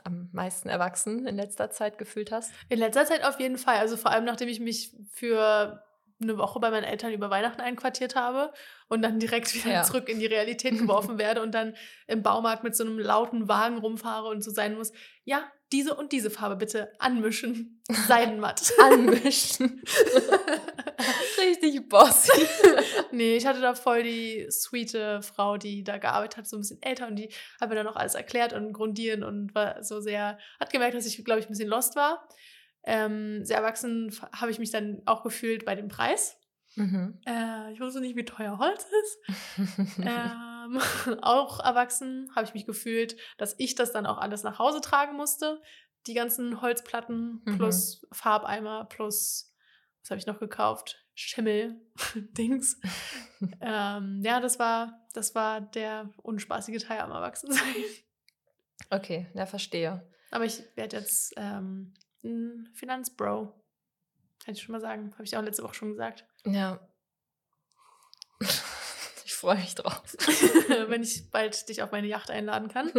am 0.04 0.30
meisten 0.32 0.70
erwachsen 0.70 1.26
in 1.28 1.36
letzter 1.36 1.70
Zeit 1.70 1.98
gefühlt 1.98 2.32
hast? 2.32 2.52
In 2.70 2.80
letzter 2.80 3.06
Zeit 3.06 3.24
auf 3.24 3.40
jeden 3.40 3.58
Fall. 3.58 3.78
Also 3.78 3.98
vor 3.98 4.12
allem, 4.12 4.26
nachdem 4.26 4.48
ich 4.48 4.60
mich 4.60 4.96
für 5.12 5.84
eine 6.22 6.38
Woche 6.38 6.60
bei 6.60 6.72
meinen 6.72 6.84
Eltern 6.84 7.12
über 7.12 7.30
Weihnachten 7.30 7.62
einquartiert 7.62 8.16
habe 8.16 8.54
und 8.88 9.02
dann 9.02 9.20
direkt 9.20 9.54
wieder 9.54 9.72
ja. 9.72 9.84
zurück 9.84 10.08
in 10.10 10.20
die 10.20 10.26
Realität 10.26 10.78
geworfen 10.78 11.18
werde 11.18 11.42
und 11.42 11.54
dann 11.54 11.76
im 12.08 12.24
Baumarkt 12.24 12.64
mit 12.64 12.76
so 12.76 12.84
einem 12.84 13.00
lauten 13.00 13.48
Wagen 13.48 13.78
rumfahre 13.78 14.28
und 14.28 14.44
so 14.44 14.52
sein 14.52 14.76
muss, 14.76 14.92
ja, 15.24 15.44
diese 15.72 15.96
und 15.96 16.12
diese 16.12 16.30
Farbe 16.30 16.56
bitte 16.56 16.92
anmischen. 17.00 17.82
Seidenmatt. 18.08 18.72
anmischen. 18.82 19.84
Richtig 21.40 21.88
bossy. 21.90 22.32
nee, 23.12 23.36
ich 23.36 23.46
hatte 23.46 23.62
da 23.62 23.76
voll 23.76 24.04
die 24.04 24.48
sweete 24.50 25.22
Frau, 25.22 25.58
die 25.58 25.84
da 25.84 25.98
gearbeitet 25.98 26.38
hat, 26.38 26.48
so 26.48 26.58
ein 26.58 26.62
bisschen 26.62 26.82
älter 26.82 27.08
und 27.08 27.16
die 27.16 27.30
hat 27.60 27.70
mir 27.70 27.76
dann 27.76 27.88
auch 27.88 27.96
alles 27.96 28.16
erklärt 28.16 28.54
und 28.54 28.74
grundieren 28.74 29.24
und 29.24 29.54
war 29.56 29.84
so 29.84 30.00
sehr, 30.00 30.38
hat 30.60 30.72
gemerkt, 30.72 30.96
dass 30.96 31.06
ich, 31.06 31.24
glaube 31.24 31.40
ich, 31.40 31.48
ein 31.48 31.52
bisschen 31.52 31.70
lost 31.70 31.96
war. 31.96 32.28
Ähm, 32.84 33.44
sehr 33.44 33.58
erwachsen 33.58 34.16
habe 34.34 34.52
ich 34.52 34.60
mich 34.60 34.72
dann 34.72 35.02
auch 35.06 35.24
gefühlt 35.24 35.66
bei 35.66 35.76
dem 35.76 35.88
Preis. 35.88 36.38
Mhm. 36.76 37.20
Äh, 37.26 37.72
ich 37.74 37.80
wusste 37.80 38.02
nicht, 38.02 38.16
wie 38.16 38.26
teuer 38.26 38.60
Holz 38.60 38.86
ist. 39.04 39.98
ähm, 40.00 40.80
auch 41.22 41.60
erwachsen 41.60 42.30
habe 42.36 42.46
ich 42.46 42.54
mich 42.54 42.66
gefühlt, 42.66 43.16
dass 43.38 43.56
ich 43.58 43.76
das 43.76 43.92
dann 43.92 44.06
auch 44.06 44.18
alles 44.18 44.44
nach 44.44 44.60
Hause 44.60 44.82
tragen 44.82 45.16
musste. 45.16 45.62
Die 46.08 46.14
ganzen 46.14 46.62
Holzplatten 46.62 47.42
mhm. 47.46 47.58
plus 47.58 48.04
mhm. 48.04 48.08
Farbeimer 48.12 48.86
plus, 48.86 49.55
was 50.06 50.12
habe 50.12 50.20
ich 50.20 50.28
noch 50.28 50.40
gekauft? 50.40 51.04
Schimmel-Dings. 51.16 52.80
ähm, 53.62 54.22
ja, 54.24 54.40
das 54.40 54.60
war, 54.60 55.04
das 55.14 55.34
war 55.34 55.62
der 55.62 56.12
unspaßige 56.22 56.80
Teil 56.84 57.00
am 57.00 57.10
Erwachsensein. 57.10 57.74
Okay, 58.92 59.26
ja, 59.34 59.48
verstehe. 59.48 60.08
Aber 60.30 60.46
ich 60.46 60.62
werde 60.76 60.98
jetzt 60.98 61.34
ähm, 61.38 61.96
ein 62.24 62.70
Finanzbro. 62.76 63.52
Kann 64.44 64.54
ich 64.54 64.62
schon 64.62 64.74
mal 64.74 64.82
sagen. 64.82 65.12
Habe 65.14 65.24
ich 65.24 65.36
auch 65.36 65.42
letzte 65.42 65.64
Woche 65.64 65.74
schon 65.74 65.90
gesagt. 65.90 66.26
Ja. 66.46 66.88
Ich 69.28 69.34
freue 69.34 69.58
mich 69.58 69.76
drauf. 69.76 70.02
Wenn 70.88 71.04
ich 71.04 71.30
bald 71.30 71.68
dich 71.68 71.84
auf 71.84 71.92
meine 71.92 72.08
Yacht 72.08 72.32
einladen 72.32 72.68
kann. 72.68 72.92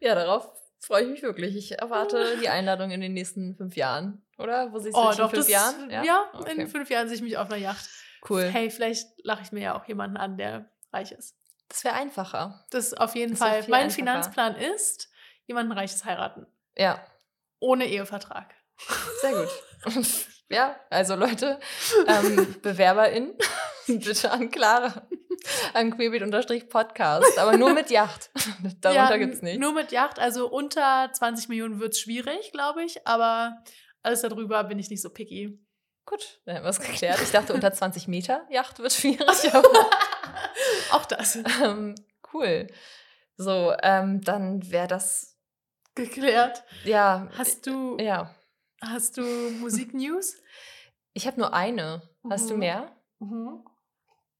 ja, 0.00 0.14
darauf 0.14 0.52
freue 0.84 1.04
ich 1.04 1.10
mich 1.10 1.22
wirklich. 1.22 1.56
Ich 1.56 1.78
erwarte 1.78 2.38
die 2.40 2.48
Einladung 2.48 2.90
in 2.90 3.00
den 3.00 3.14
nächsten 3.14 3.54
fünf 3.56 3.76
Jahren, 3.76 4.24
oder? 4.38 4.72
Wo 4.72 4.78
siehst 4.78 4.96
du 4.96 5.00
oh, 5.00 5.10
dich 5.10 5.18
in 5.18 5.28
fünf 5.28 5.42
das, 5.44 5.48
Jahren? 5.48 5.90
Ja, 5.90 6.02
ja 6.04 6.30
okay. 6.34 6.60
in 6.60 6.68
fünf 6.68 6.90
Jahren 6.90 7.08
sehe 7.08 7.16
ich 7.16 7.22
mich 7.22 7.36
auf 7.36 7.50
einer 7.50 7.60
Yacht. 7.60 7.88
Cool. 8.28 8.44
Hey, 8.44 8.70
vielleicht 8.70 9.08
lache 9.24 9.42
ich 9.42 9.52
mir 9.52 9.62
ja 9.62 9.76
auch 9.76 9.86
jemanden 9.86 10.16
an, 10.16 10.36
der 10.36 10.70
reich 10.92 11.12
ist. 11.12 11.36
Das 11.68 11.84
wäre 11.84 11.94
einfacher. 11.94 12.64
Das 12.70 12.86
ist 12.86 13.00
auf 13.00 13.14
jeden 13.14 13.32
das 13.32 13.38
Fall. 13.38 13.64
Mein 13.68 13.84
einfacher. 13.84 13.96
Finanzplan 13.96 14.56
ist, 14.56 15.10
jemanden 15.46 15.72
Reiches 15.72 16.04
heiraten. 16.04 16.46
Ja. 16.76 17.04
Ohne 17.60 17.86
Ehevertrag. 17.86 18.54
Sehr 19.20 19.32
gut. 19.32 19.48
ja, 20.48 20.76
also 20.90 21.14
Leute, 21.14 21.58
ähm, 22.06 22.56
BewerberInnen, 22.62 23.34
bitte 24.04 24.30
an 24.30 24.50
Clara. 24.50 25.06
An 25.74 25.90
Queerbeat-Podcast, 25.90 27.36
aber 27.38 27.56
nur 27.56 27.72
mit 27.74 27.90
Yacht. 27.90 28.30
Darunter 28.80 29.16
ja, 29.16 29.26
es 29.26 29.42
nichts. 29.42 29.60
Nur 29.60 29.72
mit 29.72 29.90
Yacht, 29.90 30.20
also 30.20 30.48
unter 30.48 31.10
20 31.12 31.48
Millionen 31.48 31.80
wird 31.80 31.94
es 31.94 32.00
schwierig, 32.00 32.52
glaube 32.52 32.84
ich, 32.84 33.04
aber 33.08 33.60
alles 34.02 34.20
darüber 34.20 34.62
bin 34.62 34.78
ich 34.78 34.88
nicht 34.88 35.02
so 35.02 35.10
picky. 35.10 35.58
Gut, 36.04 36.40
dann 36.44 36.56
haben 36.56 36.64
wir 36.64 36.70
es 36.70 36.80
geklärt. 36.80 37.20
Ich 37.22 37.32
dachte, 37.32 37.54
unter 37.54 37.72
20 37.72 38.06
Meter 38.06 38.46
Yacht 38.50 38.78
wird 38.78 38.92
schwierig. 38.92 39.52
Auch 40.92 41.04
das. 41.06 41.36
Ähm, 41.62 41.94
cool. 42.32 42.68
So, 43.36 43.74
ähm, 43.82 44.20
dann 44.20 44.70
wäre 44.70 44.88
das 44.88 45.38
geklärt. 45.94 46.64
Ja. 46.84 47.28
Hast 47.36 47.66
du. 47.66 47.96
Ja. 47.98 48.34
Hast 48.80 49.16
du 49.16 49.22
Musiknews? 49.22 50.36
Ich 51.14 51.26
habe 51.26 51.38
nur 51.38 51.54
eine. 51.54 52.02
Hast 52.28 52.46
mhm. 52.46 52.48
du 52.48 52.56
mehr? 52.56 52.96
Mhm. 53.20 53.64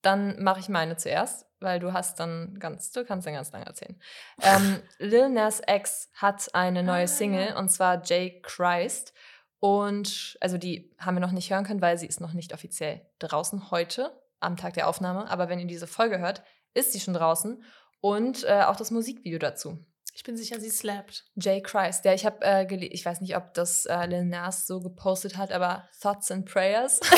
Dann 0.02 0.42
mache 0.42 0.60
ich 0.60 0.68
meine 0.68 0.96
zuerst, 0.96 1.46
weil 1.60 1.78
du 1.80 1.92
hast 1.92 2.20
dann 2.20 2.58
ganz, 2.58 2.90
du 2.90 3.04
kannst 3.04 3.26
dann 3.26 3.34
ganz 3.34 3.52
lange 3.52 3.66
erzählen. 3.66 3.98
Ähm, 4.42 4.82
Lil 4.98 5.28
Nas 5.30 5.62
X 5.66 6.10
hat 6.14 6.54
eine 6.54 6.82
neue 6.82 7.04
ah. 7.04 7.08
Single 7.08 7.54
und 7.56 7.70
zwar 7.70 8.02
J. 8.02 8.42
Christ. 8.42 9.14
Und 9.60 10.36
also 10.40 10.58
die 10.58 10.92
haben 10.98 11.14
wir 11.14 11.20
noch 11.20 11.30
nicht 11.30 11.50
hören 11.52 11.64
können, 11.64 11.80
weil 11.80 11.96
sie 11.96 12.06
ist 12.06 12.20
noch 12.20 12.32
nicht 12.32 12.52
offiziell 12.52 13.06
draußen 13.20 13.70
heute 13.70 14.10
am 14.40 14.56
Tag 14.56 14.74
der 14.74 14.88
Aufnahme. 14.88 15.30
Aber 15.30 15.48
wenn 15.48 15.60
ihr 15.60 15.66
diese 15.68 15.86
Folge 15.86 16.18
hört, 16.18 16.42
ist 16.74 16.92
sie 16.92 17.00
schon 17.00 17.14
draußen 17.14 17.62
und 18.00 18.44
äh, 18.44 18.62
auch 18.62 18.76
das 18.76 18.90
Musikvideo 18.90 19.38
dazu. 19.38 19.78
Ich 20.14 20.24
bin 20.24 20.36
sicher, 20.36 20.60
sie 20.60 20.68
slappt. 20.68 21.24
Jay 21.36 21.62
Christ. 21.62 22.04
Ja, 22.04 22.12
ich 22.12 22.26
habe 22.26 22.38
äh, 22.42 22.74
ich 22.86 23.04
weiß 23.04 23.22
nicht, 23.22 23.34
ob 23.36 23.54
das 23.54 23.86
äh, 23.86 24.06
Lil 24.06 24.24
Nas 24.26 24.66
so 24.66 24.80
gepostet 24.80 25.38
hat, 25.38 25.50
aber 25.52 25.88
Thoughts 26.00 26.30
and 26.30 26.44
Prayers. 26.44 27.00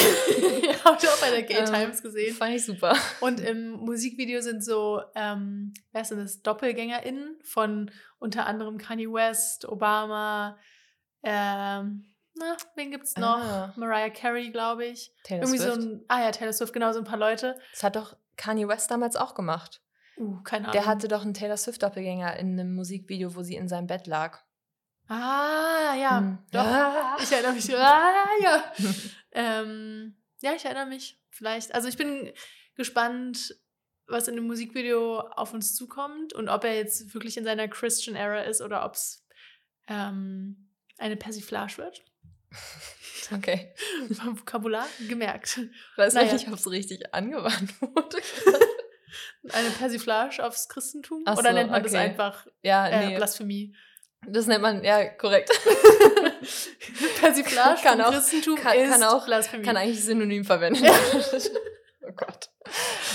ja, 0.63 0.85
habe 0.85 0.99
ich 1.03 1.09
auch 1.09 1.21
bei 1.21 1.31
der 1.31 1.43
Gay 1.43 1.59
ähm, 1.59 1.67
Times 1.67 2.03
gesehen. 2.03 2.35
Fand 2.37 2.55
ich 2.55 2.65
super. 2.65 2.97
Und 3.21 3.41
im 3.41 3.73
Musikvideo 3.73 4.41
sind 4.41 4.65
so, 4.65 5.03
ähm, 5.17 5.75
wer 5.93 6.03
ist 6.03 6.13
denn 6.13 6.19
das, 6.19 6.43
DoppelgängerInnen 6.43 7.39
von 7.43 7.91
unter 8.21 8.47
anderem 8.47 8.79
Kanye 8.79 9.13
West, 9.13 9.67
Obama, 9.69 10.57
ähm, 11.25 12.15
na, 12.37 12.57
wen 12.75 12.91
gibt's 12.91 13.17
noch? 13.17 13.39
Ah. 13.39 13.73
Mariah 13.77 14.11
Carey, 14.11 14.51
glaube 14.51 14.85
ich. 14.87 15.13
Taylor 15.23 15.43
Irgendwie 15.43 15.59
Swift. 15.59 15.75
so 15.75 15.89
ein, 15.89 16.05
ah 16.09 16.21
ja, 16.21 16.31
Taylor 16.33 16.53
Swift, 16.53 16.73
genau, 16.73 16.93
so 16.93 16.99
ein 16.99 17.05
paar 17.05 17.19
Leute. 17.19 17.57
Das 17.73 17.83
hat 17.83 17.97
doch 17.97 18.17
Kanye 18.37 18.67
West 18.67 18.91
damals 18.91 19.15
auch 19.17 19.35
gemacht. 19.35 19.81
Uh, 20.17 20.41
keine 20.43 20.67
Ahnung. 20.67 20.73
Der 20.73 20.87
hatte 20.87 21.09
doch 21.09 21.23
einen 21.23 21.35
Taylor 21.35 21.57
Swift-Doppelgänger 21.57 22.37
in 22.37 22.59
einem 22.59 22.75
Musikvideo, 22.75 23.35
wo 23.35 23.43
sie 23.43 23.57
in 23.57 23.69
seinem 23.69 23.87
Bett 23.87 24.07
lag. 24.07 24.43
Ah, 25.09 25.95
ja, 25.97 26.19
hm. 26.19 26.39
doch. 26.51 26.65
Ah. 26.65 27.17
Ich 27.21 27.31
erinnere 27.31 27.53
mich. 27.53 27.77
Ah, 27.77 28.27
ja. 28.43 28.73
ähm, 29.33 30.17
ja, 30.41 30.53
ich 30.55 30.65
erinnere 30.65 30.87
mich. 30.87 31.21
Vielleicht. 31.31 31.75
Also 31.75 31.89
ich 31.89 31.97
bin 31.97 32.33
gespannt, 32.77 33.57
was 34.07 34.29
in 34.29 34.37
dem 34.37 34.47
Musikvideo 34.47 35.21
auf 35.21 35.53
uns 35.53 35.75
zukommt 35.75 36.33
und 36.33 36.49
ob 36.49 36.65
er 36.65 36.77
jetzt 36.77 37.13
wirklich 37.15 37.37
in 37.37 37.45
seiner 37.45 37.69
Christian 37.69 38.17
Era 38.17 38.43
ist 38.43 38.61
oder 38.61 38.85
ob 38.85 38.95
es 38.95 39.27
ähm, 39.89 40.71
eine 40.99 41.17
Persiflage 41.17 41.79
wird. 41.79 42.05
Okay. 43.33 43.75
Vokabular 44.11 44.87
gemerkt. 45.09 45.57
Ich 45.57 45.97
weiß 45.99 46.13
naja. 46.13 46.35
nicht, 46.35 46.47
ob 46.47 46.55
es 46.55 46.71
richtig 46.71 47.15
angewandt 47.15 47.81
wurde. 47.81 48.19
Eine 49.53 49.71
Persiflage 49.71 50.45
aufs 50.45 50.69
Christentum? 50.69 51.23
Ach 51.27 51.37
Oder 51.37 51.53
nennt 51.53 51.71
man 51.71 51.81
okay. 51.81 51.91
das 51.91 52.01
einfach 52.01 52.47
ja, 52.63 52.89
äh, 52.89 53.07
nee. 53.07 53.17
Blasphemie? 53.17 53.75
Das 54.27 54.47
nennt 54.47 54.63
man, 54.63 54.83
ja, 54.85 55.05
korrekt. 55.05 55.51
Persiflage 57.21 57.83
kann 57.83 58.01
auch, 58.01 58.11
Christentum 58.11 58.57
kann, 58.57 58.77
ist 58.77 58.91
kann 58.91 59.03
auch, 59.03 59.27
Blasphemie. 59.27 59.65
Kann 59.65 59.77
eigentlich 59.77 60.03
synonym 60.05 60.45
verwenden. 60.45 60.85
oh 62.03 62.13
Gott. 62.17 62.51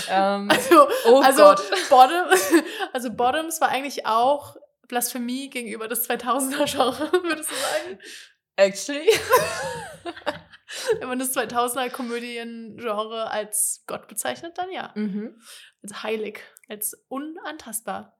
Ähm, 0.08 0.48
also, 0.50 0.88
oh 1.06 1.20
also, 1.20 1.42
Gott. 1.42 1.62
Bottom, 1.88 2.26
also 2.92 3.10
Bottoms 3.10 3.60
war 3.60 3.68
eigentlich 3.68 4.06
auch 4.06 4.56
Blasphemie 4.88 5.50
gegenüber 5.50 5.88
des 5.88 6.08
2000er-Genre, 6.08 7.12
würdest 7.22 7.50
du 7.50 7.54
sagen? 7.54 7.98
Actually. 8.56 9.08
Wenn 10.98 11.08
man 11.08 11.18
das 11.18 11.34
2000er-Komödien-Genre 11.36 13.30
als 13.30 13.82
Gott 13.86 14.08
bezeichnet, 14.08 14.58
dann 14.58 14.70
ja. 14.70 14.92
Mhm. 14.94 15.40
Als 15.82 16.02
heilig, 16.02 16.40
als 16.68 16.94
unantastbar. 17.08 18.18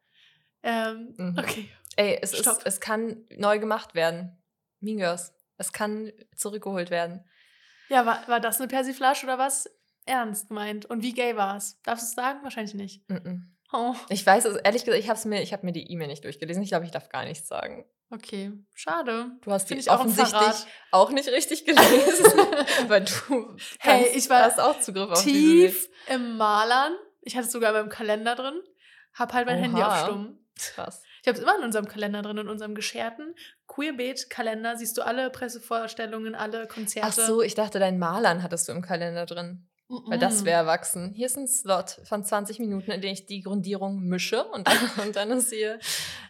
Ähm, 0.63 1.15
mhm. 1.17 1.39
Okay. 1.39 1.71
Ey, 1.97 2.19
es, 2.21 2.33
ist, 2.33 2.47
es 2.65 2.81
kann 2.81 3.25
neu 3.37 3.59
gemacht 3.59 3.95
werden. 3.95 4.43
Mean 4.81 4.99
Girls. 4.99 5.35
Es 5.57 5.73
kann 5.73 6.11
zurückgeholt 6.35 6.91
werden. 6.91 7.25
Ja, 7.89 8.07
war, 8.07 8.27
war 8.29 8.41
das 8.41 8.59
eine 8.59 8.69
Persiflage 8.69 9.25
oder 9.25 9.39
was? 9.39 9.69
Ernst 10.07 10.49
gemeint. 10.49 10.87
Und 10.87 11.03
wie 11.03 11.13
gay 11.13 11.37
war 11.37 11.57
es? 11.57 11.81
Darfst 11.83 12.05
du 12.05 12.09
es 12.09 12.15
sagen? 12.15 12.43
Wahrscheinlich 12.43 12.75
nicht. 12.75 13.09
Mhm. 13.11 13.57
Oh. 13.73 13.95
Ich 14.09 14.25
weiß 14.27 14.47
es, 14.47 14.57
ehrlich 14.57 14.85
gesagt, 14.85 15.03
ich 15.03 15.09
habe 15.09 15.29
mir, 15.29 15.45
hab 15.45 15.63
mir 15.63 15.73
die 15.73 15.91
E-Mail 15.93 16.09
nicht 16.09 16.25
durchgelesen. 16.25 16.63
Ich 16.63 16.71
glaube, 16.71 16.85
ich 16.85 16.91
darf 16.91 17.09
gar 17.09 17.25
nichts 17.25 17.47
sagen. 17.47 17.85
Okay, 18.13 18.53
schade. 18.75 19.31
Du 19.43 19.53
hast 19.53 19.71
die 19.71 19.89
offensichtlich 19.89 20.67
auch, 20.91 21.07
auch, 21.09 21.11
nicht 21.11 21.29
richtig 21.29 21.65
gelesen, 21.65 22.25
weil 22.89 23.05
du 23.05 23.57
hey, 23.79 24.09
ich 24.17 24.29
war 24.29 24.43
hast 24.43 24.59
auch 24.59 24.81
Zugriff 24.81 25.11
auf 25.11 25.23
tief 25.23 25.89
im 26.09 26.37
Malern. 26.37 26.95
Ich 27.21 27.37
hatte 27.37 27.47
es 27.47 27.53
sogar 27.53 27.73
beim 27.73 27.89
Kalender 27.89 28.35
drin. 28.35 28.61
Hab 29.15 29.33
halt 29.33 29.47
mein 29.47 29.59
Oha. 29.59 29.63
Handy 29.63 29.83
auf 29.83 29.99
Stumm. 30.01 30.39
Krass. 30.59 31.03
Ich 31.23 31.29
habe 31.29 31.39
es 31.39 31.43
immer 31.43 31.57
in 31.57 31.65
unserem 31.65 31.87
Kalender 31.87 32.23
drin, 32.23 32.39
in 32.39 32.49
unserem 32.49 32.75
gescherten 32.75 33.35
Queerbeat-Kalender. 33.69 34.77
Siehst 34.77 34.99
du 34.99 35.03
alle 35.03 35.31
Pressevorstellungen, 35.31 36.35
alle 36.35 36.67
Konzerte. 36.67 37.09
Ach 37.09 37.13
so, 37.13 37.43
ich 37.43 37.55
dachte, 37.55 37.79
dein 37.79 37.99
Malern 37.99 38.43
hattest 38.43 38.69
du 38.69 38.73
im 38.73 38.83
Kalender 38.83 39.27
drin. 39.27 39.69
Weil 40.07 40.21
das 40.21 40.45
wäre 40.45 40.57
erwachsen. 40.57 41.13
Hier 41.15 41.27
ist 41.27 41.37
ein 41.37 41.49
Slot 41.49 42.01
von 42.05 42.25
20 42.25 42.61
Minuten, 42.61 42.93
in 42.93 43.01
dem 43.01 43.13
ich 43.13 43.27
die 43.27 43.43
Grundierung 43.43 44.05
mische 44.05 44.45
und 44.45 44.69
dann, 44.69 44.79
und 45.07 45.17
dann 45.17 45.31
ist 45.33 45.51
hier. 45.51 45.81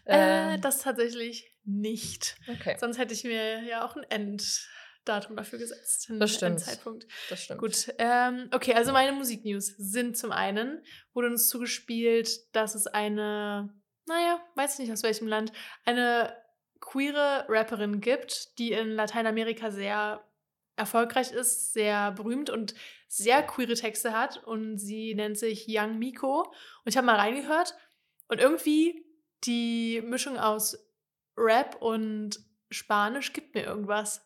Äh, 0.07 0.55
äh, 0.55 0.59
das 0.59 0.79
tatsächlich 0.79 1.50
nicht. 1.65 2.37
Okay. 2.49 2.77
Sonst 2.79 2.99
hätte 2.99 3.15
ich 3.15 3.25
mir 3.25 3.63
ja 3.63 3.85
auch 3.85 3.97
ein 3.97 4.05
Enddatum 4.05 5.37
dafür 5.37 5.59
gesetzt. 5.59 6.11
Das 6.19 6.35
stimmt. 6.35 6.61
Zeitpunkt. 6.61 7.07
Das 7.29 7.45
stimmt. 7.45 7.61
Gut. 7.61 7.93
Ähm, 7.99 8.49
okay, 8.53 8.75
also 8.75 8.93
meine 8.93 9.13
Musiknews 9.13 9.75
sind 9.79 10.17
zum 10.17 10.33
einen, 10.33 10.83
wurde 11.13 11.29
uns 11.29 11.49
zugespielt, 11.49 12.55
dass 12.55 12.75
es 12.75 12.87
eine, 12.87 13.75
naja, 14.07 14.41
weiß 14.57 14.79
nicht 14.79 14.93
aus 14.93 15.03
welchem 15.03 15.29
Land, 15.29 15.53
eine 15.85 16.37
queere 16.81 17.45
Rapperin 17.49 18.01
gibt, 18.01 18.59
die 18.59 18.73
in 18.73 18.91
Lateinamerika 18.91 19.71
sehr 19.71 20.25
erfolgreich 20.77 21.31
ist, 21.31 21.75
sehr 21.75 22.11
berühmt 22.13 22.49
und 22.49 22.75
sehr 23.07 23.43
queere 23.43 23.75
Texte 23.75 24.13
hat. 24.13 24.43
Und 24.45 24.79
sie 24.79 25.15
nennt 25.15 25.39
sich 25.39 25.67
Young 25.69 25.99
Miko. 25.99 26.43
Und 26.43 26.87
ich 26.87 26.97
habe 26.97 27.07
mal 27.07 27.17
reingehört 27.17 27.75
und 28.29 28.41
irgendwie 28.41 29.05
die 29.45 30.03
Mischung 30.03 30.39
aus 30.39 30.79
Rap 31.41 31.77
und 31.81 32.39
Spanisch 32.71 33.33
gibt 33.33 33.55
mir 33.55 33.65
irgendwas. 33.65 34.23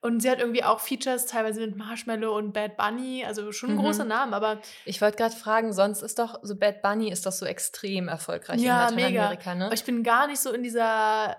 Und 0.00 0.20
sie 0.20 0.30
hat 0.30 0.38
irgendwie 0.38 0.64
auch 0.64 0.80
Features, 0.80 1.26
teilweise 1.26 1.60
mit 1.60 1.76
Marshmallow 1.76 2.36
und 2.36 2.52
Bad 2.52 2.76
Bunny, 2.76 3.24
also 3.24 3.52
schon 3.52 3.72
mhm. 3.72 3.78
große 3.78 4.04
Namen, 4.04 4.34
aber. 4.34 4.60
Ich 4.84 5.00
wollte 5.00 5.16
gerade 5.16 5.34
fragen, 5.34 5.72
sonst 5.72 6.02
ist 6.02 6.18
doch 6.18 6.40
so 6.42 6.56
Bad 6.56 6.82
Bunny 6.82 7.10
ist 7.10 7.26
doch 7.26 7.32
so 7.32 7.46
extrem 7.46 8.08
erfolgreich 8.08 8.60
ja, 8.60 8.88
in 8.88 8.96
Lateinamerika, 8.96 9.50
mega. 9.50 9.54
ne? 9.54 9.64
Aber 9.66 9.74
ich 9.74 9.84
bin 9.84 10.02
gar 10.02 10.26
nicht 10.26 10.40
so 10.40 10.52
in 10.52 10.62
dieser 10.62 11.36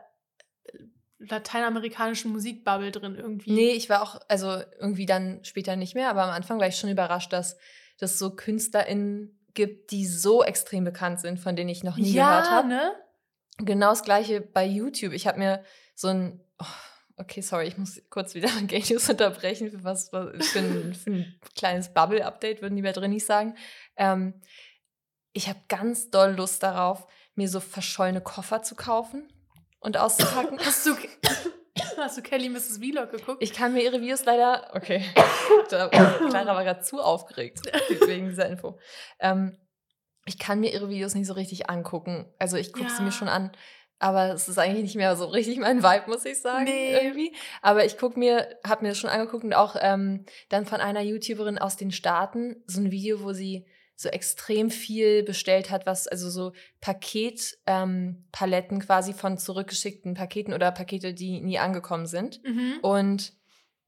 äh, 0.63 0.77
lateinamerikanischen 1.19 2.31
Musikbubble 2.31 2.91
drin 2.91 3.15
irgendwie. 3.15 3.51
Nee, 3.51 3.71
ich 3.71 3.89
war 3.89 4.01
auch, 4.01 4.19
also 4.27 4.61
irgendwie 4.79 5.05
dann 5.05 5.43
später 5.43 5.75
nicht 5.75 5.95
mehr, 5.95 6.09
aber 6.09 6.23
am 6.23 6.31
Anfang 6.31 6.59
war 6.59 6.67
ich 6.67 6.77
schon 6.77 6.89
überrascht, 6.89 7.33
dass 7.33 7.57
es 7.99 8.19
so 8.19 8.35
KünstlerInnen 8.35 9.39
gibt, 9.53 9.91
die 9.91 10.05
so 10.05 10.43
extrem 10.43 10.83
bekannt 10.83 11.19
sind, 11.19 11.39
von 11.39 11.55
denen 11.55 11.69
ich 11.69 11.83
noch 11.83 11.97
nie 11.97 12.11
ja, 12.11 12.29
gehört 12.29 12.51
habe. 12.51 12.67
Ne? 12.67 12.91
Genau 13.57 13.89
das 13.89 14.03
gleiche 14.03 14.41
bei 14.41 14.65
YouTube. 14.65 15.13
Ich 15.13 15.27
habe 15.27 15.39
mir 15.39 15.63
so 15.95 16.07
ein, 16.07 16.39
oh, 16.59 16.65
okay, 17.17 17.41
sorry, 17.41 17.67
ich 17.67 17.77
muss 17.77 18.01
kurz 18.09 18.33
wieder 18.35 18.49
Gay 18.67 18.83
News 18.89 19.09
unterbrechen, 19.09 19.71
für 19.71 19.83
was, 19.83 20.09
für 20.09 20.33
ein, 20.59 20.93
für 20.93 21.11
ein 21.11 21.39
kleines 21.55 21.93
Bubble-Update, 21.93 22.61
würden 22.61 22.75
die 22.75 22.81
bei 22.81 22.91
drin 22.91 23.11
nicht 23.11 23.25
sagen. 23.25 23.55
Ähm, 23.95 24.41
ich 25.33 25.49
habe 25.49 25.59
ganz 25.67 26.09
doll 26.09 26.33
Lust 26.33 26.63
darauf, 26.63 27.07
mir 27.35 27.49
so 27.49 27.59
verschollene 27.59 28.21
Koffer 28.21 28.61
zu 28.61 28.75
kaufen 28.75 29.31
und 29.79 29.97
auszupacken. 29.97 30.59
Hast 30.59 30.85
du, 30.85 30.95
hast 31.97 32.17
du 32.17 32.21
Kelly 32.21 32.49
Mrs. 32.49 32.77
Vlog 32.77 33.11
geguckt? 33.11 33.41
Ich 33.41 33.53
kann 33.53 33.73
mir 33.73 33.83
ihre 33.83 33.99
Videos 33.99 34.25
leider. 34.25 34.69
Okay. 34.73 35.03
Clara 35.67 36.55
war 36.55 36.63
gerade 36.63 36.81
zu 36.81 37.01
aufgeregt 37.01 37.61
wegen 38.05 38.29
dieser 38.29 38.47
Info. 38.47 38.79
Ähm, 39.19 39.57
ich 40.25 40.39
kann 40.39 40.59
mir 40.59 40.73
ihre 40.73 40.89
Videos 40.89 41.15
nicht 41.15 41.27
so 41.27 41.33
richtig 41.33 41.69
angucken. 41.69 42.25
Also 42.39 42.57
ich 42.57 42.71
gucke 42.73 42.87
ja. 42.87 42.95
sie 42.95 43.03
mir 43.03 43.11
schon 43.11 43.27
an, 43.27 43.51
aber 43.99 44.33
es 44.33 44.47
ist 44.49 44.57
eigentlich 44.57 44.83
nicht 44.83 44.95
mehr 44.95 45.15
so 45.15 45.25
richtig 45.27 45.59
mein 45.59 45.81
Vibe, 45.83 46.09
muss 46.09 46.25
ich 46.25 46.41
sagen. 46.41 46.65
Nee. 46.65 46.93
Irgendwie. 46.93 47.33
Aber 47.61 47.85
ich 47.85 47.97
gucke 47.97 48.19
mir, 48.19 48.47
habe 48.65 48.83
mir 48.83 48.89
das 48.89 48.97
schon 48.97 49.09
angeguckt 49.09 49.43
und 49.43 49.53
auch 49.53 49.75
ähm, 49.79 50.25
dann 50.49 50.65
von 50.65 50.81
einer 50.81 51.01
YouTuberin 51.01 51.57
aus 51.57 51.77
den 51.77 51.91
Staaten 51.91 52.63
so 52.67 52.81
ein 52.81 52.91
Video, 52.91 53.23
wo 53.23 53.33
sie 53.33 53.65
so 53.95 54.09
extrem 54.09 54.69
viel 54.71 55.23
bestellt 55.23 55.69
hat, 55.69 55.85
was 55.85 56.07
also 56.07 56.29
so 56.29 56.51
Paketpaletten 56.81 58.77
ähm, 58.77 58.79
quasi 58.79 59.13
von 59.13 59.37
zurückgeschickten 59.37 60.15
Paketen 60.15 60.53
oder 60.53 60.71
Pakete, 60.71 61.13
die 61.13 61.41
nie 61.41 61.59
angekommen 61.59 62.07
sind. 62.07 62.43
Mhm. 62.43 62.79
Und 62.81 63.33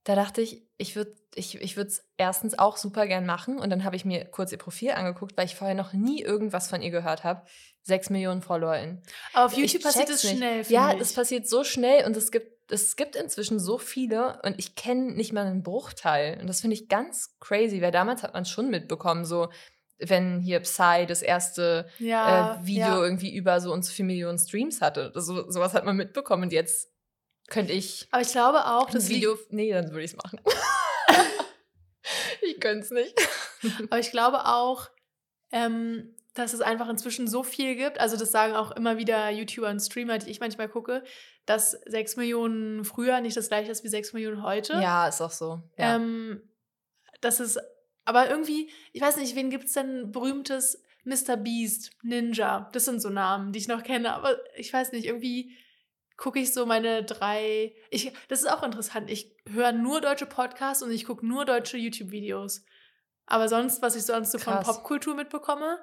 da 0.06 0.16
dachte 0.16 0.42
ich, 0.42 0.64
ich 0.78 0.96
würde 0.96 1.16
ich, 1.34 1.60
ich 1.60 1.76
würde 1.76 1.90
es 1.90 2.08
erstens 2.16 2.58
auch 2.58 2.78
super 2.78 3.08
gern 3.08 3.26
machen 3.26 3.60
und 3.60 3.70
dann 3.70 3.84
habe 3.84 3.98
ich 3.98 4.06
mir 4.06 4.24
kurz 4.26 4.52
ihr 4.52 4.58
Profil 4.58 4.92
angeguckt, 4.92 5.36
weil 5.36 5.46
ich 5.46 5.56
vorher 5.56 5.76
noch 5.76 5.92
nie 5.92 6.22
irgendwas 6.22 6.70
von 6.70 6.82
ihr 6.82 6.92
gehört 6.92 7.24
habe. 7.24 7.42
Sechs 7.82 8.10
Millionen 8.10 8.42
FollowerInnen. 8.42 9.04
Aber 9.34 9.48
auf 9.48 9.58
YouTube 9.58 9.84
passiert 9.84 10.10
es 10.10 10.22
schnell. 10.22 10.64
Ja, 10.70 10.94
es 10.94 11.14
passiert 11.14 11.48
so 11.48 11.64
schnell 11.64 12.06
und 12.06 12.16
es 12.16 12.32
gibt, 12.32 12.72
es 12.72 12.96
gibt 12.96 13.16
inzwischen 13.16 13.60
so 13.60 13.78
viele 13.78 14.40
und 14.44 14.58
ich 14.58 14.76
kenne 14.76 15.12
nicht 15.14 15.34
mal 15.34 15.46
einen 15.46 15.64
Bruchteil. 15.64 16.40
Und 16.40 16.48
das 16.48 16.62
finde 16.62 16.76
ich 16.76 16.88
ganz 16.88 17.38
crazy, 17.40 17.82
weil 17.82 17.92
damals 17.92 18.24
hat 18.24 18.34
man 18.34 18.44
es 18.44 18.50
schon 18.50 18.70
mitbekommen, 18.70 19.26
so 19.26 19.50
wenn 19.98 20.40
hier 20.40 20.60
Psy 20.62 21.06
das 21.08 21.22
erste 21.22 21.88
ja, 22.00 22.56
äh, 22.56 22.66
Video 22.66 22.88
ja. 22.88 23.04
irgendwie 23.04 23.36
über 23.36 23.60
so 23.60 23.72
und 23.74 23.84
so 23.84 23.92
viele 23.92 24.08
Millionen 24.08 24.38
Streams 24.38 24.82
hatte. 24.82 25.12
So, 25.16 25.50
sowas 25.50 25.74
hat 25.74 25.86
man 25.86 25.96
mitbekommen 25.96 26.44
und 26.44 26.54
jetzt 26.54 26.95
könnte 27.48 27.74
ich. 27.74 28.08
Aber 28.12 28.22
ich 28.22 28.32
glaube 28.32 28.66
auch, 28.66 28.90
das 28.90 29.10
Video. 29.10 29.38
Nee, 29.50 29.72
dann 29.72 29.92
würde 29.92 30.04
ich 30.04 30.12
es 30.12 30.18
machen. 30.18 30.40
ich 32.42 32.60
könnte 32.60 32.86
es 32.86 32.92
nicht. 32.92 33.16
Aber 33.90 34.00
ich 34.00 34.12
glaube 34.12 34.46
auch, 34.46 34.90
ähm, 35.52 36.16
dass 36.34 36.54
es 36.54 36.62
einfach 36.62 36.90
inzwischen 36.90 37.28
so 37.28 37.44
viel 37.44 37.76
gibt. 37.76 38.00
Also, 38.00 38.18
das 38.18 38.32
sagen 38.32 38.54
auch 38.54 38.72
immer 38.72 38.98
wieder 38.98 39.30
YouTuber 39.30 39.70
und 39.70 39.80
Streamer, 39.80 40.18
die 40.18 40.30
ich 40.30 40.40
manchmal 40.40 40.70
gucke, 40.70 41.04
dass 41.46 41.72
6 41.72 42.18
Millionen 42.18 42.84
früher 42.84 43.22
nicht 43.22 43.38
das 43.38 43.48
gleiche 43.48 43.72
ist 43.72 43.84
wie 43.84 43.90
6 43.90 44.14
Millionen 44.14 44.44
heute. 44.44 44.74
Ja, 44.74 45.08
ist 45.08 45.22
auch 45.22 45.32
so. 45.32 45.62
Ja. 45.78 45.96
Ähm, 45.96 46.42
das 47.22 47.40
ist 47.40 47.60
aber 48.06 48.30
irgendwie, 48.30 48.70
ich 48.94 49.02
weiß 49.02 49.18
nicht, 49.18 49.36
wen 49.36 49.50
gibt 49.50 49.66
es 49.66 49.74
denn 49.74 50.12
berühmtes 50.12 50.84
Mr. 51.06 51.38
Beast, 51.38 51.92
Ninja? 52.04 52.70
Das 52.72 52.86
sind 52.86 53.02
so 53.02 53.10
Namen, 53.10 53.52
die 53.52 53.60
ich 53.60 53.68
noch 53.68 53.84
kenne. 53.84 54.14
Aber 54.14 54.38
ich 54.56 54.72
weiß 54.72 54.92
nicht, 54.92 55.06
irgendwie 55.06 55.56
gucke 56.18 56.40
ich 56.40 56.54
so 56.54 56.66
meine 56.66 57.04
drei. 57.04 57.74
Ich, 57.90 58.14
das 58.28 58.42
ist 58.42 58.50
auch 58.50 58.64
interessant. 58.64 59.10
Ich 59.10 59.36
höre 59.50 59.72
nur 59.72 60.02
deutsche 60.02 60.26
Podcasts 60.26 60.84
und 60.84 60.92
ich 60.92 61.06
gucke 61.06 61.26
nur 61.26 61.46
deutsche 61.46 61.78
YouTube-Videos. 61.78 62.66
Aber 63.26 63.50
sonst, 63.50 63.82
was 63.82 63.96
ich 63.96 64.04
sonst 64.04 64.32
so 64.32 64.38
von 64.38 64.60
Popkultur 64.60 65.16
mitbekomme, 65.16 65.80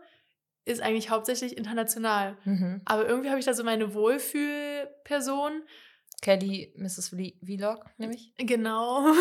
ist 0.65 0.81
eigentlich 0.81 1.11
hauptsächlich 1.11 1.57
international. 1.57 2.39
Mhm. 2.45 2.83
Aber 2.85 3.07
irgendwie 3.07 3.31
habe 3.31 3.41
ich 3.41 3.47
da 3.47 3.55
so 3.55 3.65
meine 3.65 3.95
Wohlfühlperson. 3.95 5.63
Kelly, 6.21 6.73
Mrs. 6.77 7.09
Vlog, 7.09 7.87
nämlich. 7.99 8.33
Genau. 8.37 9.13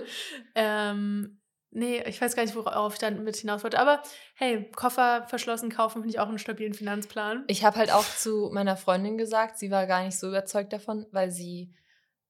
ähm, 0.54 1.39
Nee, 1.72 2.02
ich 2.06 2.20
weiß 2.20 2.34
gar 2.34 2.42
nicht, 2.42 2.56
worauf 2.56 2.94
ich 2.94 2.98
dann 2.98 3.22
mit 3.22 3.36
hinaus 3.36 3.62
wollte. 3.62 3.78
Aber 3.78 4.02
hey, 4.34 4.68
Koffer 4.74 5.24
verschlossen 5.28 5.70
kaufen 5.70 6.02
finde 6.02 6.08
ich 6.08 6.18
auch 6.18 6.28
einen 6.28 6.40
stabilen 6.40 6.74
Finanzplan. 6.74 7.44
Ich 7.46 7.64
habe 7.64 7.78
halt 7.78 7.92
auch 7.92 8.04
zu 8.04 8.50
meiner 8.52 8.76
Freundin 8.76 9.16
gesagt, 9.16 9.56
sie 9.58 9.70
war 9.70 9.86
gar 9.86 10.04
nicht 10.04 10.18
so 10.18 10.28
überzeugt 10.28 10.72
davon, 10.72 11.06
weil 11.12 11.30
sie, 11.30 11.72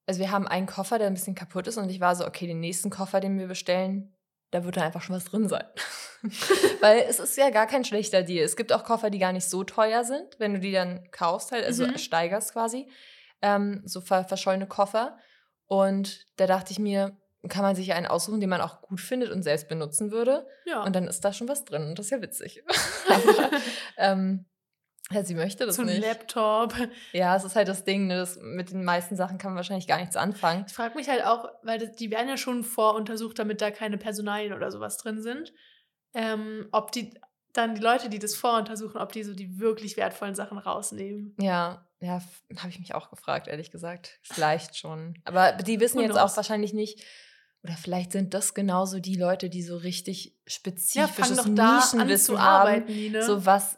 also 0.06 0.20
wir 0.20 0.30
haben 0.30 0.46
einen 0.46 0.66
Koffer, 0.66 0.98
der 0.98 1.06
ein 1.06 1.14
bisschen 1.14 1.34
kaputt 1.34 1.66
ist 1.68 1.78
und 1.78 1.88
ich 1.88 2.00
war 2.00 2.14
so, 2.16 2.26
okay, 2.26 2.46
den 2.46 2.60
nächsten 2.60 2.90
Koffer, 2.90 3.20
den 3.20 3.38
wir 3.38 3.46
bestellen, 3.46 4.14
da 4.50 4.64
wird 4.64 4.76
dann 4.76 4.84
einfach 4.84 5.00
schon 5.00 5.16
was 5.16 5.24
drin 5.24 5.48
sein. 5.48 5.64
weil 6.80 7.06
es 7.08 7.18
ist 7.18 7.38
ja 7.38 7.48
gar 7.48 7.66
kein 7.66 7.84
schlechter 7.84 8.22
Deal. 8.22 8.44
Es 8.44 8.56
gibt 8.56 8.74
auch 8.74 8.84
Koffer, 8.84 9.08
die 9.08 9.18
gar 9.18 9.32
nicht 9.32 9.48
so 9.48 9.64
teuer 9.64 10.04
sind, 10.04 10.38
wenn 10.38 10.54
du 10.54 10.60
die 10.60 10.72
dann 10.72 11.08
kaufst, 11.12 11.52
halt, 11.52 11.64
also 11.64 11.86
mhm. 11.86 11.96
steigerst 11.96 12.52
quasi. 12.52 12.90
Ähm, 13.40 13.80
so 13.86 14.02
verschollene 14.02 14.66
Koffer. 14.66 15.16
Und 15.66 16.26
da 16.36 16.46
dachte 16.46 16.72
ich 16.72 16.78
mir, 16.78 17.16
kann 17.48 17.62
man 17.62 17.74
sich 17.74 17.92
einen 17.92 18.06
aussuchen, 18.06 18.40
den 18.40 18.50
man 18.50 18.60
auch 18.60 18.82
gut 18.82 19.00
findet 19.00 19.30
und 19.30 19.42
selbst 19.42 19.68
benutzen 19.68 20.10
würde. 20.10 20.46
Ja. 20.66 20.82
Und 20.84 20.94
dann 20.94 21.06
ist 21.06 21.24
da 21.24 21.32
schon 21.32 21.48
was 21.48 21.64
drin 21.64 21.84
und 21.84 21.98
das 21.98 22.06
ist 22.06 22.10
ja 22.10 22.20
witzig. 22.20 22.62
Aber, 23.08 23.50
ähm, 23.96 24.44
ja, 25.10 25.24
sie 25.24 25.34
möchte 25.34 25.66
das 25.66 25.76
so 25.76 25.82
nicht. 25.82 25.96
So 25.96 26.02
ein 26.02 26.08
Laptop. 26.08 26.74
Ja, 27.12 27.34
es 27.34 27.44
ist 27.44 27.56
halt 27.56 27.66
das 27.66 27.84
Ding, 27.84 28.06
ne, 28.06 28.16
das, 28.16 28.38
mit 28.40 28.70
den 28.70 28.84
meisten 28.84 29.16
Sachen 29.16 29.38
kann 29.38 29.52
man 29.52 29.56
wahrscheinlich 29.56 29.88
gar 29.88 29.98
nichts 29.98 30.16
anfangen. 30.16 30.64
Ich 30.68 30.74
frage 30.74 30.94
mich 30.94 31.08
halt 31.08 31.24
auch, 31.24 31.48
weil 31.62 31.78
das, 31.78 31.96
die 31.96 32.10
werden 32.10 32.28
ja 32.28 32.36
schon 32.36 32.62
voruntersucht, 32.62 33.38
damit 33.38 33.60
da 33.60 33.70
keine 33.70 33.98
Personalien 33.98 34.52
oder 34.52 34.70
sowas 34.70 34.98
drin 34.98 35.20
sind, 35.20 35.52
ähm, 36.14 36.68
ob 36.70 36.92
die 36.92 37.18
dann 37.52 37.74
die 37.74 37.80
Leute, 37.80 38.08
die 38.08 38.20
das 38.20 38.36
voruntersuchen, 38.36 39.00
ob 39.00 39.12
die 39.12 39.24
so 39.24 39.34
die 39.34 39.58
wirklich 39.58 39.96
wertvollen 39.96 40.36
Sachen 40.36 40.58
rausnehmen. 40.58 41.34
Ja, 41.40 41.84
ja, 41.98 42.22
habe 42.56 42.68
ich 42.68 42.78
mich 42.78 42.94
auch 42.94 43.10
gefragt, 43.10 43.48
ehrlich 43.48 43.72
gesagt. 43.72 44.20
Vielleicht 44.22 44.76
schon. 44.76 45.18
Aber 45.24 45.52
die 45.52 45.80
wissen 45.80 46.00
jetzt 46.00 46.18
auch 46.18 46.34
wahrscheinlich 46.36 46.72
nicht, 46.72 47.04
oder 47.62 47.74
vielleicht 47.74 48.12
sind 48.12 48.32
das 48.32 48.54
genauso 48.54 49.00
die 49.00 49.16
Leute, 49.16 49.50
die 49.50 49.62
so 49.62 49.76
richtig 49.76 50.34
spezifisches 50.46 51.44
ja, 51.44 51.76
Nischenwissen 51.76 52.40
haben, 52.40 52.84
so 53.20 53.44
was, 53.44 53.76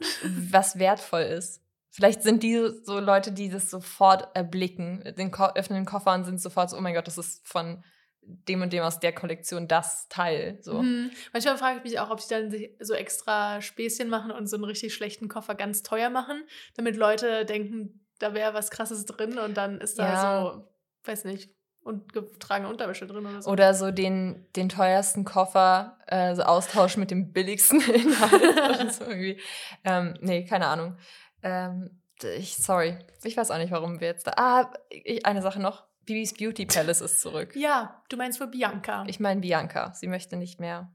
was 0.51 0.79
wertvoll 0.79 1.23
ist. 1.23 1.61
Vielleicht 1.91 2.23
sind 2.23 2.43
die 2.43 2.71
so 2.85 3.01
Leute, 3.01 3.33
die 3.33 3.51
das 3.51 3.69
sofort 3.71 4.35
erblicken, 4.35 5.03
den 5.19 5.31
Ko 5.31 5.47
öffnen 5.55 5.81
den 5.81 5.87
Koffer 5.87 6.15
und 6.15 6.25
sind 6.25 6.41
sofort 6.41 6.71
so, 6.71 6.77
oh 6.77 6.81
mein 6.81 6.95
Gott, 6.95 7.07
das 7.07 7.19
ist 7.19 7.47
von 7.47 7.85
dem 8.23 8.63
und 8.63 8.73
dem 8.73 8.83
aus 8.83 9.01
der 9.01 9.13
Kollektion 9.13 9.67
das 9.67 10.09
Teil. 10.09 10.59
So. 10.63 10.81
Mhm. 10.81 11.11
Manchmal 11.33 11.59
frage 11.59 11.79
ich 11.79 11.85
mich 11.85 12.01
auch, 12.01 12.11
ob 12.11 12.21
sie 12.21 12.33
dann 12.33 12.55
so 12.81 12.95
extra 12.95 13.61
Späßchen 13.61 14.09
machen 14.09 14.31
und 14.31 14.47
so 14.47 14.57
einen 14.57 14.65
richtig 14.65 14.95
schlechten 14.95 15.29
Koffer 15.29 15.55
ganz 15.55 15.83
teuer 15.83 16.09
machen, 16.09 16.45
damit 16.77 16.97
Leute 16.97 17.45
denken, 17.45 18.07
da 18.21 18.33
wäre 18.33 18.55
was 18.55 18.71
Krasses 18.71 19.05
drin 19.05 19.39
und 19.39 19.57
dann 19.57 19.81
ist 19.81 19.99
da 19.99 20.05
ja. 20.05 20.43
so, 20.55 20.69
weiß 21.05 21.25
nicht, 21.25 21.51
und 21.83 22.13
getragene 22.13 22.69
Unterwäsche 22.69 23.07
drin 23.07 23.27
oder 23.27 23.43
so. 23.43 23.51
Oder 23.51 23.75
so 23.75 23.91
den, 23.91 24.47
den 24.57 24.69
teuersten 24.69 25.25
Koffer 25.25 25.99
äh, 26.07 26.35
so 26.35 26.43
austauschen 26.43 27.01
mit 27.01 27.11
dem 27.11 27.33
billigsten 27.33 27.81
Inhalt. 27.93 28.93
so 28.93 29.05
irgendwie. 29.05 29.41
Ähm, 29.85 30.15
nee, 30.21 30.45
keine 30.45 30.67
Ahnung. 30.67 30.97
Ähm, 31.43 31.99
ich, 32.39 32.57
sorry, 32.57 32.99
ich 33.25 33.37
weiß 33.37 33.51
auch 33.51 33.59
nicht, 33.59 33.73
warum 33.73 34.01
wir 34.01 34.07
jetzt 34.09 34.27
da. 34.27 34.33
Ah, 34.37 34.73
ich, 34.91 35.27
eine 35.27 35.43
Sache 35.43 35.61
noch. 35.61 35.85
Bibis 36.05 36.35
Beauty 36.35 36.67
Palace 36.67 37.01
ist 37.01 37.21
zurück. 37.21 37.53
Ja, 37.57 38.03
du 38.09 38.17
meinst 38.17 38.39
für 38.39 38.47
Bianca. 38.47 39.05
Ich 39.07 39.21
meine 39.21 39.41
Bianca. 39.41 39.93
Sie 39.95 40.07
möchte 40.07 40.37
nicht 40.37 40.61
mehr. 40.61 40.93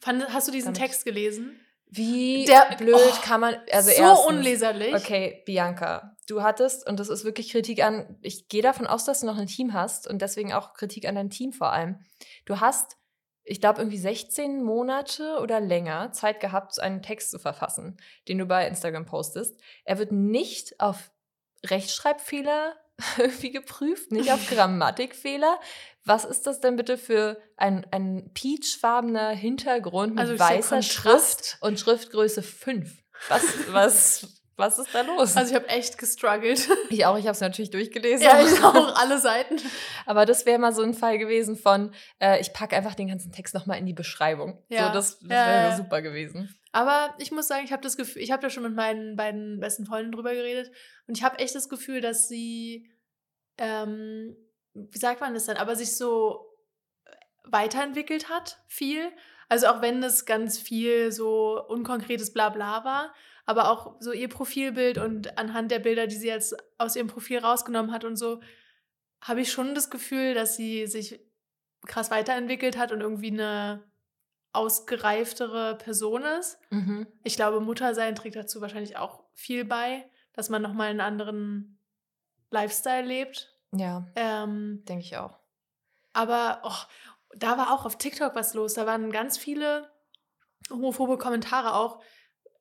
Fand, 0.00 0.28
hast 0.32 0.48
du 0.48 0.52
diesen 0.52 0.74
Text 0.74 1.04
gelesen? 1.04 1.60
Wie 1.90 2.44
Der, 2.44 2.76
blöd 2.76 2.96
oh, 2.96 3.14
kann 3.24 3.40
man. 3.40 3.56
Also 3.72 3.90
so 3.90 4.02
erstens, 4.02 4.26
unleserlich. 4.26 4.94
Okay, 4.94 5.42
Bianca, 5.46 6.16
du 6.28 6.42
hattest, 6.42 6.86
und 6.86 7.00
das 7.00 7.08
ist 7.08 7.24
wirklich 7.24 7.50
Kritik 7.50 7.82
an. 7.82 8.18
Ich 8.22 8.48
gehe 8.48 8.62
davon 8.62 8.86
aus, 8.86 9.04
dass 9.04 9.20
du 9.20 9.26
noch 9.26 9.38
ein 9.38 9.46
Team 9.46 9.72
hast 9.72 10.06
und 10.06 10.22
deswegen 10.22 10.52
auch 10.52 10.74
Kritik 10.74 11.08
an 11.08 11.16
dein 11.16 11.30
Team 11.30 11.52
vor 11.52 11.72
allem. 11.72 11.98
Du 12.44 12.60
hast, 12.60 12.96
ich 13.44 13.60
glaube, 13.60 13.80
irgendwie 13.80 13.98
16 13.98 14.62
Monate 14.62 15.38
oder 15.40 15.58
länger 15.58 16.12
Zeit 16.12 16.38
gehabt, 16.40 16.78
einen 16.78 17.02
Text 17.02 17.30
zu 17.30 17.38
verfassen, 17.38 17.96
den 18.28 18.38
du 18.38 18.46
bei 18.46 18.68
Instagram 18.68 19.06
postest. 19.06 19.58
Er 19.84 19.98
wird 19.98 20.12
nicht 20.12 20.78
auf 20.78 21.10
Rechtschreibfehler 21.66 22.76
irgendwie 23.18 23.50
geprüft, 23.50 24.12
nicht 24.12 24.30
auf 24.30 24.46
Grammatikfehler. 24.50 25.58
Was 26.04 26.24
ist 26.24 26.46
das 26.46 26.60
denn 26.60 26.76
bitte 26.76 26.98
für 26.98 27.40
ein, 27.56 27.86
ein 27.90 28.30
peachfarbener 28.34 29.30
Hintergrund 29.30 30.14
mit 30.14 30.20
also 30.20 30.38
weißer 30.38 30.82
Schrift 30.82 31.58
und 31.60 31.80
Schriftgröße 31.80 32.42
5? 32.42 33.02
Was, 33.28 33.72
was, 33.72 34.26
Was 34.58 34.76
ist 34.76 34.92
da 34.92 35.02
los? 35.02 35.36
Also 35.36 35.50
ich 35.50 35.54
habe 35.54 35.68
echt 35.68 35.98
gestruggelt. 35.98 36.68
Ich 36.90 37.06
auch, 37.06 37.16
ich 37.16 37.24
habe 37.24 37.32
es 37.32 37.40
natürlich 37.40 37.70
durchgelesen. 37.70 38.24
Ja, 38.24 38.40
ich 38.40 38.62
auch, 38.62 38.96
alle 38.96 39.18
Seiten. 39.18 39.56
Aber 40.06 40.26
das 40.26 40.46
wäre 40.46 40.58
mal 40.58 40.72
so 40.72 40.82
ein 40.82 40.94
Fall 40.94 41.18
gewesen 41.18 41.56
von, 41.56 41.94
äh, 42.18 42.40
ich 42.40 42.52
packe 42.52 42.74
einfach 42.74 42.94
den 42.94 43.08
ganzen 43.08 43.30
Text 43.30 43.54
nochmal 43.54 43.78
in 43.78 43.86
die 43.86 43.92
Beschreibung. 43.92 44.60
Ja. 44.68 44.88
So, 44.88 44.94
das, 44.94 45.20
das 45.20 45.28
wäre 45.28 45.70
ja, 45.70 45.76
super 45.76 46.02
gewesen. 46.02 46.52
Aber 46.72 47.14
ich 47.18 47.30
muss 47.30 47.46
sagen, 47.46 47.64
ich 47.64 47.72
habe 47.72 47.82
das 47.82 47.96
Gefühl, 47.96 48.20
ich 48.20 48.32
habe 48.32 48.42
da 48.42 48.50
schon 48.50 48.64
mit 48.64 48.74
meinen 48.74 49.14
beiden 49.16 49.60
besten 49.60 49.86
Freunden 49.86 50.10
drüber 50.10 50.34
geredet 50.34 50.72
und 51.06 51.16
ich 51.16 51.22
habe 51.22 51.38
echt 51.38 51.54
das 51.54 51.68
Gefühl, 51.68 52.00
dass 52.00 52.26
sie, 52.26 52.90
ähm, 53.58 54.36
wie 54.74 54.98
sagt 54.98 55.20
man 55.20 55.34
das 55.34 55.46
denn, 55.46 55.56
aber 55.56 55.76
sich 55.76 55.96
so 55.96 56.46
weiterentwickelt 57.44 58.28
hat, 58.28 58.58
viel. 58.66 59.12
Also 59.48 59.68
auch 59.68 59.82
wenn 59.82 60.02
es 60.02 60.26
ganz 60.26 60.58
viel 60.58 61.12
so 61.12 61.62
unkonkretes 61.68 62.32
Blabla 62.32 62.84
war, 62.84 63.14
aber 63.48 63.70
auch 63.70 63.96
so 63.98 64.12
ihr 64.12 64.28
Profilbild 64.28 64.98
und 64.98 65.38
anhand 65.38 65.70
der 65.70 65.78
Bilder, 65.78 66.06
die 66.06 66.16
sie 66.16 66.26
jetzt 66.26 66.54
aus 66.76 66.96
ihrem 66.96 67.06
Profil 67.06 67.38
rausgenommen 67.38 67.92
hat 67.92 68.04
und 68.04 68.16
so, 68.16 68.42
habe 69.22 69.40
ich 69.40 69.50
schon 69.50 69.74
das 69.74 69.88
Gefühl, 69.88 70.34
dass 70.34 70.54
sie 70.54 70.86
sich 70.86 71.18
krass 71.86 72.10
weiterentwickelt 72.10 72.76
hat 72.76 72.92
und 72.92 73.00
irgendwie 73.00 73.30
eine 73.30 73.90
ausgereiftere 74.52 75.76
Person 75.76 76.24
ist. 76.38 76.58
Mhm. 76.68 77.06
Ich 77.22 77.36
glaube, 77.36 77.60
Muttersein 77.60 78.14
trägt 78.14 78.36
dazu 78.36 78.60
wahrscheinlich 78.60 78.98
auch 78.98 79.24
viel 79.32 79.64
bei, 79.64 80.04
dass 80.34 80.50
man 80.50 80.60
nochmal 80.60 80.90
einen 80.90 81.00
anderen 81.00 81.80
Lifestyle 82.50 83.06
lebt. 83.06 83.50
Ja. 83.72 84.06
Ähm, 84.14 84.84
denke 84.86 85.04
ich 85.04 85.16
auch. 85.16 85.38
Aber 86.12 86.60
oh, 86.64 87.34
da 87.34 87.56
war 87.56 87.72
auch 87.72 87.86
auf 87.86 87.96
TikTok 87.96 88.34
was 88.34 88.52
los. 88.52 88.74
Da 88.74 88.84
waren 88.84 89.10
ganz 89.10 89.38
viele 89.38 89.90
homophobe 90.68 91.16
Kommentare 91.16 91.72
auch, 91.72 92.02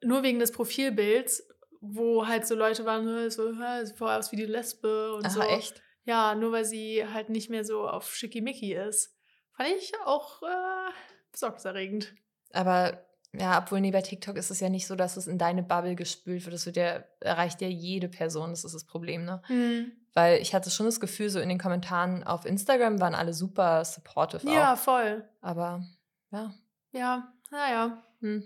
nur 0.04 0.24
wegen 0.24 0.39
des 0.39 0.52
Profilbilds, 0.52 1.48
wo 1.82 2.28
halt 2.28 2.48
so 2.48 2.56
Leute 2.56 2.86
waren, 2.86 3.30
so, 3.30 3.52
sieht 3.84 3.98
voll 3.98 4.10
aus 4.10 4.32
wie 4.32 4.36
die 4.36 4.45
Lesbe 4.45 5.14
und 5.14 5.26
Aha, 5.26 5.32
so. 5.32 5.41
echt? 5.41 5.82
Ja, 6.06 6.36
nur 6.36 6.52
weil 6.52 6.66
sie 6.66 7.06
halt 7.06 7.30
nicht 7.30 7.50
mehr 7.50 7.66
so 7.66 7.88
auf 7.88 8.16
Schickimicki 8.16 8.74
ist. 8.74 9.16
Fand 9.56 9.70
ich 9.70 9.91
auch 10.06 10.41
äh, 10.43 10.91
besorgniserregend. 11.32 12.14
Aber 12.54 13.04
ja, 13.34 13.62
obwohl 13.62 13.82
nee, 13.82 13.91
bei 13.91 14.02
TikTok 14.02 14.38
ist 14.38 14.50
es 14.50 14.60
ja 14.60 14.70
nicht 14.70 14.88
so, 14.88 14.95
dass 14.95 15.18
es 15.18 15.28
in 15.28 15.38
deine 15.38 15.64
Bubble 15.64 15.95
gespült 15.95 16.45
wird. 16.45 16.54
Das 16.54 16.66
wird 16.66 16.78
ja, 16.78 17.04
erreicht 17.20 17.62
ja 17.62 17.68
jede 17.68 18.08
Person, 18.08 18.52
das 18.52 18.64
ist 18.64 18.74
das 18.74 18.86
Problem, 18.86 19.26
ne? 19.26 19.41
Mhm. 19.50 19.91
Weil 20.14 20.41
ich 20.41 20.56
hatte 20.56 20.72
schon 20.72 20.88
das 20.88 21.00
Gefühl, 21.00 21.30
so 21.30 21.39
in 21.39 21.50
den 21.50 21.60
Kommentaren 21.60 22.24
auf 22.24 22.45
Instagram 22.45 23.00
waren 23.00 23.14
alle 23.14 23.34
super 23.34 23.84
supportive. 23.86 24.50
Ja, 24.50 24.74
auch. 24.74 24.78
voll. 24.78 25.28
Aber 25.41 25.86
ja. 26.32 26.54
Ja, 26.91 27.34
naja. 27.52 28.04
Hm. 28.22 28.43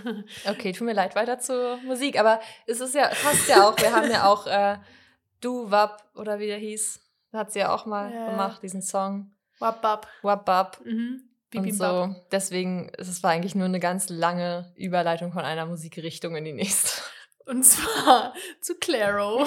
Okay, 0.46 0.72
tut 0.72 0.86
mir 0.86 0.92
leid, 0.92 1.16
weiter 1.16 1.38
zur 1.38 1.78
Musik. 1.78 2.18
Aber 2.18 2.40
es 2.66 2.80
ist 2.80 2.94
ja, 2.94 3.08
passt 3.08 3.48
ja 3.48 3.68
auch. 3.68 3.76
Wir 3.78 3.92
haben 3.92 4.10
ja 4.10 4.26
auch 4.26 4.46
äh, 4.46 4.78
Du 5.40 5.70
Wap 5.70 6.04
oder 6.14 6.38
wie 6.38 6.46
der 6.46 6.58
hieß. 6.58 7.00
Hat 7.32 7.52
sie 7.52 7.60
ja 7.60 7.74
auch 7.74 7.86
mal 7.86 8.12
ja. 8.12 8.30
gemacht, 8.30 8.62
diesen 8.62 8.82
Song. 8.82 9.30
Wap 9.58 9.82
Wap. 9.82 10.06
Wap 10.22 10.46
Wap. 10.46 10.84
Mhm. 10.84 11.22
Und 11.54 11.72
so. 11.74 12.14
Deswegen 12.30 12.90
es 12.98 13.22
war 13.22 13.30
eigentlich 13.30 13.54
nur 13.54 13.64
eine 13.64 13.80
ganz 13.80 14.10
lange 14.10 14.72
Überleitung 14.76 15.32
von 15.32 15.44
einer 15.44 15.64
Musikrichtung 15.66 16.36
in 16.36 16.44
die 16.44 16.52
nächste. 16.52 17.02
Und 17.46 17.64
zwar 17.64 18.34
zu 18.60 18.74
Claro. 18.76 19.46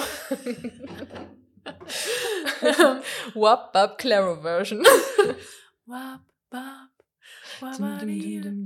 Wap 3.34 3.72
Bap 3.72 3.98
Claro 3.98 4.42
Version. 4.42 4.84
Wap 5.86 6.22
Bap. 6.50 6.91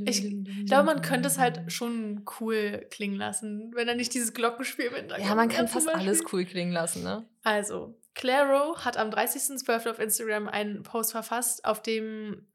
Ich 0.06 0.66
glaube, 0.66 0.84
man 0.84 1.02
könnte 1.02 1.28
es 1.28 1.38
halt 1.38 1.70
schon 1.72 2.24
cool 2.40 2.86
klingen 2.90 3.16
lassen, 3.16 3.72
wenn 3.74 3.88
er 3.88 3.94
nicht 3.94 4.14
dieses 4.14 4.34
Glockenspiel 4.34 4.90
mit 4.90 5.12
Ja, 5.18 5.34
man 5.34 5.48
kann 5.48 5.68
fast 5.68 5.88
alles 5.88 6.22
cool 6.32 6.44
klingen 6.44 6.72
lassen, 6.72 7.02
ne? 7.02 7.28
Also, 7.42 7.98
Claro 8.14 8.78
hat 8.78 8.96
am 8.96 9.10
30.12. 9.10 9.90
auf 9.90 9.98
Instagram 9.98 10.48
einen 10.48 10.82
Post 10.82 11.12
verfasst, 11.12 11.64
auf 11.64 11.82
dem 11.82 12.46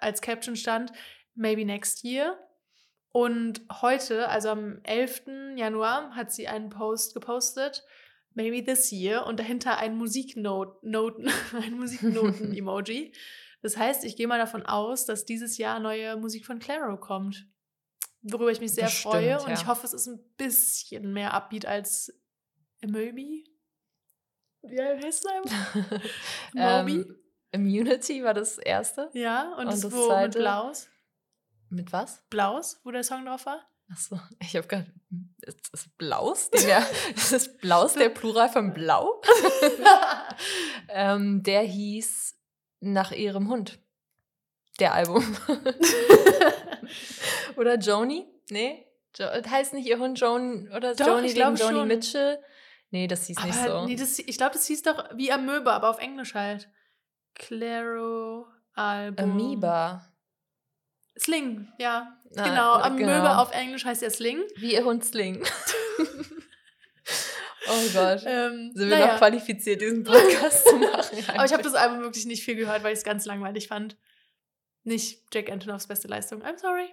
als 0.00 0.20
Caption 0.20 0.56
stand, 0.56 0.92
maybe 1.34 1.64
next 1.64 2.02
year. 2.02 2.36
Und 3.12 3.62
heute, 3.80 4.28
also 4.28 4.50
am 4.50 4.80
11. 4.82 5.22
Januar, 5.56 6.14
hat 6.14 6.32
sie 6.32 6.48
einen 6.48 6.68
Post 6.68 7.14
gepostet, 7.14 7.84
maybe 8.34 8.62
this 8.62 8.92
year, 8.92 9.24
und 9.26 9.40
dahinter 9.40 9.78
ein 9.78 9.96
Musiknoten, 9.96 10.92
ein 11.62 11.78
Musiknoten-Emoji. 11.78 13.12
das 13.62 13.76
heißt, 13.76 14.04
ich 14.04 14.16
gehe 14.16 14.28
mal 14.28 14.38
davon 14.38 14.64
aus, 14.64 15.06
dass 15.06 15.24
dieses 15.24 15.58
Jahr 15.58 15.80
neue 15.80 16.16
Musik 16.16 16.46
von 16.46 16.58
Claro 16.58 16.98
kommt. 16.98 17.46
Worüber 18.22 18.50
ich 18.50 18.60
mich 18.60 18.74
sehr 18.74 18.84
Bestimmt, 18.84 19.14
freue. 19.14 19.40
Und 19.40 19.48
ja. 19.48 19.54
ich 19.54 19.66
hoffe, 19.66 19.86
es 19.86 19.92
ist 19.92 20.08
ein 20.08 20.20
bisschen 20.36 21.12
mehr 21.12 21.32
Upbeat 21.32 21.66
als 21.66 22.12
Maybe. 22.84 23.44
Wie 24.62 24.80
heißt 24.80 25.24
es 25.24 25.74
Moby? 25.74 26.00
ähm, 26.56 27.16
Immunity 27.52 28.22
war 28.24 28.34
das 28.34 28.58
erste. 28.58 29.10
Ja, 29.12 29.52
und, 29.52 29.60
und 29.60 29.66
das, 29.66 29.80
das 29.80 29.92
wo 29.92 30.08
zweite, 30.08 30.38
mit 30.38 30.44
Blaus. 30.44 30.88
Mit 31.68 31.92
was? 31.92 32.22
Blaus, 32.30 32.80
wo 32.84 32.90
der 32.90 33.02
Song 33.02 33.24
drauf 33.24 33.46
war. 33.46 33.66
Achso, 33.90 34.18
ich 34.40 34.56
habe 34.56 34.66
gerade. 34.66 34.92
Ist 35.42 35.72
das 35.72 35.88
Blaus? 35.96 36.50
Der, 36.66 36.84
ist 37.14 37.32
das 37.32 37.56
Blaus 37.58 37.94
der 37.94 38.08
Plural 38.08 38.48
von 38.48 38.74
Blau? 38.74 39.22
ähm, 40.88 41.44
der 41.44 41.62
hieß 41.62 42.35
nach 42.80 43.12
ihrem 43.12 43.48
Hund. 43.48 43.78
Der 44.78 44.94
Album. 44.94 45.24
oder 47.56 47.78
Joni? 47.78 48.26
Nee? 48.50 48.86
Jo 49.16 49.26
heißt 49.26 49.72
nicht 49.72 49.88
ihr 49.88 49.98
Hund 49.98 50.20
Joan 50.20 50.70
oder 50.76 50.94
Doch, 50.94 51.06
Joni 51.06 51.34
wegen 51.34 51.56
Joni 51.56 51.58
schon. 51.58 51.88
Mitchell? 51.88 52.38
Nee, 52.90 53.06
das 53.06 53.26
hieß 53.26 53.38
aber 53.38 53.46
nicht 53.46 53.58
so. 53.58 53.86
Nee, 53.86 53.96
das, 53.96 54.18
ich 54.18 54.36
glaube, 54.36 54.52
das 54.52 54.66
hieß 54.66 54.82
doch 54.82 55.04
wie 55.14 55.32
Amöbe, 55.32 55.72
aber 55.72 55.90
auf 55.90 55.98
Englisch 55.98 56.34
halt. 56.34 56.68
Claro 57.34 58.46
Album. 58.74 59.30
Amoeba. 59.30 60.06
Sling, 61.18 61.68
ja. 61.78 62.18
Ah, 62.36 62.48
genau. 62.48 62.72
Amöbe 62.74 63.06
genau. 63.06 63.42
auf 63.42 63.52
Englisch 63.52 63.84
heißt 63.84 64.02
ja 64.02 64.10
Sling. 64.10 64.42
Wie 64.56 64.74
ihr 64.74 64.84
Hund 64.84 65.04
Sling. 65.04 65.42
oh 67.68 67.88
Gott. 67.92 68.22
Ähm, 68.26 68.72
Sind 68.74 68.88
wir 68.88 68.96
naja. 68.96 69.06
noch 69.12 69.18
qualifiziert, 69.18 69.80
diesen 69.80 70.04
Podcast 70.04 70.68
zu 70.68 70.76
machen? 70.76 71.24
aber 71.28 71.44
ich 71.44 71.52
habe 71.52 71.62
das 71.62 71.74
Album 71.74 72.00
wirklich 72.00 72.26
nicht 72.26 72.44
viel 72.44 72.56
gehört, 72.56 72.82
weil 72.82 72.92
ich 72.92 72.98
es 72.98 73.04
ganz 73.04 73.24
langweilig 73.26 73.68
fand. 73.68 73.96
Nicht 74.84 75.22
Jack 75.32 75.50
Antonoffs 75.50 75.86
beste 75.86 76.08
Leistung. 76.08 76.42
I'm 76.42 76.58
sorry. 76.58 76.88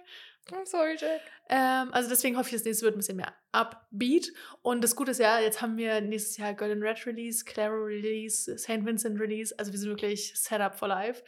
I'm 0.50 0.66
sorry, 0.66 0.96
Jack. 0.98 1.20
Ähm, 1.48 1.92
also 1.92 2.08
deswegen 2.08 2.36
hoffe 2.36 2.48
ich, 2.48 2.56
das 2.56 2.64
nächste 2.64 2.84
wird 2.84 2.96
ein 2.96 2.98
bisschen 2.98 3.16
mehr 3.16 3.34
upbeat. 3.52 4.30
Und 4.62 4.82
das 4.82 4.96
Gute 4.96 5.12
ist 5.12 5.20
ja, 5.20 5.38
jetzt 5.40 5.62
haben 5.62 5.76
wir 5.76 6.00
nächstes 6.00 6.36
Jahr 6.36 6.54
Golden 6.54 6.82
Red 6.82 7.06
Release, 7.06 7.44
Claro 7.44 7.84
Release, 7.84 8.58
St. 8.58 8.84
Vincent 8.84 9.18
Release. 9.20 9.54
Also 9.58 9.72
wir 9.72 9.78
sind 9.78 9.88
wirklich 9.88 10.32
Setup 10.34 10.74
for 10.74 10.88
Life. 10.88 11.22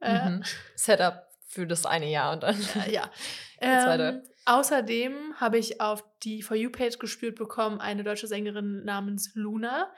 Äh, 0.00 0.30
mhm. 0.30 0.44
Setup 0.74 1.31
für 1.52 1.66
das 1.66 1.84
eine 1.84 2.10
Jahr 2.10 2.32
und 2.32 2.42
dann 2.44 2.56
äh, 2.86 2.92
ja. 2.92 3.10
ähm, 3.60 4.22
außerdem 4.46 5.34
habe 5.38 5.58
ich 5.58 5.82
auf 5.82 6.02
die 6.22 6.42
For 6.42 6.56
You-Page 6.56 6.98
gespürt 6.98 7.36
bekommen 7.36 7.78
eine 7.78 8.04
deutsche 8.04 8.26
Sängerin 8.26 8.84
namens 8.84 9.32
Luna. 9.34 9.92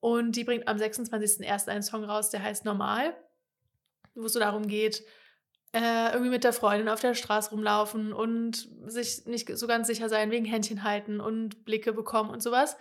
Und 0.00 0.36
die 0.36 0.44
bringt 0.44 0.68
am 0.68 0.76
26.01. 0.76 1.68
einen 1.68 1.82
Song 1.82 2.04
raus, 2.04 2.28
der 2.28 2.42
heißt 2.42 2.66
Normal, 2.66 3.16
wo 4.14 4.26
es 4.26 4.34
so 4.34 4.38
darum 4.38 4.68
geht, 4.68 5.02
äh, 5.72 6.12
irgendwie 6.12 6.30
mit 6.30 6.44
der 6.44 6.52
Freundin 6.52 6.90
auf 6.90 7.00
der 7.00 7.14
Straße 7.14 7.50
rumlaufen 7.50 8.12
und 8.12 8.68
sich 8.86 9.24
nicht 9.24 9.56
so 9.56 9.66
ganz 9.66 9.86
sicher 9.86 10.10
sein 10.10 10.30
wegen 10.30 10.44
Händchen 10.44 10.84
halten 10.84 11.20
und 11.20 11.64
Blicke 11.64 11.94
bekommen 11.94 12.28
und 12.28 12.42
sowas. 12.42 12.76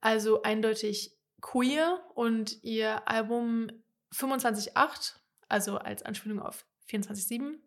Also 0.00 0.42
eindeutig 0.42 1.16
queer 1.40 2.00
und 2.14 2.62
ihr 2.64 3.08
Album 3.08 3.70
25.8, 4.12 5.14
also 5.48 5.78
als 5.78 6.02
Anspielung 6.02 6.40
auf 6.40 6.66
24.7. 6.90 7.58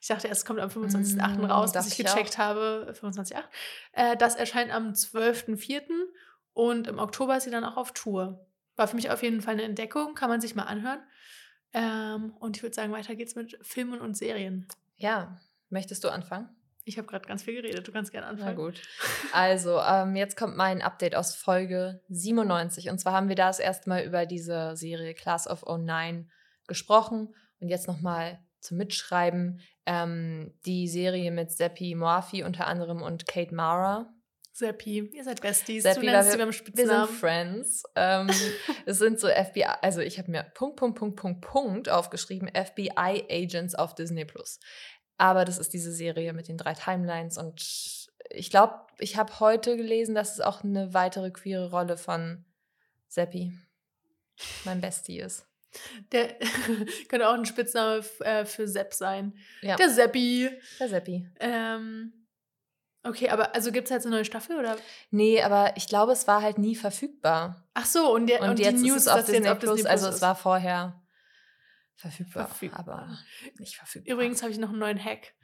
Ich 0.00 0.08
dachte, 0.08 0.28
es 0.28 0.44
kommt 0.44 0.60
am 0.60 0.68
25.8. 0.68 1.38
Mm, 1.38 1.44
raus, 1.44 1.72
dass 1.72 1.88
ich 1.88 1.96
gecheckt 1.96 2.30
ich 2.30 2.38
habe, 2.38 2.92
25.8. 3.00 3.42
Äh, 3.92 4.16
das 4.16 4.36
erscheint 4.36 4.72
am 4.72 4.92
12.4. 4.92 5.82
und 6.52 6.86
im 6.86 6.98
Oktober 6.98 7.36
ist 7.36 7.44
sie 7.44 7.50
dann 7.50 7.64
auch 7.64 7.76
auf 7.76 7.92
Tour. 7.92 8.46
War 8.76 8.88
für 8.88 8.96
mich 8.96 9.10
auf 9.10 9.22
jeden 9.22 9.40
Fall 9.40 9.54
eine 9.54 9.62
Entdeckung, 9.62 10.14
kann 10.14 10.28
man 10.28 10.40
sich 10.40 10.54
mal 10.54 10.64
anhören. 10.64 11.00
Ähm, 11.72 12.34
und 12.38 12.56
ich 12.56 12.62
würde 12.62 12.74
sagen, 12.74 12.92
weiter 12.92 13.14
geht's 13.14 13.34
mit 13.34 13.58
Filmen 13.62 14.00
und 14.00 14.16
Serien. 14.16 14.68
Ja, 14.96 15.40
möchtest 15.70 16.04
du 16.04 16.08
anfangen? 16.08 16.48
Ich 16.84 16.98
habe 16.98 17.08
gerade 17.08 17.26
ganz 17.26 17.42
viel 17.42 17.60
geredet, 17.60 17.88
du 17.88 17.90
kannst 17.90 18.12
gerne 18.12 18.28
anfangen. 18.28 18.56
Na 18.56 18.64
gut. 18.64 18.80
Also, 19.32 19.80
ähm, 19.80 20.14
jetzt 20.14 20.36
kommt 20.36 20.56
mein 20.56 20.82
Update 20.82 21.16
aus 21.16 21.34
Folge 21.34 22.00
97. 22.10 22.90
Und 22.90 22.98
zwar 23.00 23.12
haben 23.12 23.28
wir 23.28 23.34
da 23.34 23.48
das 23.48 23.58
erste 23.58 23.88
Mal 23.88 24.04
über 24.04 24.24
diese 24.24 24.76
Serie 24.76 25.12
Class 25.14 25.48
of 25.48 25.64
09 25.66 26.30
gesprochen. 26.68 27.34
Und 27.58 27.68
jetzt 27.68 27.88
nochmal 27.88 28.38
zum 28.66 28.76
Mitschreiben. 28.78 29.60
Ähm, 29.86 30.52
die 30.66 30.88
Serie 30.88 31.30
mit 31.30 31.52
Seppi 31.52 31.94
Morphy 31.94 32.42
unter 32.42 32.66
anderem 32.66 33.02
und 33.02 33.26
Kate 33.26 33.54
Mara. 33.54 34.12
Seppi, 34.52 35.10
ihr 35.12 35.22
seid 35.22 35.42
Besties. 35.42 35.82
Seppi, 35.82 36.06
du 36.06 36.12
nennst 36.12 36.38
wir, 36.38 36.46
wir 36.48 36.86
sind 36.86 37.10
Friends. 37.10 37.82
Ähm, 37.94 38.30
es 38.86 38.98
sind 38.98 39.20
so 39.20 39.28
FBI, 39.28 39.66
also 39.82 40.00
ich 40.00 40.18
habe 40.18 40.30
mir 40.30 40.44
Punkt, 40.54 40.76
Punkt, 40.76 40.98
Punkt, 40.98 41.16
Punkt, 41.16 41.40
Punkt 41.42 41.88
aufgeschrieben, 41.90 42.48
FBI-Agents 42.48 43.74
auf 43.74 43.94
Disney 43.94 44.24
Plus. 44.24 44.58
Aber 45.18 45.44
das 45.44 45.58
ist 45.58 45.74
diese 45.74 45.92
Serie 45.92 46.32
mit 46.32 46.48
den 46.48 46.56
drei 46.56 46.72
Timelines 46.72 47.36
und 47.36 47.60
ich 48.30 48.50
glaube, 48.50 48.74
ich 48.98 49.16
habe 49.16 49.40
heute 49.40 49.76
gelesen, 49.76 50.14
dass 50.14 50.32
es 50.32 50.40
auch 50.40 50.64
eine 50.64 50.94
weitere 50.94 51.30
queere 51.30 51.70
Rolle 51.70 51.96
von 51.96 52.44
Seppi, 53.08 53.52
mein 54.64 54.80
Bestie 54.80 55.20
ist. 55.20 55.46
Der 56.12 56.38
könnte 57.08 57.28
auch 57.28 57.34
ein 57.34 57.46
Spitzname 57.46 58.04
äh, 58.20 58.44
für 58.44 58.68
Sepp 58.68 58.94
sein. 58.94 59.36
Ja. 59.62 59.76
Der 59.76 59.90
Seppi. 59.90 60.50
Der 60.80 60.88
Seppi. 60.88 61.28
Ähm, 61.40 62.26
okay, 63.02 63.28
aber 63.28 63.54
also 63.54 63.72
gibt 63.72 63.84
es 63.84 63.90
jetzt 63.90 64.06
eine 64.06 64.16
neue 64.16 64.24
Staffel 64.24 64.58
oder? 64.58 64.76
Nee, 65.10 65.42
aber 65.42 65.76
ich 65.76 65.88
glaube, 65.88 66.12
es 66.12 66.26
war 66.26 66.42
halt 66.42 66.58
nie 66.58 66.76
verfügbar. 66.76 67.68
Ach 67.74 67.86
so, 67.86 68.14
und, 68.14 68.26
der, 68.26 68.42
und, 68.42 68.50
und 68.50 68.58
jetzt 68.58 68.82
die 68.82 68.88
News 68.88 68.98
ist 68.98 69.06
es 69.06 69.08
auf 69.08 69.24
Disney, 69.24 69.48
auf 69.48 69.58
Disney 69.58 69.74
Plus. 69.74 69.86
Also 69.86 70.08
es 70.08 70.22
war 70.22 70.36
vorher 70.36 71.02
verfügbar, 71.96 72.46
verfügbar. 72.46 72.80
aber 72.80 73.18
nicht 73.58 73.76
verfügbar. 73.76 74.14
Übrigens 74.14 74.42
habe 74.42 74.52
ich 74.52 74.58
noch 74.58 74.70
einen 74.70 74.78
neuen 74.78 75.02
Hack. 75.02 75.34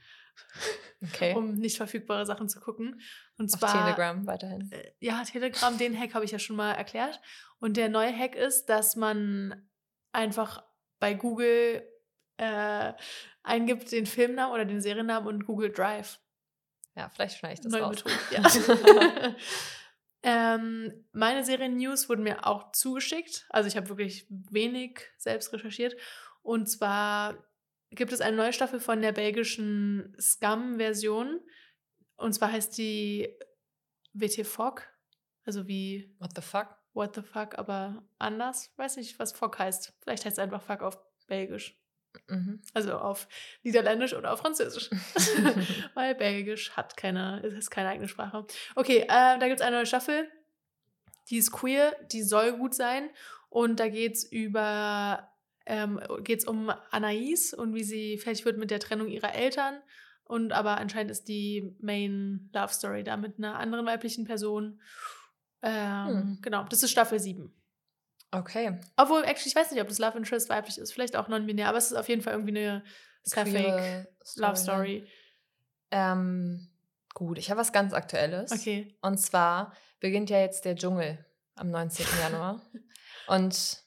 Okay. 1.03 1.35
um 1.37 1.55
nicht 1.55 1.77
verfügbare 1.77 2.27
Sachen 2.27 2.49
zu 2.49 2.61
gucken. 2.61 3.01
Und 3.37 3.53
Auf 3.53 3.61
zwar 3.61 3.85
Telegram 3.85 4.27
weiterhin. 4.27 4.71
Äh, 4.71 4.93
ja, 5.01 5.23
Telegram, 5.25 5.77
den 5.77 5.99
Hack 5.99 6.15
habe 6.15 6.25
ich 6.25 6.31
ja 6.31 6.39
schon 6.39 6.57
mal 6.57 6.73
erklärt. 6.73 7.21
Und 7.59 7.77
der 7.77 7.89
neue 7.89 8.17
Hack 8.17 8.35
ist, 8.35 8.67
dass 8.67 8.97
man 8.97 9.69
einfach 10.13 10.63
bei 11.01 11.15
Google 11.15 11.87
äh, 12.37 12.93
eingibt 13.43 13.91
den 13.93 14.07
Filmnamen 14.07 14.55
oder 14.55 14.65
den 14.65 14.81
Seriennamen 14.81 15.29
und 15.29 15.45
Google 15.45 15.73
Drive. 15.73 16.21
Ja, 16.95 17.09
vielleicht 17.09 17.39
schneide 17.39 17.55
ich 17.55 17.61
das 17.61 17.73
Neue 17.73 17.83
raus. 17.83 18.05
Methode, 18.05 18.15
ja. 18.31 19.35
ähm, 20.23 21.07
meine 21.13 21.45
Serien-News 21.45 22.09
wurden 22.09 22.23
mir 22.23 22.47
auch 22.47 22.73
zugeschickt. 22.73 23.47
Also 23.49 23.69
ich 23.69 23.77
habe 23.77 23.89
wirklich 23.89 24.27
wenig 24.29 25.01
selbst 25.17 25.53
recherchiert. 25.53 25.97
Und 26.43 26.67
zwar 26.67 27.43
gibt 27.91 28.13
es 28.13 28.21
eine 28.21 28.37
neue 28.37 28.53
Staffel 28.53 28.81
von 28.81 29.01
der 29.01 29.13
belgischen 29.13 30.15
Scum-Version. 30.21 31.41
Und 32.17 32.33
zwar 32.35 32.53
heißt 32.53 32.77
die 32.77 33.35
WT 34.13 34.47
Fog. 34.47 34.87
Also 35.45 35.67
wie. 35.67 36.15
What 36.19 36.33
the 36.37 36.43
fuck? 36.43 36.82
What 36.95 37.15
the 37.15 37.23
fuck, 37.23 37.59
aber 37.59 38.03
anders. 38.19 38.73
Weiß 38.77 38.97
nicht, 38.97 39.19
was 39.19 39.33
Fog 39.33 39.59
heißt. 39.59 39.95
Vielleicht 40.01 40.25
heißt 40.25 40.39
es 40.39 40.43
einfach 40.43 40.63
Fuck 40.63 40.83
auf 40.83 40.99
Belgisch. 41.27 41.79
Mhm. 42.29 42.61
Also 42.75 42.99
auf 42.99 43.29
Niederländisch 43.63 44.15
oder 44.15 44.33
auf 44.33 44.41
Französisch. 44.41 44.91
Weil 45.95 46.15
Belgisch 46.15 46.73
hat 46.73 46.97
keine, 46.97 47.41
ist 47.41 47.71
keine 47.71 47.89
eigene 47.89 48.09
Sprache. 48.09 48.47
Okay, 48.75 49.01
äh, 49.01 49.39
da 49.39 49.47
gibt 49.49 49.61
es 49.61 49.67
eine 49.67 49.77
neue 49.77 49.87
Staffel. 49.87 50.29
Die 51.31 51.39
ist 51.39 51.53
queer, 51.53 51.97
die 52.13 52.23
soll 52.23 52.53
gut 52.53 52.75
sein. 52.75 53.09
Und 53.49 53.81
da 53.81 53.89
geht 53.89 54.15
es 54.15 54.25
über 54.25 55.29
ähm, 55.67 56.01
geht 56.25 56.41
es 56.41 56.45
um 56.45 56.73
Anais 56.91 57.55
und 57.55 57.75
wie 57.75 57.85
sie 57.85 58.19
fertig 58.19 58.45
wird 58.45 58.59
mit 58.59 58.71
der 58.71 58.81
Trennung 58.81 59.09
ihrer 59.09 59.35
Eltern. 59.35 59.81
Und 60.25 60.53
aber 60.53 60.79
anscheinend 60.79 61.11
ist 61.11 61.29
die 61.29 61.77
Main 61.81 62.51
Love 62.53 62.73
Story 62.73 63.05
da 63.05 63.17
mit 63.17 63.39
einer 63.39 63.59
anderen 63.59 63.87
weiblichen 63.87 64.25
Person. 64.25 64.81
Ähm, 65.63 66.09
hm. 66.09 66.39
Genau, 66.43 66.65
das 66.65 66.83
ist 66.83 66.91
Staffel 66.91 67.19
7. 67.19 67.53
Okay. 68.33 68.81
Obwohl, 68.97 69.25
actually, 69.25 69.49
ich 69.49 69.57
weiß 69.57 69.71
nicht, 69.71 69.81
ob 69.81 69.89
das 69.89 69.99
Love 69.99 70.17
Interest 70.17 70.49
weiblich 70.49 70.79
ist. 70.79 70.93
Vielleicht 70.93 71.17
auch 71.17 71.29
non-binär, 71.29 71.69
aber 71.69 71.79
es 71.79 71.91
ist 71.91 71.97
auf 71.97 72.09
jeden 72.09 72.23
Fall 72.23 72.33
irgendwie 72.33 72.57
eine 72.57 72.85
Sapphic 73.23 74.07
Love 74.37 74.57
Story. 74.57 75.07
Ähm, 75.91 76.69
gut, 77.15 77.39
ich 77.39 77.51
habe 77.51 77.61
was 77.61 77.73
ganz 77.73 77.93
Aktuelles. 77.93 78.51
Okay. 78.51 78.97
Und 79.03 79.19
zwar 79.19 79.75
beginnt 80.01 80.31
ja 80.31 80.41
jetzt 80.41 80.65
der 80.65 80.77
Dschungel 80.77 81.25
am 81.55 81.71
19. 81.71 82.07
Januar. 82.23 82.63
Und 83.27 83.83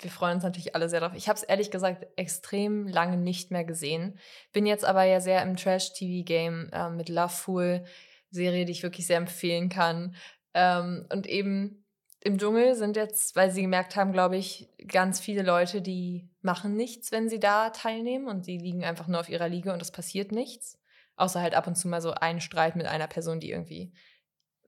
wir 0.00 0.10
freuen 0.10 0.36
uns 0.36 0.44
natürlich 0.44 0.74
alle 0.74 0.88
sehr 0.88 1.00
drauf. 1.00 1.12
Ich 1.14 1.28
habe 1.28 1.38
es 1.38 1.42
ehrlich 1.42 1.70
gesagt 1.70 2.06
extrem 2.16 2.86
lange 2.86 3.16
nicht 3.16 3.50
mehr 3.50 3.64
gesehen. 3.64 4.18
Bin 4.52 4.66
jetzt 4.66 4.84
aber 4.84 5.04
ja 5.04 5.20
sehr 5.20 5.42
im 5.42 5.56
Trash-TV-Game 5.56 6.70
äh, 6.72 6.90
mit 6.90 7.08
Love 7.08 7.30
Fool, 7.30 7.84
Serie, 8.30 8.64
die 8.64 8.72
ich 8.72 8.82
wirklich 8.82 9.06
sehr 9.06 9.16
empfehlen 9.16 9.70
kann. 9.70 10.14
Ähm, 10.58 11.06
und 11.12 11.28
eben 11.28 11.84
im 12.20 12.36
Dschungel 12.36 12.74
sind 12.74 12.96
jetzt, 12.96 13.36
weil 13.36 13.52
sie 13.52 13.62
gemerkt 13.62 13.94
haben, 13.94 14.12
glaube 14.12 14.36
ich, 14.36 14.68
ganz 14.88 15.20
viele 15.20 15.42
Leute, 15.42 15.80
die 15.80 16.28
machen 16.42 16.74
nichts, 16.74 17.12
wenn 17.12 17.28
sie 17.28 17.38
da 17.38 17.70
teilnehmen 17.70 18.26
und 18.26 18.48
die 18.48 18.58
liegen 18.58 18.84
einfach 18.84 19.06
nur 19.06 19.20
auf 19.20 19.28
ihrer 19.28 19.48
Liege 19.48 19.72
und 19.72 19.80
es 19.80 19.92
passiert 19.92 20.32
nichts. 20.32 20.80
Außer 21.14 21.40
halt 21.40 21.54
ab 21.54 21.68
und 21.68 21.76
zu 21.76 21.86
mal 21.86 22.02
so 22.02 22.10
ein 22.10 22.40
Streit 22.40 22.74
mit 22.74 22.86
einer 22.86 23.06
Person, 23.06 23.38
die 23.38 23.50
irgendwie 23.50 23.92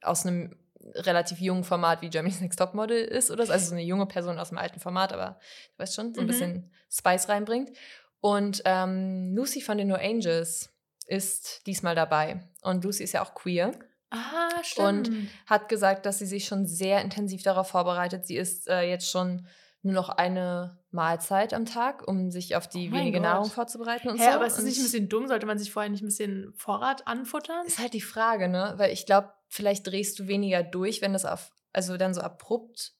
aus 0.01 0.25
einem 0.25 0.57
relativ 0.95 1.41
jungen 1.41 1.65
Format 1.65 2.03
wie 2.03 2.09
Germany's 2.09 2.41
Next 2.41 2.59
Top 2.59 2.75
Model 2.75 2.99
ist 2.99 3.33
oder 3.33 3.45
so. 3.45 3.53
Also 3.53 3.67
so 3.67 3.75
eine 3.75 3.85
junge 3.85 4.07
Person 4.07 4.39
aus 4.39 4.51
dem 4.51 4.59
alten 4.59 4.79
Format, 4.79 5.13
aber 5.13 5.39
du 5.73 5.83
weißt 5.83 5.95
schon, 5.95 6.15
so 6.15 6.21
ein 6.21 6.27
mhm. 6.27 6.29
bisschen 6.29 6.71
Spice 6.89 7.29
reinbringt. 7.29 7.77
Und 8.21 8.63
ähm, 8.65 9.35
Lucy 9.35 9.61
von 9.61 9.77
den 9.77 9.89
No 9.89 9.97
Angels 9.97 10.73
ist 11.07 11.67
diesmal 11.67 11.97
dabei. 11.97 12.49
Und 12.63 12.85
Lucy 12.85 13.03
ist 13.03 13.13
ja 13.13 13.23
auch 13.25 13.35
queer. 13.35 13.73
Ah, 14.11 14.63
stimmt. 14.63 15.09
Und 15.09 15.29
hat 15.47 15.69
gesagt, 15.69 16.05
dass 16.07 16.19
sie 16.19 16.27
sich 16.27 16.47
schon 16.47 16.67
sehr 16.67 17.01
intensiv 17.01 17.43
darauf 17.43 17.69
vorbereitet. 17.69 18.27
Sie 18.27 18.37
ist 18.37 18.69
äh, 18.69 18.83
jetzt 18.83 19.11
schon 19.11 19.47
nur 19.83 19.95
noch 19.95 20.09
eine 20.11 20.79
Mahlzeit 20.91 21.55
am 21.55 21.65
Tag, 21.65 22.07
um 22.07 22.31
sich 22.31 22.57
auf 22.57 22.69
die 22.69 22.91
oh 22.91 22.95
wenige 22.95 23.19
Gott. 23.19 23.29
Nahrung 23.29 23.51
vorzubereiten 23.51 24.09
und 24.09 24.19
Hä, 24.19 24.25
so. 24.25 24.31
aber 24.31 24.47
ist 24.47 24.57
das 24.57 24.65
nicht 24.65 24.79
ein 24.79 24.83
bisschen 24.83 25.09
dumm? 25.09 25.29
Sollte 25.29 25.47
man 25.47 25.59
sich 25.59 25.73
vorher 25.73 25.91
nicht 25.91 26.03
ein 26.03 26.09
bisschen 26.09 26.53
Vorrat 26.55 27.07
anfuttern? 27.07 27.65
Ist 27.67 27.79
halt 27.79 27.95
die 27.95 28.01
Frage, 28.01 28.49
ne? 28.49 28.75
Weil 28.77 28.93
ich 28.93 29.07
glaube, 29.07 29.33
vielleicht 29.49 29.87
drehst 29.87 30.19
du 30.19 30.27
weniger 30.27 30.63
durch, 30.63 31.01
wenn 31.01 31.13
das 31.13 31.25
auf, 31.25 31.53
also 31.73 31.97
dann 31.97 32.13
so 32.13 32.21
abrupt, 32.21 32.93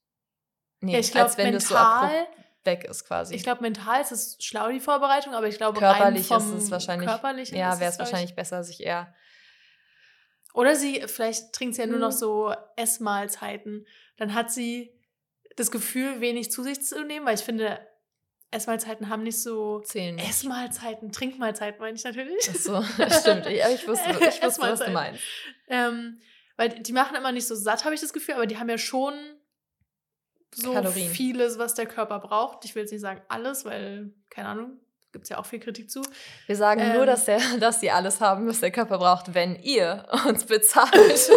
nee, 0.81 0.93
ja, 0.93 1.01
ich 1.01 1.11
glaub, 1.11 1.25
als 1.25 1.37
wenn 1.37 1.47
mental, 1.47 1.61
das 1.61 1.69
so 1.69 1.77
abrupt 1.77 2.41
weg 2.65 2.85
ist 2.85 3.05
quasi. 3.07 3.35
Ich 3.35 3.43
glaube, 3.43 3.63
mental 3.63 4.01
ist 4.01 4.13
es 4.13 4.37
schlau, 4.41 4.69
die 4.71 4.81
Vorbereitung, 4.81 5.35
aber 5.35 5.49
ich 5.49 5.57
glaube, 5.57 5.79
körperlich 5.79 6.31
ist 6.31 6.53
es 6.53 6.71
wahrscheinlich, 6.71 7.09
körperlich 7.09 7.51
ja, 7.51 7.79
wäre 7.81 7.91
es 7.91 7.99
wahrscheinlich 7.99 8.35
besser, 8.35 8.63
sich 8.65 8.83
eher 8.83 9.15
oder 10.55 10.75
sie, 10.75 11.03
vielleicht 11.07 11.53
trinkt 11.53 11.77
sie 11.77 11.83
ja 11.83 11.87
nur 11.87 11.99
noch 11.99 12.11
mhm. 12.11 12.17
so 12.17 12.55
Essmahlzeiten. 12.77 13.87
Dann 14.17 14.35
hat 14.35 14.51
sie 14.51 14.93
das 15.57 15.71
Gefühl, 15.71 16.21
wenig 16.21 16.51
zu 16.51 16.63
sich 16.63 16.83
zu 16.83 17.05
nehmen, 17.05 17.27
weil 17.27 17.35
ich 17.35 17.43
finde, 17.43 17.81
Essmahlzeiten 18.51 19.09
haben 19.09 19.23
nicht 19.23 19.41
so 19.41 19.81
Zählen. 19.81 20.19
Essmahlzeiten, 20.19 21.13
Trinkmahlzeiten 21.13 21.81
meine 21.81 21.97
ich 21.97 22.05
natürlich. 22.05 22.49
Ach 22.51 22.55
so, 22.55 22.83
stimmt. 23.21 23.47
Ja, 23.47 23.69
ich 23.69 23.87
wusste, 23.87 24.11
ich 24.11 24.43
wusste 24.43 24.63
was 24.63 24.81
du 24.81 24.91
meinst. 24.91 25.23
Ähm, 25.69 26.21
weil 26.57 26.71
die 26.71 26.93
machen 26.93 27.17
immer 27.17 27.33
nicht 27.33 27.47
so 27.47 27.55
satt, 27.55 27.85
habe 27.85 27.95
ich 27.95 28.01
das 28.01 28.13
Gefühl, 28.13 28.35
aber 28.35 28.47
die 28.47 28.59
haben 28.59 28.69
ja 28.69 28.79
schon 28.79 29.15
so 30.53 30.73
Kalorien. 30.73 31.13
vieles, 31.13 31.59
was 31.59 31.75
der 31.75 31.87
Körper 31.87 32.19
braucht. 32.19 32.65
Ich 32.65 32.75
will 32.75 32.83
jetzt 32.83 32.91
nicht 32.91 33.01
sagen 33.01 33.23
alles, 33.29 33.65
weil, 33.65 34.13
keine 34.31 34.49
Ahnung, 34.49 34.81
gibt 35.13 35.25
es 35.25 35.29
ja 35.29 35.39
auch 35.39 35.47
viel 35.47 35.61
Kritik 35.61 35.91
zu. 35.91 36.03
Wir 36.47 36.57
sagen 36.57 36.81
ähm, 36.81 36.95
nur, 36.95 37.07
dass, 37.07 37.25
der, 37.25 37.41
dass 37.61 37.81
sie 37.81 37.91
alles 37.91 38.21
haben, 38.21 38.47
was 38.47 38.61
der 38.61 38.71
Körper 38.71 38.99
braucht, 38.99 39.35
wenn 39.35 39.57
ihr 39.57 40.07
uns 40.27 40.45
bezahlt. 40.45 40.93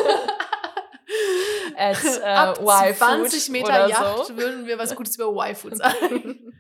At, 1.76 2.04
äh, 2.04 2.24
Ab 2.24 2.58
20 2.58 3.50
Meter 3.50 3.88
Yacht 3.88 4.28
so. 4.28 4.38
würden 4.38 4.68
wir 4.68 4.78
was 4.78 4.96
Gutes 4.96 5.16
über 5.16 5.28
Y-Food 5.28 5.78
sagen. 5.78 6.54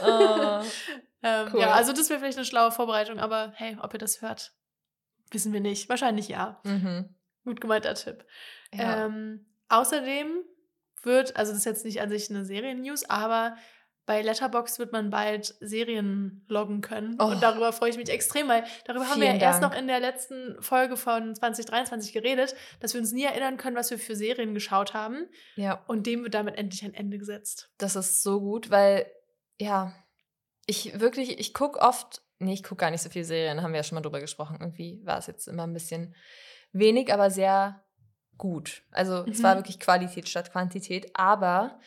uh, 0.00 0.62
ähm, 1.22 1.48
cool. 1.52 1.60
Ja, 1.60 1.72
also 1.72 1.92
das 1.92 2.08
wäre 2.08 2.20
vielleicht 2.20 2.38
eine 2.38 2.46
schlaue 2.46 2.70
Vorbereitung, 2.70 3.18
aber 3.18 3.52
hey, 3.56 3.76
ob 3.80 3.92
ihr 3.92 3.98
das 3.98 4.22
hört, 4.22 4.52
wissen 5.30 5.52
wir 5.52 5.60
nicht. 5.60 5.88
Wahrscheinlich 5.88 6.28
ja. 6.28 6.60
Mhm. 6.64 7.14
Gut 7.44 7.60
gemeinter 7.60 7.94
Tipp. 7.94 8.24
Ja. 8.72 9.06
Ähm, 9.06 9.46
außerdem 9.68 10.44
wird, 11.02 11.36
also 11.36 11.52
das 11.52 11.60
ist 11.60 11.66
jetzt 11.66 11.84
nicht 11.84 12.00
an 12.00 12.10
sich 12.10 12.30
eine 12.30 12.44
Serien-News, 12.44 13.08
aber 13.08 13.56
bei 14.06 14.20
Letterbox 14.22 14.78
wird 14.78 14.92
man 14.92 15.10
bald 15.10 15.54
Serien 15.60 16.44
loggen 16.48 16.80
können. 16.80 17.16
Oh. 17.18 17.26
Und 17.26 17.42
darüber 17.42 17.72
freue 17.72 17.90
ich 17.90 17.96
mich 17.96 18.10
extrem, 18.10 18.48
weil 18.48 18.64
darüber 18.84 19.08
haben 19.08 19.20
wir 19.20 19.28
ja 19.28 19.32
Dank. 19.32 19.42
erst 19.42 19.62
noch 19.62 19.74
in 19.74 19.86
der 19.86 20.00
letzten 20.00 20.60
Folge 20.60 20.96
von 20.96 21.34
2023 21.34 22.12
geredet, 22.12 22.54
dass 22.80 22.92
wir 22.92 23.00
uns 23.00 23.12
nie 23.12 23.24
erinnern 23.24 23.56
können, 23.56 23.76
was 23.76 23.90
wir 23.90 23.98
für 23.98 24.14
Serien 24.14 24.54
geschaut 24.54 24.92
haben. 24.92 25.26
Ja. 25.56 25.82
Und 25.86 26.06
dem 26.06 26.22
wird 26.22 26.34
damit 26.34 26.56
endlich 26.56 26.84
ein 26.84 26.94
Ende 26.94 27.18
gesetzt. 27.18 27.70
Das 27.78 27.96
ist 27.96 28.22
so 28.22 28.40
gut, 28.40 28.70
weil, 28.70 29.06
ja, 29.58 29.94
ich 30.66 30.98
wirklich, 31.00 31.38
ich 31.38 31.54
gucke 31.54 31.80
oft, 31.80 32.22
nee, 32.38 32.54
ich 32.54 32.62
gucke 32.62 32.80
gar 32.80 32.90
nicht 32.90 33.02
so 33.02 33.10
viele 33.10 33.24
Serien, 33.24 33.62
haben 33.62 33.72
wir 33.72 33.78
ja 33.78 33.84
schon 33.84 33.96
mal 33.96 34.02
drüber 34.02 34.20
gesprochen. 34.20 34.58
Irgendwie 34.60 35.00
war 35.04 35.18
es 35.18 35.26
jetzt 35.26 35.48
immer 35.48 35.66
ein 35.66 35.72
bisschen 35.72 36.14
wenig, 36.72 37.12
aber 37.12 37.30
sehr 37.30 37.84
gut. 38.36 38.82
Also 38.90 39.22
mhm. 39.22 39.32
es 39.32 39.42
war 39.42 39.54
mhm. 39.54 39.60
wirklich 39.60 39.80
Qualität 39.80 40.28
statt 40.28 40.52
Quantität, 40.52 41.10
aber 41.14 41.78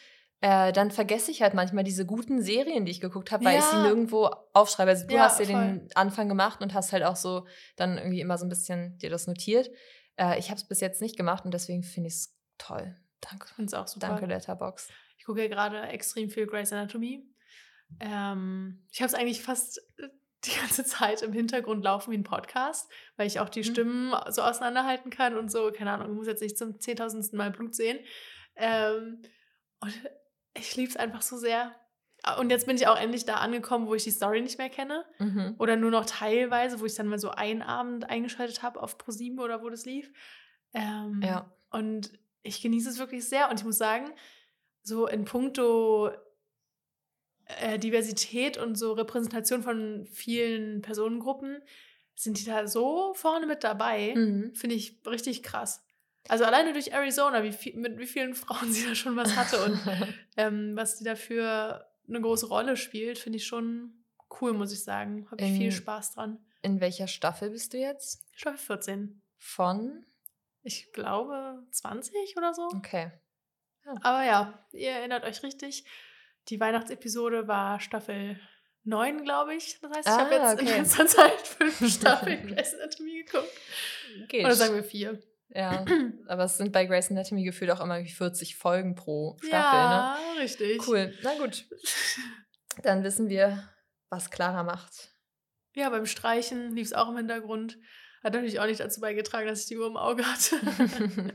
äh, 0.41 0.71
dann 0.71 0.91
vergesse 0.91 1.31
ich 1.31 1.41
halt 1.41 1.53
manchmal 1.55 1.83
diese 1.83 2.05
guten 2.05 2.41
Serien, 2.41 2.85
die 2.85 2.91
ich 2.91 3.01
geguckt 3.01 3.31
habe, 3.31 3.45
weil 3.45 3.53
ja. 3.53 3.59
ich 3.59 3.65
sie 3.65 3.81
nirgendwo 3.81 4.29
aufschreibe. 4.53 4.91
Also 4.91 5.07
du 5.07 5.15
ja, 5.15 5.23
hast 5.23 5.39
dir 5.39 5.47
den 5.47 5.89
Anfang 5.95 6.27
gemacht 6.27 6.61
und 6.61 6.73
hast 6.73 6.93
halt 6.93 7.03
auch 7.03 7.15
so 7.15 7.47
dann 7.75 7.97
irgendwie 7.97 8.21
immer 8.21 8.37
so 8.37 8.45
ein 8.45 8.49
bisschen 8.49 8.97
dir 8.99 9.09
das 9.09 9.25
notiert. 9.25 9.71
Äh, 10.15 10.37
ich 10.37 10.49
habe 10.49 10.57
es 10.57 10.67
bis 10.67 10.79
jetzt 10.79 11.01
nicht 11.01 11.17
gemacht 11.17 11.45
und 11.45 11.53
deswegen 11.53 11.83
finde 11.83 12.09
ich 12.09 12.15
es 12.15 12.37
toll. 12.59 12.95
Danke. 13.21 13.47
Ich 13.49 13.55
finde 13.55 13.67
es 13.67 13.73
auch 13.73 13.87
super. 13.87 14.07
Danke, 14.07 14.27
Letterbox. 14.27 14.89
Ich 15.17 15.25
gucke 15.25 15.41
ja 15.41 15.47
gerade 15.47 15.81
extrem 15.87 16.29
viel 16.29 16.45
Grey's 16.45 16.71
Anatomy. 16.71 17.27
Ähm, 17.99 18.85
ich 18.91 19.01
habe 19.01 19.07
es 19.07 19.15
eigentlich 19.15 19.41
fast 19.41 19.79
äh, 19.97 20.07
die 20.45 20.59
ganze 20.59 20.85
Zeit 20.85 21.23
im 21.23 21.33
Hintergrund 21.33 21.83
laufen 21.83 22.11
wie 22.11 22.17
ein 22.17 22.23
Podcast, 22.23 22.91
weil 23.15 23.25
ich 23.25 23.39
auch 23.39 23.49
die 23.49 23.61
mhm. 23.61 23.63
Stimmen 23.63 24.15
so 24.29 24.43
auseinanderhalten 24.43 25.09
kann 25.09 25.35
und 25.35 25.51
so, 25.51 25.71
keine 25.71 25.91
Ahnung, 25.91 26.11
ich 26.11 26.15
muss 26.15 26.27
jetzt 26.27 26.43
nicht 26.43 26.59
zum 26.59 26.79
zehntausendsten 26.79 27.37
Mal 27.37 27.49
Blut 27.49 27.73
sehen. 27.73 27.99
Ähm, 28.55 29.23
und 29.79 29.93
ich 30.57 30.75
liebe 30.75 30.89
es 30.89 30.97
einfach 30.97 31.21
so 31.21 31.37
sehr. 31.37 31.75
Und 32.39 32.49
jetzt 32.49 32.65
bin 32.65 32.75
ich 32.75 32.87
auch 32.87 32.99
endlich 32.99 33.25
da 33.25 33.35
angekommen, 33.35 33.87
wo 33.87 33.95
ich 33.95 34.03
die 34.03 34.11
Story 34.11 34.41
nicht 34.41 34.57
mehr 34.57 34.69
kenne. 34.69 35.05
Mhm. 35.19 35.55
Oder 35.59 35.75
nur 35.75 35.91
noch 35.91 36.05
teilweise, 36.05 36.79
wo 36.79 36.85
ich 36.85 36.95
dann 36.95 37.07
mal 37.07 37.19
so 37.19 37.29
einen 37.29 37.61
Abend 37.61 38.09
eingeschaltet 38.09 38.63
habe 38.63 38.81
auf 38.81 38.97
ProSieben 38.97 39.39
oder 39.39 39.61
wo 39.61 39.69
das 39.69 39.85
lief. 39.85 40.11
Ähm, 40.73 41.21
Ja. 41.23 41.51
Und 41.69 42.11
ich 42.43 42.61
genieße 42.61 42.89
es 42.89 42.99
wirklich 42.99 43.27
sehr. 43.27 43.49
Und 43.49 43.59
ich 43.59 43.65
muss 43.65 43.77
sagen, 43.77 44.11
so 44.81 45.07
in 45.07 45.25
puncto 45.25 46.11
äh, 47.45 47.79
Diversität 47.79 48.57
und 48.57 48.75
so 48.75 48.93
Repräsentation 48.93 49.63
von 49.63 50.05
vielen 50.05 50.81
Personengruppen 50.81 51.61
sind 52.15 52.39
die 52.39 52.45
da 52.45 52.67
so 52.67 53.13
vorne 53.13 53.45
mit 53.45 53.63
dabei. 53.63 54.13
Mhm. 54.15 54.55
Finde 54.55 54.75
ich 54.75 54.99
richtig 55.05 55.43
krass. 55.43 55.85
Also 56.29 56.43
alleine 56.45 56.73
durch 56.73 56.91
Arizona, 56.93 57.43
wie 57.43 57.51
viel, 57.51 57.75
mit 57.75 57.97
wie 57.99 58.05
vielen 58.07 58.35
Frauen 58.43 58.71
sie 58.71 58.85
da 58.87 58.95
schon 58.95 59.15
was 59.15 59.35
hatte 59.35 59.63
und 59.63 59.79
ähm, 60.37 60.75
was 60.75 60.97
die 60.97 61.03
dafür 61.03 61.87
eine 62.07 62.21
große 62.21 62.47
Rolle 62.47 62.77
spielt, 62.77 63.19
finde 63.19 63.37
ich 63.37 63.45
schon 63.45 63.93
cool, 64.41 64.53
muss 64.53 64.71
ich 64.71 64.83
sagen. 64.83 65.27
Habe 65.31 65.43
ich 65.43 65.51
viel 65.51 65.65
In- 65.67 65.71
Spaß 65.71 66.13
dran. 66.13 66.39
In 66.63 66.81
welcher 66.81 67.07
Staffel 67.07 67.49
bist 67.51 67.73
du 67.73 67.77
jetzt? 67.77 68.25
Staffel 68.33 68.57
14. 68.57 69.21
Von? 69.37 70.05
Ich 70.63 70.91
glaube 70.91 71.63
20 71.71 72.35
oder 72.35 72.53
so. 72.53 72.63
Okay. 72.75 73.11
Aber 74.01 74.23
ja, 74.25 74.65
ihr 74.73 74.89
erinnert 74.91 75.23
euch 75.23 75.43
richtig. 75.43 75.85
Die 76.49 76.59
Weihnachtsepisode 76.59 77.47
war 77.47 77.79
Staffel 77.79 78.39
9, 78.83 79.23
glaube 79.23 79.53
ich. 79.55 79.79
Das 79.81 79.91
heißt, 79.91 80.07
ich 80.07 80.13
habe 80.13 80.41
Ah, 80.41 80.51
jetzt 80.51 80.61
in 80.61 80.67
okay. 80.67 80.77
letzter 80.79 81.05
Zeit 81.07 81.47
fünf 81.47 81.87
Staffeln 81.93 82.47
Grey's 82.47 82.73
Anatomy 82.73 83.23
geguckt. 83.23 83.51
Geht. 84.27 84.43
Oder 84.45 84.55
sagen 84.55 84.75
wir 84.75 84.83
vier. 84.83 85.21
Ja, 85.49 85.85
aber 86.27 86.43
es 86.45 86.57
sind 86.57 86.71
bei 86.71 86.85
Grey's 86.85 87.09
Anatomy 87.09 87.43
gefühlt 87.43 87.71
auch 87.71 87.81
immer 87.81 88.03
wie 88.03 88.09
40 88.09 88.55
Folgen 88.55 88.95
pro 88.95 89.37
Staffel, 89.41 89.79
ja, 89.79 90.17
richtig. 90.39 90.77
ne? 90.79 90.83
Cool. 90.87 91.13
Na 91.23 91.37
gut. 91.37 91.65
Dann 92.83 93.03
wissen 93.03 93.29
wir, 93.29 93.67
was 94.09 94.29
Clara 94.29 94.63
macht. 94.63 95.09
Ja, 95.75 95.89
beim 95.89 96.05
Streichen 96.05 96.75
lief 96.75 96.87
es 96.87 96.93
auch 96.93 97.09
im 97.09 97.17
Hintergrund. 97.17 97.77
Hat 98.23 98.33
natürlich 98.33 98.59
auch 98.59 98.65
nicht 98.65 98.79
dazu 98.79 98.99
beigetragen, 98.99 99.47
dass 99.47 99.61
ich 99.61 99.67
die 99.67 99.77
Uhr 99.77 99.87
im 99.87 99.97
Auge 99.97 100.25
hatte. 100.25 100.55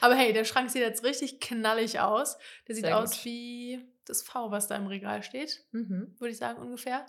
Aber 0.00 0.14
hey, 0.14 0.32
der 0.32 0.44
Schrank 0.44 0.70
sieht 0.70 0.82
jetzt 0.82 1.04
richtig 1.04 1.40
knallig 1.40 2.00
aus. 2.00 2.38
Der 2.66 2.74
sieht 2.74 2.84
Sehr 2.84 2.98
aus 2.98 3.16
gut. 3.16 3.24
wie 3.26 3.84
das 4.06 4.22
V, 4.22 4.50
was 4.50 4.66
da 4.66 4.76
im 4.76 4.86
Regal 4.86 5.22
steht, 5.22 5.64
mhm. 5.72 6.14
würde 6.18 6.32
ich 6.32 6.38
sagen 6.38 6.60
ungefähr. 6.60 7.06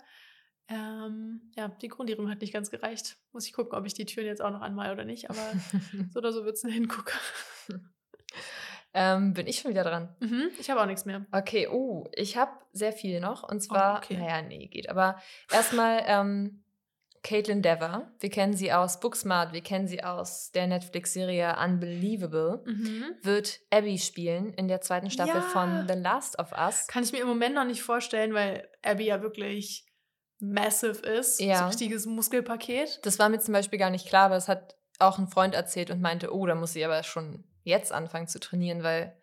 Ähm, 0.68 1.50
ja, 1.56 1.68
die 1.68 1.88
Grundierung 1.88 2.30
hat 2.30 2.40
nicht 2.40 2.52
ganz 2.52 2.70
gereicht. 2.70 3.16
Muss 3.32 3.46
ich 3.46 3.52
gucken, 3.52 3.76
ob 3.78 3.84
ich 3.86 3.94
die 3.94 4.06
Türen 4.06 4.26
jetzt 4.26 4.42
auch 4.42 4.50
noch 4.50 4.62
anmal 4.62 4.92
oder 4.92 5.04
nicht. 5.04 5.28
Aber 5.30 5.52
so 6.12 6.18
oder 6.18 6.32
so 6.32 6.44
wird 6.44 6.56
es 6.56 6.64
ein 6.64 6.70
Hingucker. 6.70 7.18
ähm, 8.94 9.34
bin 9.34 9.46
ich 9.46 9.58
schon 9.60 9.70
wieder 9.70 9.84
dran. 9.84 10.14
Mhm, 10.20 10.50
ich 10.58 10.70
habe 10.70 10.80
auch 10.80 10.86
nichts 10.86 11.04
mehr. 11.04 11.26
Okay, 11.32 11.68
oh, 11.68 12.08
ich 12.14 12.36
habe 12.36 12.52
sehr 12.72 12.92
viel 12.92 13.20
noch. 13.20 13.42
Und 13.48 13.60
zwar, 13.60 13.98
okay. 13.98 14.16
naja, 14.16 14.42
nee, 14.42 14.68
geht. 14.68 14.88
Aber 14.88 15.20
erstmal 15.50 16.02
ähm, 16.06 16.62
Caitlin 17.22 17.62
Dever. 17.62 18.10
Wir 18.18 18.30
kennen 18.30 18.54
sie 18.54 18.72
aus 18.72 18.98
Booksmart, 18.98 19.52
wir 19.52 19.60
kennen 19.60 19.86
sie 19.86 20.02
aus 20.02 20.50
der 20.50 20.66
Netflix-Serie 20.66 21.56
Unbelievable. 21.62 22.62
Mhm. 22.66 23.04
Wird 23.22 23.60
Abby 23.70 23.98
spielen 23.98 24.52
in 24.54 24.68
der 24.68 24.80
zweiten 24.80 25.10
Staffel 25.10 25.36
Ja. 25.36 25.40
von 25.42 25.86
The 25.88 25.94
Last 25.94 26.38
of 26.38 26.52
Us. 26.52 26.86
Kann 26.88 27.04
ich 27.04 27.12
mir 27.12 27.20
im 27.20 27.28
Moment 27.28 27.54
noch 27.54 27.64
nicht 27.64 27.82
vorstellen, 27.82 28.34
weil 28.34 28.68
Abby 28.82 29.04
ja 29.04 29.22
wirklich 29.22 29.86
massive 30.42 30.98
ist. 31.06 31.38
So 31.38 31.44
Ja. 31.44 31.60
ein 31.60 31.66
richtiges 31.68 32.04
Muskelpaket. 32.04 33.00
Das 33.04 33.18
war 33.18 33.28
mir 33.28 33.38
zum 33.40 33.54
Beispiel 33.54 33.78
gar 33.78 33.90
nicht 33.90 34.06
klar, 34.08 34.24
aber 34.26 34.34
das 34.34 34.48
hat 34.48 34.76
auch 34.98 35.18
ein 35.18 35.28
Freund 35.28 35.54
erzählt 35.54 35.90
und 35.90 36.00
meinte, 36.00 36.34
oh, 36.34 36.44
da 36.46 36.54
muss 36.54 36.72
sie 36.72 36.84
aber 36.84 37.02
schon 37.04 37.44
jetzt 37.62 37.92
anfangen 37.92 38.26
zu 38.28 38.40
trainieren, 38.40 38.82
weil 38.82 39.16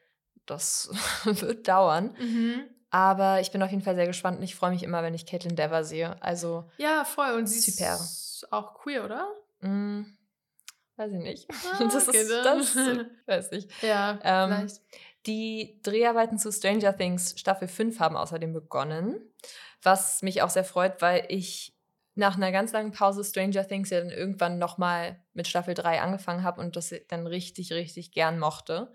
das 0.45 0.89
wird 1.25 1.67
dauern. 1.67 2.15
Mhm. 2.19 2.61
Aber 2.89 3.39
ich 3.39 3.51
bin 3.51 3.61
auf 3.61 3.69
jeden 3.69 3.83
Fall 3.83 3.95
sehr 3.95 4.07
gespannt 4.07 4.37
und 4.37 4.43
ich 4.43 4.55
freue 4.55 4.71
mich 4.71 4.81
immer, 4.81 5.03
wenn 5.03 5.13
ich 5.13 5.25
Caitlin 5.27 5.55
Dever 5.55 5.83
sehe. 5.83 6.15
Also, 6.23 6.69
Ja, 6.77 7.03
voll. 7.05 7.33
Und 7.33 7.47
sie 7.47 7.59
Super. 7.59 7.95
ist 7.95 8.47
auch 8.51 8.73
queer, 8.73 9.05
oder? 9.05 9.27
mh, 9.61 10.05
weiß 10.95 11.11
ich 11.11 11.19
nicht. 11.19 11.47
Ah, 11.51 11.83
das 11.83 12.07
okay, 12.07 12.21
ist, 12.21 12.31
das, 12.31 12.75
ich 12.75 13.05
weiß 13.27 13.51
nicht. 13.51 13.69
Ja, 13.83 14.19
Ähm, 14.23 14.49
vielleicht. 14.55 14.81
Die 15.25 15.79
Dreharbeiten 15.83 16.37
zu 16.37 16.51
Stranger 16.51 16.95
Things 16.95 17.37
Staffel 17.37 17.67
5 17.67 17.99
haben 17.99 18.15
außerdem 18.15 18.53
begonnen, 18.53 19.19
was 19.81 20.21
mich 20.21 20.41
auch 20.41 20.49
sehr 20.49 20.63
freut, 20.63 21.01
weil 21.01 21.25
ich 21.27 21.75
nach 22.15 22.35
einer 22.35 22.51
ganz 22.51 22.71
langen 22.71 22.91
Pause 22.91 23.23
Stranger 23.23 23.67
Things 23.67 23.89
ja 23.89 23.99
dann 23.99 24.09
irgendwann 24.09 24.59
nochmal 24.59 25.23
mit 25.33 25.47
Staffel 25.47 25.73
3 25.73 26.01
angefangen 26.01 26.43
habe 26.43 26.61
und 26.61 26.75
das 26.75 26.93
dann 27.07 27.27
richtig, 27.27 27.71
richtig 27.73 28.11
gern 28.11 28.39
mochte. 28.39 28.93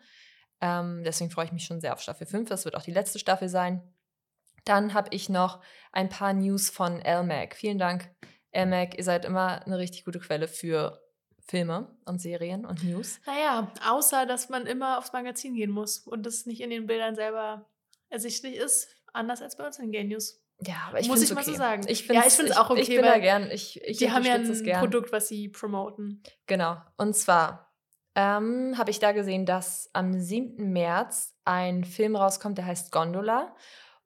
Ähm, 0.60 1.02
deswegen 1.04 1.30
freue 1.30 1.46
ich 1.46 1.52
mich 1.52 1.64
schon 1.64 1.80
sehr 1.80 1.92
auf 1.92 2.00
Staffel 2.00 2.26
5. 2.26 2.48
Das 2.48 2.64
wird 2.64 2.76
auch 2.76 2.82
die 2.82 2.92
letzte 2.92 3.18
Staffel 3.18 3.48
sein. 3.48 3.82
Dann 4.64 4.94
habe 4.94 5.08
ich 5.12 5.28
noch 5.28 5.60
ein 5.92 6.08
paar 6.08 6.32
News 6.32 6.70
von 6.70 7.00
LMAC. 7.00 7.54
Vielen 7.54 7.78
Dank, 7.78 8.10
LMAC. 8.54 8.96
Ihr 8.96 9.04
seid 9.04 9.24
immer 9.24 9.64
eine 9.66 9.78
richtig 9.78 10.04
gute 10.04 10.20
Quelle 10.20 10.48
für 10.48 11.03
Filme 11.46 11.94
und 12.06 12.20
Serien 12.20 12.64
und 12.64 12.82
News. 12.84 13.20
Naja, 13.26 13.70
außer, 13.86 14.26
dass 14.26 14.48
man 14.48 14.66
immer 14.66 14.98
aufs 14.98 15.12
Magazin 15.12 15.54
gehen 15.54 15.70
muss 15.70 15.98
und 15.98 16.24
das 16.24 16.46
nicht 16.46 16.60
in 16.60 16.70
den 16.70 16.86
Bildern 16.86 17.14
selber 17.14 17.68
ersichtlich 18.08 18.56
ist. 18.56 18.88
Anders 19.12 19.42
als 19.42 19.56
bei 19.56 19.66
uns 19.66 19.78
in 19.78 19.92
Gay 19.92 20.04
News. 20.04 20.42
Ja, 20.60 20.86
aber 20.88 21.00
ich 21.00 21.08
Muss 21.08 21.22
ich 21.22 21.32
mal 21.34 21.42
okay. 21.42 21.50
so 21.50 21.56
sagen. 21.56 21.84
Ich 21.88 22.06
Ja, 22.06 22.24
ich 22.26 22.32
find's 22.32 22.56
auch 22.56 22.70
Ich 22.70 22.84
okay, 22.84 22.96
bin 22.96 23.04
da 23.04 23.18
gern. 23.18 23.50
Ich, 23.50 23.80
ich 23.82 23.98
die 23.98 24.10
haben 24.10 24.24
ja 24.24 24.34
ein 24.34 24.48
es. 24.48 24.62
Produkt, 24.62 25.12
was 25.12 25.28
sie 25.28 25.48
promoten. 25.48 26.22
Genau. 26.46 26.76
Und 26.96 27.14
zwar 27.14 27.72
ähm, 28.14 28.74
habe 28.78 28.90
ich 28.90 28.98
da 28.98 29.12
gesehen, 29.12 29.46
dass 29.46 29.90
am 29.92 30.18
7. 30.18 30.72
März 30.72 31.34
ein 31.44 31.84
Film 31.84 32.16
rauskommt, 32.16 32.58
der 32.58 32.66
heißt 32.66 32.92
Gondola. 32.92 33.54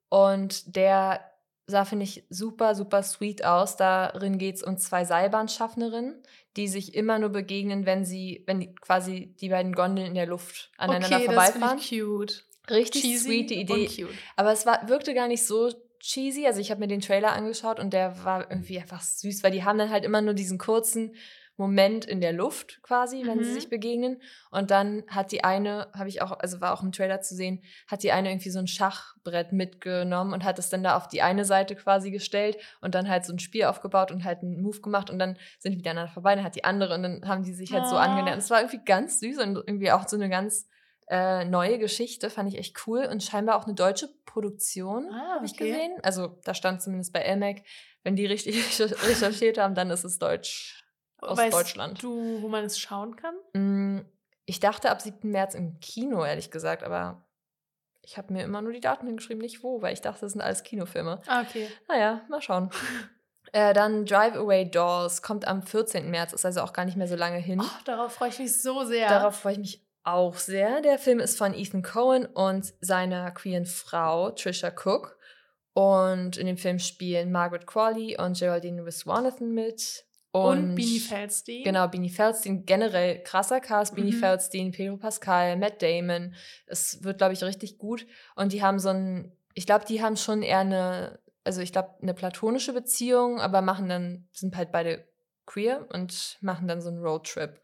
Und 0.09 0.75
der 0.75 1.21
sah, 1.67 1.85
finde 1.85 2.03
ich, 2.03 2.25
super, 2.29 2.73
super 2.75 3.03
sweet 3.03 3.45
aus. 3.45 3.77
Darin 3.77 4.37
geht 4.37 4.55
es 4.55 4.63
um 4.63 4.77
zwei 4.77 5.05
Seilbahnschaffnerinnen, 5.05 6.21
die 6.57 6.67
sich 6.67 6.95
immer 6.95 7.19
nur 7.19 7.29
begegnen, 7.29 7.85
wenn 7.85 8.05
sie, 8.05 8.43
wenn 8.47 8.59
die, 8.59 8.73
quasi 8.75 9.35
die 9.39 9.49
beiden 9.49 9.73
Gondeln 9.73 10.07
in 10.07 10.15
der 10.15 10.27
Luft 10.27 10.71
aneinander 10.77 11.17
okay, 11.17 11.25
das 11.25 11.35
vorbeifahren. 11.35 11.77
ich 11.79 11.89
cute. 11.89 12.45
Richtig 12.69 13.01
Cheesy 13.01 13.17
sweet 13.17 13.49
die 13.49 13.61
Idee. 13.61 14.07
Aber 14.35 14.51
es 14.51 14.65
war, 14.65 14.87
wirkte 14.89 15.13
gar 15.13 15.27
nicht 15.27 15.45
so 15.45 15.71
cheesy. 15.99 16.45
Also 16.45 16.59
ich 16.59 16.71
habe 16.71 16.79
mir 16.79 16.87
den 16.87 17.01
Trailer 17.01 17.33
angeschaut 17.33 17.79
und 17.79 17.93
der 17.93 18.23
war 18.23 18.49
irgendwie 18.49 18.79
einfach 18.79 19.01
süß, 19.01 19.43
weil 19.43 19.51
die 19.51 19.63
haben 19.63 19.77
dann 19.77 19.89
halt 19.89 20.05
immer 20.05 20.21
nur 20.21 20.33
diesen 20.33 20.57
kurzen 20.57 21.15
Moment 21.59 22.05
in 22.05 22.21
der 22.21 22.33
Luft 22.33 22.79
quasi, 22.81 23.23
wenn 23.27 23.43
sie 23.43 23.49
Mhm. 23.51 23.53
sich 23.53 23.69
begegnen. 23.69 24.21
Und 24.49 24.71
dann 24.71 25.03
hat 25.07 25.31
die 25.31 25.43
eine, 25.43 25.87
habe 25.93 26.09
ich 26.09 26.21
auch, 26.23 26.31
also 26.31 26.61
war 26.61 26.73
auch 26.73 26.81
im 26.81 26.91
Trailer 26.91 27.21
zu 27.21 27.35
sehen, 27.35 27.61
hat 27.87 28.01
die 28.01 28.11
eine 28.11 28.29
irgendwie 28.31 28.49
so 28.49 28.57
ein 28.59 28.67
Schachbrett 28.67 29.51
mitgenommen 29.51 30.33
und 30.33 30.43
hat 30.43 30.57
es 30.57 30.69
dann 30.69 30.81
da 30.83 30.95
auf 30.97 31.07
die 31.07 31.21
eine 31.21 31.45
Seite 31.45 31.75
quasi 31.75 32.09
gestellt 32.11 32.57
und 32.81 32.95
dann 32.95 33.07
halt 33.09 33.25
so 33.25 33.33
ein 33.33 33.39
Spiel 33.39 33.65
aufgebaut 33.65 34.09
und 34.11 34.23
halt 34.23 34.41
einen 34.41 34.61
Move 34.61 34.81
gemacht 34.81 35.09
und 35.11 35.19
dann 35.19 35.37
sind 35.59 35.73
die 35.73 35.77
wieder 35.77 35.91
aneinander 35.91 36.13
vorbei, 36.13 36.33
dann 36.35 36.43
hat 36.43 36.55
die 36.55 36.63
andere 36.63 36.95
und 36.95 37.03
dann 37.03 37.27
haben 37.27 37.43
die 37.43 37.53
sich 37.53 37.71
halt 37.73 37.85
so 37.87 37.97
Ah. 37.97 38.03
angenähert. 38.03 38.37
Es 38.39 38.49
war 38.49 38.61
irgendwie 38.61 38.83
ganz 38.83 39.19
süß 39.19 39.37
und 39.39 39.55
irgendwie 39.57 39.91
auch 39.91 40.07
so 40.07 40.15
eine 40.15 40.29
ganz 40.29 40.67
äh, 41.11 41.43
neue 41.43 41.79
Geschichte, 41.79 42.29
fand 42.29 42.49
ich 42.53 42.59
echt 42.59 42.77
cool 42.87 43.03
und 43.11 43.23
scheinbar 43.23 43.57
auch 43.57 43.65
eine 43.65 43.73
deutsche 43.73 44.07
Produktion, 44.25 45.09
Ah, 45.11 45.35
habe 45.35 45.45
ich 45.45 45.53
okay. 45.53 45.71
gesehen. 45.71 45.91
Also 46.03 46.39
da 46.45 46.53
stand 46.53 46.81
zumindest 46.81 47.11
bei 47.13 47.21
LMAC, 47.23 47.63
wenn 48.03 48.15
die 48.15 48.25
richtig 48.27 48.55
recherchiert 48.79 49.57
haben, 49.57 49.73
dann 49.75 49.89
ist 49.89 50.03
es 50.03 50.19
Deutsch 50.19 50.78
aus 51.21 51.37
Weißt 51.37 51.53
Deutschland. 51.53 52.01
du, 52.03 52.41
wo 52.41 52.47
man 52.47 52.65
es 52.65 52.79
schauen 52.79 53.15
kann? 53.15 53.35
Mm, 53.53 54.05
Ich 54.45 54.59
dachte 54.59 54.89
ab 54.89 55.01
7. 55.01 55.29
März 55.29 55.53
im 55.55 55.79
Kino, 55.79 56.23
ehrlich 56.25 56.49
gesagt, 56.51 56.83
aber 56.83 57.23
ich 58.01 58.17
habe 58.17 58.33
mir 58.33 58.43
immer 58.43 58.61
nur 58.61 58.71
die 58.73 58.79
Daten 58.79 59.05
hingeschrieben, 59.05 59.41
nicht 59.41 59.63
wo, 59.63 59.81
weil 59.81 59.93
ich 59.93 60.01
dachte, 60.01 60.21
das 60.21 60.31
sind 60.31 60.41
alles 60.41 60.63
Kinofilme. 60.63 61.21
Ah, 61.27 61.41
okay. 61.41 61.69
Naja, 61.87 62.21
mal 62.29 62.41
schauen. 62.41 62.69
äh, 63.51 63.73
dann 63.73 64.05
Drive 64.05 64.35
Away 64.35 64.69
Dolls 64.69 65.21
kommt 65.21 65.47
am 65.47 65.61
14. 65.61 66.09
März, 66.09 66.33
ist 66.33 66.45
also 66.45 66.61
auch 66.61 66.73
gar 66.73 66.85
nicht 66.85 66.97
mehr 66.97 67.07
so 67.07 67.15
lange 67.15 67.37
hin. 67.37 67.61
Oh, 67.61 67.79
darauf 67.85 68.13
freue 68.13 68.29
ich 68.29 68.39
mich 68.39 68.61
so 68.61 68.83
sehr. 68.85 69.07
Darauf 69.09 69.35
freue 69.35 69.53
ich 69.53 69.59
mich 69.59 69.85
auch 70.03 70.35
sehr. 70.35 70.81
Der 70.81 70.97
Film 70.97 71.19
ist 71.19 71.37
von 71.37 71.53
Ethan 71.53 71.83
Cohen 71.83 72.25
und 72.25 72.73
seiner 72.81 73.29
queeren 73.31 73.65
Frau 73.67 74.31
Trisha 74.31 74.69
Cook. 74.69 75.17
Und 75.73 76.35
in 76.37 76.47
dem 76.47 76.57
Film 76.57 76.79
spielen 76.79 77.31
Margaret 77.31 77.67
Qualley 77.67 78.17
und 78.19 78.37
Geraldine 78.39 78.85
Viswanathan 78.85 79.51
mit. 79.53 80.05
Und 80.31 80.75
Beanie 80.75 80.99
Feldstein. 80.99 81.63
Genau, 81.63 81.87
Beanie 81.87 82.09
Feldstein, 82.09 82.65
generell 82.65 83.23
krasser 83.23 83.59
Cast. 83.59 83.95
Beanie 83.95 84.11
Mhm. 84.13 84.19
Feldstein, 84.19 84.71
Pedro 84.71 84.97
Pascal, 84.97 85.57
Matt 85.57 85.81
Damon. 85.81 86.35
Es 86.67 87.03
wird, 87.03 87.17
glaube 87.17 87.33
ich, 87.33 87.43
richtig 87.43 87.77
gut. 87.77 88.05
Und 88.35 88.53
die 88.53 88.61
haben 88.61 88.79
so 88.79 88.89
ein, 88.89 89.31
ich 89.55 89.65
glaube, 89.65 89.85
die 89.85 90.01
haben 90.03 90.17
schon 90.17 90.43
eher 90.43 90.59
eine, 90.59 91.19
also 91.43 91.61
ich 91.61 91.71
glaube, 91.71 91.95
eine 92.01 92.13
platonische 92.13 92.73
Beziehung, 92.73 93.39
aber 93.41 93.61
machen 93.61 93.89
dann, 93.89 94.27
sind 94.31 94.55
halt 94.55 94.71
beide 94.71 95.07
queer 95.47 95.87
und 95.91 96.37
machen 96.41 96.67
dann 96.67 96.81
so 96.81 96.89
einen 96.89 96.99
Roadtrip. 97.03 97.59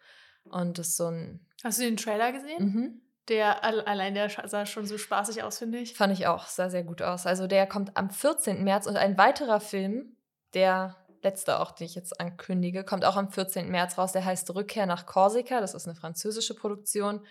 Und 0.46 0.80
das 0.80 0.88
ist 0.90 0.98
so 0.98 1.08
ein, 1.08 1.46
Hast 1.64 1.80
du 1.80 1.84
den 1.84 1.98
Trailer 1.98 2.32
gesehen? 2.32 2.64
mhm. 2.64 3.02
Der 3.28 3.64
all- 3.64 3.82
allein 3.82 4.14
der 4.14 4.30
sah 4.30 4.68
schon 4.68 4.86
so 4.86 5.00
spaßig 5.00 5.42
aus, 5.42 5.58
finde 5.58 5.80
ich. 5.80 5.96
Fand 5.96 6.14
ich 6.14 6.28
auch, 6.28 6.46
sah 6.46 6.70
sehr 6.70 6.84
gut 6.84 7.02
aus. 7.02 7.26
Also 7.26 7.48
der 7.48 7.66
kommt 7.66 7.98
am 7.98 8.12
14. 8.12 8.64
März 8.64 8.86
und 8.86 8.98
ein 8.98 9.18
weiterer 9.18 9.60
Film, 9.60 10.16
der 10.54 10.96
letzte 11.26 11.60
auch, 11.60 11.72
den 11.72 11.86
ich 11.86 11.96
jetzt 11.96 12.22
ankündige, 12.22 12.86
kommt 12.86 13.04
auch 13.04 13.18
am 13.18 13.30
14. 13.30 13.70
März 13.70 13.98
raus. 13.98 14.14
Der 14.14 14.24
heißt 14.24 14.56
Rückkehr 14.56 14.86
nach 14.86 15.06
Korsika. 15.06 15.60
Das 15.60 15.74
ist 15.74 15.88
eine 15.88 15.96
französische 15.96 16.56
Produktion. 16.56 17.26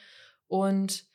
Und 0.46 1.06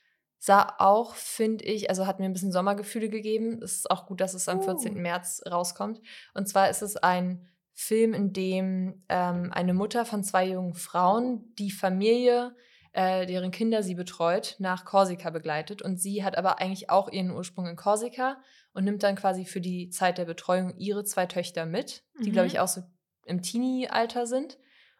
Sah 0.41 0.75
auch, 0.77 1.15
finde 1.15 1.65
ich, 1.65 1.89
also 1.89 2.07
hat 2.07 2.19
mir 2.19 2.25
ein 2.25 2.33
bisschen 2.33 2.53
Sommergefühle 2.53 3.09
gegeben. 3.09 3.61
Es 3.61 3.75
ist 3.75 3.91
auch 3.91 4.05
gut, 4.05 4.21
dass 4.21 4.33
es 4.33 4.47
am 4.47 4.63
14. 4.63 4.95
Uh. 4.95 4.99
März 4.99 5.43
rauskommt. 5.45 5.99
Und 6.33 6.47
zwar 6.47 6.69
ist 6.69 6.81
es 6.81 6.95
ein 6.95 7.45
Film, 7.73 8.13
in 8.13 8.31
dem 8.31 9.03
ähm, 9.09 9.51
eine 9.51 9.73
Mutter 9.73 10.05
von 10.05 10.23
zwei 10.23 10.47
jungen 10.47 10.75
Frauen 10.75 11.53
die 11.55 11.71
Familie, 11.71 12.55
äh, 12.93 13.25
deren 13.25 13.51
Kinder 13.51 13.83
sie 13.83 13.95
betreut, 13.95 14.55
nach 14.59 14.85
Korsika 14.85 15.29
begleitet. 15.29 15.81
Und 15.81 15.99
sie 15.99 16.23
hat 16.23 16.37
aber 16.37 16.59
eigentlich 16.59 16.89
auch 16.89 17.09
ihren 17.11 17.31
Ursprung 17.31 17.67
in 17.67 17.75
Korsika 17.75 18.37
und 18.73 18.83
nimmt 18.83 19.03
dann 19.03 19.15
quasi 19.15 19.45
für 19.45 19.61
die 19.61 19.89
Zeit 19.89 20.17
der 20.17 20.25
Betreuung 20.25 20.75
ihre 20.77 21.03
zwei 21.03 21.25
Töchter 21.25 21.65
mit, 21.65 22.03
die, 22.23 22.29
Mhm. 22.29 22.33
glaube 22.33 22.47
ich, 22.47 22.59
auch 22.59 22.67
so 22.67 22.81
im 23.25 23.41
Teenie-Alter 23.41 24.25
sind. 24.25 24.57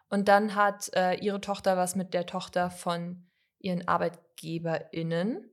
Und 0.08 0.28
dann 0.28 0.54
hat 0.54 0.90
äh, 0.94 1.14
ihre 1.14 1.40
Tochter 1.40 1.76
was 1.76 1.94
mit 1.96 2.14
der 2.14 2.26
Tochter 2.26 2.70
von 2.70 3.26
ihren 3.60 3.86
ArbeitgeberInnen. 3.86 5.50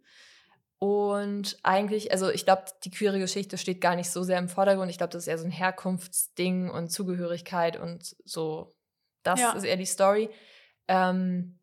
Und 0.80 1.58
eigentlich, 1.64 2.12
also 2.12 2.30
ich 2.30 2.46
glaube, 2.46 2.66
die 2.84 2.92
queere 2.92 3.18
Geschichte 3.20 3.58
steht 3.58 3.82
gar 3.82 3.96
nicht 3.96 4.12
so 4.12 4.22
sehr 4.22 4.38
im 4.38 4.48
Vordergrund. 4.50 4.92
Ich 4.92 4.98
glaube, 4.98 5.12
das 5.12 5.24
ist 5.24 5.28
eher 5.28 5.40
so 5.40 5.46
ein 5.46 5.52
Herkunftsding 5.52 6.70
und 6.70 6.92
Zugehörigkeit 6.92 7.78
und 7.78 8.16
so. 8.26 8.76
Das 9.24 9.40
Ja. 9.40 9.54
ist 9.54 9.64
eher 9.64 9.78
die 9.78 9.86
Story. 9.86 10.30
Ähm, 10.88 11.60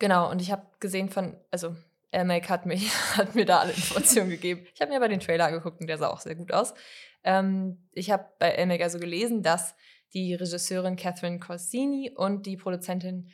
genau, 0.00 0.28
und 0.30 0.42
ich 0.42 0.50
habe 0.50 0.66
gesehen 0.80 1.08
von, 1.10 1.36
also 1.52 1.76
Elmake 2.10 2.48
hat, 2.48 2.66
mich, 2.66 2.90
hat 3.16 3.36
mir 3.36 3.44
da 3.46 3.60
alle 3.60 3.70
Informationen 3.72 4.30
gegeben. 4.30 4.66
Ich 4.74 4.80
habe 4.80 4.90
mir 4.90 4.96
aber 4.96 5.08
den 5.08 5.20
Trailer 5.20 5.44
angeguckt 5.46 5.80
und 5.80 5.86
der 5.86 5.98
sah 5.98 6.08
auch 6.08 6.20
sehr 6.20 6.34
gut 6.34 6.52
aus. 6.52 6.74
Ähm, 7.22 7.88
ich 7.92 8.10
habe 8.10 8.24
bei 8.40 8.50
Elmake 8.50 8.82
also 8.82 8.98
gelesen, 8.98 9.42
dass 9.44 9.76
die 10.12 10.34
Regisseurin 10.34 10.96
Catherine 10.96 11.38
Corsini 11.38 12.10
und 12.16 12.46
die 12.46 12.56
Produzentin 12.56 13.30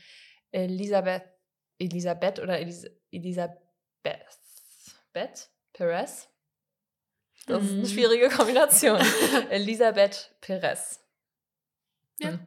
Elisabeth, 0.50 1.22
Elisabeth 1.78 2.38
oder 2.40 2.58
Elis 2.58 2.84
Elisabeth 3.10 3.56
Beth 5.12 5.48
Perez. 5.72 6.28
Das 7.46 7.62
ist 7.62 7.70
eine 7.70 7.80
Mhm. 7.82 7.86
schwierige 7.86 8.28
Kombination. 8.28 9.00
Elisabeth 9.50 10.34
Perez. 10.40 11.00
Ja, 12.18 12.30
Hm. 12.30 12.46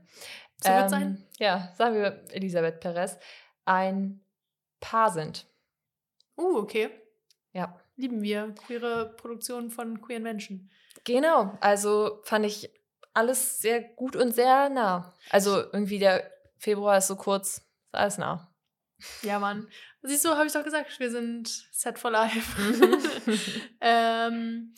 so 0.62 0.70
wird 0.70 0.90
sein. 0.90 1.28
Ja, 1.40 1.74
sagen 1.78 1.96
wir 1.96 2.24
Elisabeth 2.32 2.80
Perez. 2.82 3.18
Ein 3.70 4.20
Paar 4.80 5.12
sind. 5.12 5.46
Uh, 6.36 6.58
okay. 6.58 6.90
Ja. 7.54 7.80
Lieben 7.98 8.24
wir. 8.24 8.56
Queere 8.66 9.14
Produktionen 9.16 9.70
von 9.70 10.02
queeren 10.02 10.24
Menschen. 10.24 10.72
Genau, 11.04 11.56
also 11.62 12.20
fand 12.24 12.48
ich 12.48 12.72
alles 13.14 13.60
sehr 13.60 13.82
gut 13.82 14.16
und 14.16 14.34
sehr 14.34 14.70
nah. 14.70 15.14
Also 15.30 15.58
irgendwie 15.72 16.00
der 16.00 16.32
Februar 16.58 16.98
ist 16.98 17.08
so 17.08 17.16
kurz, 17.16 17.58
ist 17.58 17.66
alles 17.92 18.18
nah. 18.18 18.52
Ja, 19.22 19.38
Mann. 19.38 19.68
Siehst 20.02 20.26
du, 20.26 20.30
habe 20.30 20.48
ich 20.48 20.54
doch 20.54 20.64
gesagt, 20.64 21.00
wir 21.00 21.12
sind 21.12 21.48
set 21.72 22.00
for 22.00 22.10
life. 22.10 22.60
Mhm. 22.60 22.98
ähm, 23.82 24.76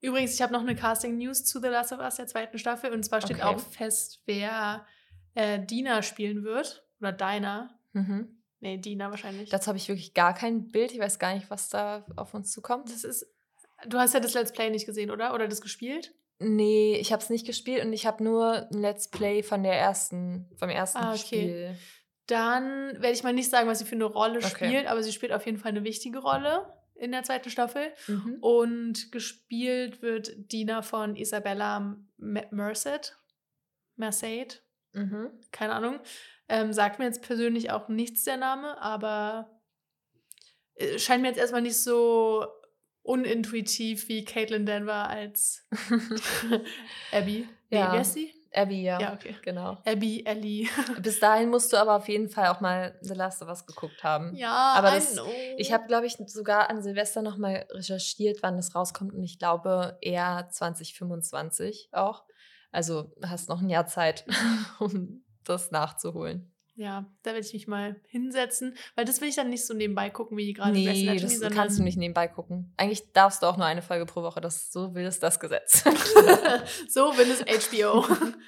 übrigens, 0.00 0.34
ich 0.34 0.42
habe 0.42 0.52
noch 0.52 0.62
eine 0.62 0.74
Casting-News 0.74 1.44
zu 1.44 1.60
The 1.60 1.68
Last 1.68 1.92
of 1.92 2.00
Us 2.00 2.16
der 2.16 2.26
zweiten 2.26 2.58
Staffel. 2.58 2.92
Und 2.92 3.04
zwar 3.04 3.20
steht 3.20 3.36
Okay. 3.36 3.46
auch 3.46 3.60
fest, 3.60 4.22
wer 4.26 4.84
äh, 5.34 5.60
Dina 5.60 6.02
spielen 6.02 6.42
wird. 6.42 6.84
Oder 7.00 7.12
Dinah. 7.12 7.78
Mhm. 7.94 8.40
Nee, 8.60 8.78
Dina 8.78 9.10
wahrscheinlich. 9.10 9.50
Dazu 9.50 9.66
habe 9.68 9.76
ich 9.78 9.88
wirklich 9.88 10.14
gar 10.14 10.32
kein 10.34 10.68
Bild. 10.68 10.90
Ich 10.92 10.98
weiß 10.98 11.18
gar 11.18 11.34
nicht, 11.34 11.50
was 11.50 11.68
da 11.68 12.06
auf 12.16 12.32
uns 12.32 12.50
zukommt. 12.50 12.88
das 12.90 13.04
ist. 13.04 13.26
Du 13.86 13.98
hast 13.98 14.14
ja 14.14 14.20
das 14.20 14.32
Let's 14.34 14.52
Play 14.52 14.70
nicht 14.70 14.86
gesehen, 14.86 15.10
oder? 15.10 15.34
Oder 15.34 15.48
das 15.48 15.60
gespielt? 15.60 16.14
Nee, 16.38 16.96
ich 16.96 17.12
habe 17.12 17.22
es 17.22 17.28
nicht 17.28 17.46
gespielt 17.46 17.84
und 17.84 17.92
ich 17.92 18.06
habe 18.06 18.24
nur 18.24 18.68
ein 18.72 18.80
Let's 18.80 19.08
Play 19.08 19.42
von 19.42 19.62
der 19.62 19.74
ersten, 19.74 20.48
vom 20.56 20.70
ersten 20.70 20.98
Ah, 20.98 21.10
okay. 21.12 21.18
Spiel. 21.18 21.76
Dann 22.26 22.94
werde 22.94 23.10
ich 23.12 23.22
mal 23.22 23.34
nicht 23.34 23.50
sagen, 23.50 23.68
was 23.68 23.80
sie 23.80 23.84
für 23.84 23.96
eine 23.96 24.04
Rolle 24.06 24.38
Okay. 24.38 24.48
spielt, 24.68 24.86
aber 24.86 25.02
sie 25.02 25.12
spielt 25.12 25.32
auf 25.32 25.44
jeden 25.44 25.58
Fall 25.58 25.72
eine 25.72 25.84
wichtige 25.84 26.18
Rolle 26.20 26.66
in 26.94 27.12
der 27.12 27.22
zweiten 27.22 27.50
Staffel. 27.50 27.92
Mhm. 28.08 28.38
Und 28.40 29.12
gespielt 29.12 30.00
wird 30.00 30.32
Dina 30.50 30.80
von 30.80 31.16
Isabella 31.16 31.96
Merced. 32.16 33.18
Merced, 33.96 34.62
Mhm. 34.92 35.30
keine 35.52 35.74
Ahnung. 35.74 36.00
Ähm, 36.48 36.72
sagt 36.72 36.98
mir 36.98 37.06
jetzt 37.06 37.22
persönlich 37.22 37.70
auch 37.70 37.88
nichts 37.88 38.24
der 38.24 38.36
Name, 38.36 38.80
aber 38.80 39.50
äh, 40.74 40.98
scheint 40.98 41.22
mir 41.22 41.28
jetzt 41.28 41.38
erstmal 41.38 41.62
nicht 41.62 41.80
so 41.82 42.46
unintuitiv 43.02 44.08
wie 44.08 44.24
Caitlin 44.24 44.66
Denver 44.66 45.08
als 45.08 45.66
Abby. 47.12 47.48
Nee, 47.70 47.78
Ja. 47.78 47.92
wie 47.92 47.98
heißt 47.98 48.14
sie? 48.14 48.34
Abby, 48.56 48.82
ja. 48.82 49.00
Ja, 49.00 49.14
okay. 49.14 49.34
Genau. 49.42 49.78
Abby, 49.84 50.24
Ellie. 50.24 50.68
Bis 51.02 51.18
dahin 51.18 51.48
musst 51.50 51.72
du 51.72 51.76
aber 51.76 51.96
auf 51.96 52.06
jeden 52.08 52.28
Fall 52.28 52.48
auch 52.48 52.60
mal 52.60 52.96
The 53.02 53.14
Last 53.14 53.42
of 53.42 53.48
Us 53.48 53.66
geguckt 53.66 54.04
haben. 54.04 54.32
ja, 54.36 54.74
Aber 54.76 54.92
das-. 54.92 55.18
Ich 55.56 55.72
habe, 55.72 55.86
glaube 55.88 56.06
ich, 56.06 56.16
sogar 56.28 56.70
an 56.70 56.80
Silvester 56.80 57.20
noch 57.22 57.36
mal 57.36 57.66
recherchiert, 57.70 58.42
wann 58.44 58.56
das 58.56 58.74
rauskommt. 58.76 59.12
Und 59.12 59.24
ich 59.24 59.40
glaube 59.40 59.98
eher 60.02 60.46
2025 60.50 61.88
auch. 61.92 62.22
Also 62.70 63.12
hast 63.24 63.48
noch 63.48 63.60
ein 63.60 63.70
Jahr 63.70 63.86
Zeit, 63.86 64.24
um 64.78 65.23
das 65.44 65.70
nachzuholen. 65.70 66.50
Ja, 66.76 67.06
da 67.22 67.32
werde 67.32 67.46
ich 67.46 67.52
mich 67.52 67.68
mal 67.68 68.00
hinsetzen, 68.08 68.76
weil 68.96 69.04
das 69.04 69.20
will 69.20 69.28
ich 69.28 69.36
dann 69.36 69.48
nicht 69.48 69.64
so 69.64 69.74
nebenbei 69.74 70.10
gucken 70.10 70.36
wie 70.36 70.52
gerade 70.52 70.72
Grey's 70.72 70.86
Nee, 70.86 71.08
Anatomy, 71.08 71.20
das 71.20 71.32
sondern 71.34 71.54
kannst 71.54 71.78
du 71.78 71.84
nicht 71.84 71.96
nebenbei 71.96 72.26
gucken. 72.26 72.72
Eigentlich 72.76 73.12
darfst 73.12 73.42
du 73.42 73.46
auch 73.46 73.56
nur 73.56 73.66
eine 73.66 73.82
Folge 73.82 74.06
pro 74.06 74.22
Woche. 74.22 74.40
Das, 74.40 74.72
so 74.72 74.92
will 74.94 75.04
es 75.04 75.20
das 75.20 75.38
Gesetz. 75.38 75.84
so 76.88 77.16
will 77.16 77.30
es 77.30 77.68
HBO. 77.68 78.04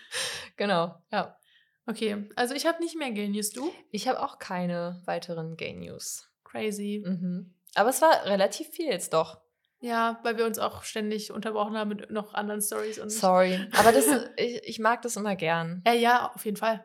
genau, 0.57 0.97
ja. 1.13 1.39
Okay, 1.87 2.29
also 2.35 2.55
ich 2.55 2.67
habe 2.67 2.83
nicht 2.83 2.97
mehr 2.97 3.13
Gay 3.13 3.29
News, 3.29 3.51
du? 3.51 3.71
Ich 3.93 4.09
habe 4.09 4.21
auch 4.21 4.41
keine 4.41 5.01
weiteren 5.05 5.57
Gay 5.57 5.75
News. 5.75 6.29
Crazy. 6.43 7.05
Mhm. 7.07 7.55
Aber 7.77 7.91
es 7.91 8.03
war 8.03 8.25
relativ 8.25 8.69
viel 8.71 8.87
jetzt 8.87 9.13
doch. 9.13 9.41
Ja, 9.81 10.19
weil 10.23 10.39
wir 10.39 10.47
uns 10.47 10.59
auch 10.59 10.83
ständig 10.85 11.33
unterbrochen 11.33 11.77
haben 11.77 11.89
mit 11.89 12.11
noch 12.11 12.35
anderen 12.35 12.61
Stories 12.63 12.99
und. 12.99 13.11
Sorry. 13.11 13.69
Aber 13.79 13.93
das, 13.93 14.07
ich, 14.37 14.61
ich 14.65 14.79
mag 14.79 15.03
das 15.03 15.17
immer 15.17 15.37
gern. 15.37 15.83
Ja, 15.87 15.93
ja, 15.93 16.33
auf 16.35 16.45
jeden 16.45 16.57
Fall. 16.57 16.85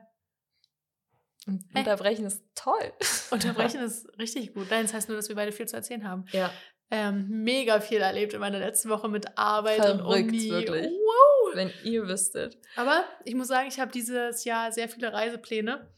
Und 1.47 1.63
Hey. 1.71 1.79
Unterbrechen 1.81 2.25
ist 2.25 2.43
toll. 2.53 2.93
Unterbrechen 3.31 3.81
ist 3.83 4.07
richtig 4.19 4.53
gut. 4.53 4.67
Nein, 4.69 4.83
das 4.83 4.93
heißt 4.93 5.09
nur, 5.09 5.17
dass 5.17 5.29
wir 5.29 5.35
beide 5.35 5.51
viel 5.51 5.67
zu 5.67 5.75
erzählen 5.75 6.07
haben. 6.07 6.25
Ja. 6.31 6.51
Ähm, 6.93 7.27
mega 7.29 7.79
viel 7.79 8.01
erlebt 8.01 8.33
in 8.33 8.41
meiner 8.41 8.59
letzten 8.59 8.89
Woche 8.89 9.07
mit 9.07 9.37
Arbeit 9.37 9.79
und 9.79 9.99
Verrückt, 9.99 10.29
Uni. 10.29 10.49
wirklich. 10.49 10.87
Wow. 10.87 11.55
Wenn 11.55 11.71
ihr 11.83 12.05
wüsstet. 12.07 12.57
Aber 12.75 13.05
ich 13.23 13.33
muss 13.33 13.47
sagen, 13.47 13.67
ich 13.69 13.79
habe 13.79 13.91
dieses 13.91 14.43
Jahr 14.43 14.71
sehr 14.71 14.89
viele 14.89 15.11
Reisepläne. 15.13 15.89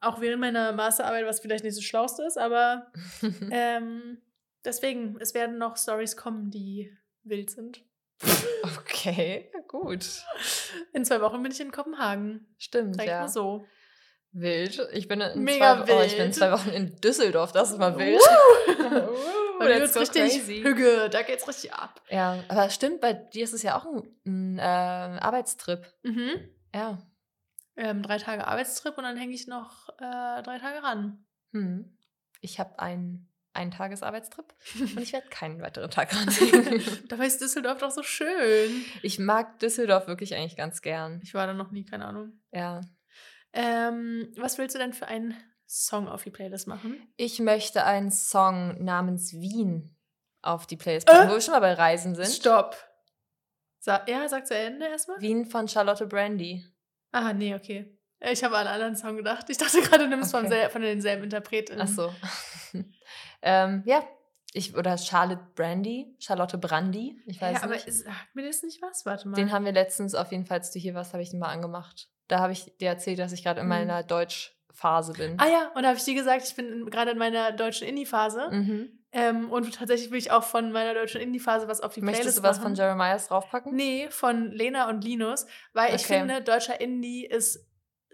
Auch 0.00 0.20
während 0.20 0.40
meiner 0.40 0.70
Masterarbeit, 0.72 1.26
was 1.26 1.40
vielleicht 1.40 1.64
nicht 1.64 1.74
so 1.74 1.82
schlauste 1.82 2.22
ist, 2.22 2.38
aber 2.38 2.86
ähm, 3.50 4.22
deswegen, 4.64 5.16
es 5.20 5.34
werden 5.34 5.58
noch 5.58 5.76
Stories 5.76 6.16
kommen, 6.16 6.50
die 6.50 6.96
wild 7.22 7.50
sind. 7.50 7.84
okay, 8.78 9.50
gut. 9.68 10.24
In 10.92 11.04
zwei 11.04 11.20
Wochen 11.20 11.42
bin 11.42 11.52
ich 11.52 11.60
in 11.60 11.70
Kopenhagen. 11.70 12.46
Stimmt, 12.58 12.96
Sag 12.96 13.04
ich 13.04 13.10
ja. 13.10 13.20
mal 13.20 13.28
so. 13.28 13.64
Wild. 14.32 14.86
Ich 14.92 15.08
bin 15.08 15.20
in 15.20 15.42
Mega 15.42 15.84
zwei, 15.84 15.98
Oh, 15.98 16.02
ich 16.02 16.12
bin 16.12 16.20
in 16.20 16.24
wild. 16.26 16.34
zwei 16.34 16.52
Wochen 16.52 16.70
in 16.70 16.96
Düsseldorf. 17.00 17.52
Das 17.52 17.70
ist 17.70 17.78
mal 17.78 17.96
wild. 17.96 18.20
Bei 19.58 19.64
mir 19.66 19.78
That's 19.80 19.80
wird's 19.80 19.94
so 19.94 20.00
richtig 20.00 20.22
crazy. 20.30 20.62
Hüge, 20.62 21.08
da 21.10 21.22
geht's 21.22 21.48
richtig 21.48 21.72
ab. 21.72 22.00
Ja, 22.10 22.44
aber 22.48 22.70
stimmt, 22.70 23.00
bei 23.00 23.12
dir 23.12 23.42
ist 23.42 23.52
es 23.54 23.62
ja 23.62 23.76
auch 23.76 23.86
ein, 23.86 24.04
ein 24.24 24.58
äh, 24.58 25.18
Arbeitstrip. 25.20 25.84
Mhm. 26.04 26.48
Ja. 26.72 26.98
Ähm, 27.76 28.02
drei 28.02 28.18
Tage 28.18 28.46
Arbeitstrip 28.46 28.96
und 28.98 29.04
dann 29.04 29.16
hänge 29.16 29.34
ich 29.34 29.46
noch 29.48 29.88
äh, 29.98 30.42
drei 30.42 30.58
Tage 30.58 30.82
ran. 30.82 31.24
Hm. 31.52 31.96
Ich 32.40 32.60
habe 32.60 32.78
einen 32.78 33.27
Eintagesarbeitstrip 33.58 34.46
und 34.80 35.00
ich 35.00 35.12
werde 35.12 35.28
keinen 35.28 35.60
weiteren 35.60 35.90
Tag 35.90 36.14
ranlegen. 36.14 36.82
Dabei 37.08 37.26
ist 37.26 37.40
Düsseldorf 37.40 37.78
doch 37.78 37.90
so 37.90 38.02
schön. 38.02 38.84
ich 39.02 39.18
mag 39.18 39.58
Düsseldorf 39.58 40.06
wirklich 40.06 40.34
eigentlich 40.34 40.56
ganz 40.56 40.80
gern. 40.80 41.20
Ich 41.22 41.34
war 41.34 41.46
da 41.46 41.52
noch 41.52 41.70
nie, 41.70 41.84
keine 41.84 42.06
Ahnung. 42.06 42.40
Ja. 42.52 42.80
Ähm, 43.52 44.32
was 44.36 44.58
willst 44.58 44.74
du 44.74 44.78
denn 44.78 44.92
für 44.92 45.06
einen 45.08 45.34
Song 45.66 46.08
auf 46.08 46.22
die 46.24 46.30
Playlist 46.30 46.66
machen? 46.66 46.96
Ich 47.16 47.40
möchte 47.40 47.84
einen 47.84 48.10
Song 48.10 48.82
namens 48.82 49.32
Wien 49.34 49.96
auf 50.42 50.66
die 50.66 50.76
Playlist 50.76 51.06
packen, 51.06 51.26
Äh? 51.26 51.30
wo 51.30 51.34
wir 51.34 51.40
schon 51.40 51.52
mal 51.52 51.60
bei 51.60 51.74
Reisen 51.74 52.14
sind. 52.14 52.28
Stopp. 52.28 52.76
Sa 53.80 54.04
ja, 54.08 54.28
sag 54.28 54.46
zu 54.46 54.54
Ende 54.56 54.86
erstmal. 54.86 55.20
Wien 55.20 55.46
von 55.46 55.68
Charlotte 55.68 56.06
Brandy. 56.06 56.64
Ah, 57.12 57.32
nee, 57.32 57.54
okay. 57.54 57.97
Ich 58.20 58.42
habe 58.42 58.56
an 58.56 58.66
einen 58.66 58.74
anderen 58.74 58.96
Song 58.96 59.16
gedacht. 59.16 59.46
Ich 59.48 59.58
dachte 59.58 59.80
gerade, 59.80 60.04
du 60.04 60.10
nimmst 60.10 60.34
Okay. 60.34 60.68
von 60.70 60.82
denselben 60.82 61.24
Interpreten. 61.24 61.78
Ach 61.80 61.86
so. 61.88 62.12
ähm, 63.42 63.82
ja. 63.86 64.02
Ich, 64.54 64.74
oder 64.74 64.96
Charlotte 64.96 65.46
Brandy, 65.54 66.16
Charlotte 66.18 66.56
Brandy, 66.56 67.20
ich 67.26 67.40
weiß 67.40 67.58
ja, 67.58 67.62
aber 67.64 67.74
nicht. 67.74 67.86
ist, 67.86 68.04
sagt 68.06 68.34
mir 68.34 68.46
das 68.46 68.62
nicht 68.62 68.80
was? 68.80 69.04
Warte 69.04 69.28
mal. 69.28 69.36
Den 69.36 69.52
haben 69.52 69.66
wir 69.66 69.72
letztens 69.72 70.14
auf 70.14 70.32
jeden 70.32 70.46
Fall, 70.46 70.58
als 70.58 70.70
du 70.70 70.78
hier 70.78 70.94
warst, 70.94 71.12
habe 71.12 71.22
ich 71.22 71.30
den 71.30 71.38
mal 71.38 71.48
angemacht. 71.50 72.08
Da 72.28 72.38
habe 72.40 72.52
ich 72.54 72.74
dir 72.78 72.88
erzählt, 72.88 73.18
dass 73.18 73.32
ich 73.32 73.44
gerade 73.44 73.60
in 73.60 73.66
Mhm. 73.66 73.70
meiner 73.70 74.02
Deutschphase 74.02 75.12
bin. 75.12 75.38
ah 75.38 75.46
ja, 75.46 75.70
und 75.74 75.82
da 75.82 75.88
habe 75.88 75.98
ich 75.98 76.04
dir 76.04 76.14
gesagt, 76.14 76.44
ich 76.48 76.56
bin 76.56 76.66
in- 76.72 76.86
gerade 76.90 77.10
in 77.10 77.18
meiner 77.18 77.52
deutschen 77.52 77.86
Indie-Phase. 77.86 78.48
Mhm. 78.50 78.88
Ähm, 79.12 79.50
und 79.50 79.74
tatsächlich 79.74 80.10
will 80.10 80.18
ich 80.18 80.30
auch 80.30 80.42
von 80.44 80.72
meiner 80.72 80.94
deutschen 80.94 81.20
Indie-Phase 81.20 81.68
was 81.68 81.82
auf 81.82 81.92
die 81.92 82.00
Möchtest 82.00 82.22
Playlist 82.22 82.38
du 82.38 82.42
was 82.42 82.56
machen. 82.56 82.68
von 82.68 82.74
Jeremiahs 82.74 83.28
draufpacken? 83.28 83.74
Nee, 83.74 84.08
von 84.10 84.50
Lena 84.50 84.88
und 84.88 85.04
Linus, 85.04 85.46
weil 85.74 85.94
ich 85.94 86.04
Okay. 86.04 86.20
finde, 86.20 86.40
deutscher 86.42 86.80
Indie 86.80 87.26
ist 87.26 87.66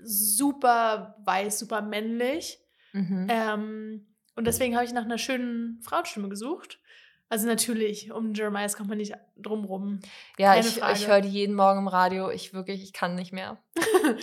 super 0.05 1.17
weiß, 1.25 1.59
super 1.59 1.83
männlich. 1.83 2.59
Mhm. 2.93 3.27
Ähm, 3.29 4.07
und 4.37 4.47
deswegen 4.47 4.75
habe 4.75 4.85
ich 4.85 4.93
nach 4.93 5.05
einer 5.05 5.19
schönen 5.19 5.81
Frauenstimme 5.83 6.29
gesucht. 6.29 6.81
Also 7.29 7.47
natürlich, 7.47 8.13
um 8.13 8.35
Jeremiahs 8.35 8.77
kommt 8.77 8.91
man 8.91 8.99
nicht 8.99 9.15
drumrum. 9.37 10.01
Ja, 10.39 10.55
Keine 10.55 10.67
ich, 10.67 10.81
ich 10.83 11.09
höre 11.09 11.21
die 11.21 11.29
jeden 11.29 11.57
Morgen 11.57 11.81
im 11.81 11.89
Radio. 11.89 12.31
Ich 12.31 12.53
wirklich, 12.53 12.83
ich 12.83 12.93
kann 12.93 13.15
nicht 13.15 13.33
mehr. 13.33 13.59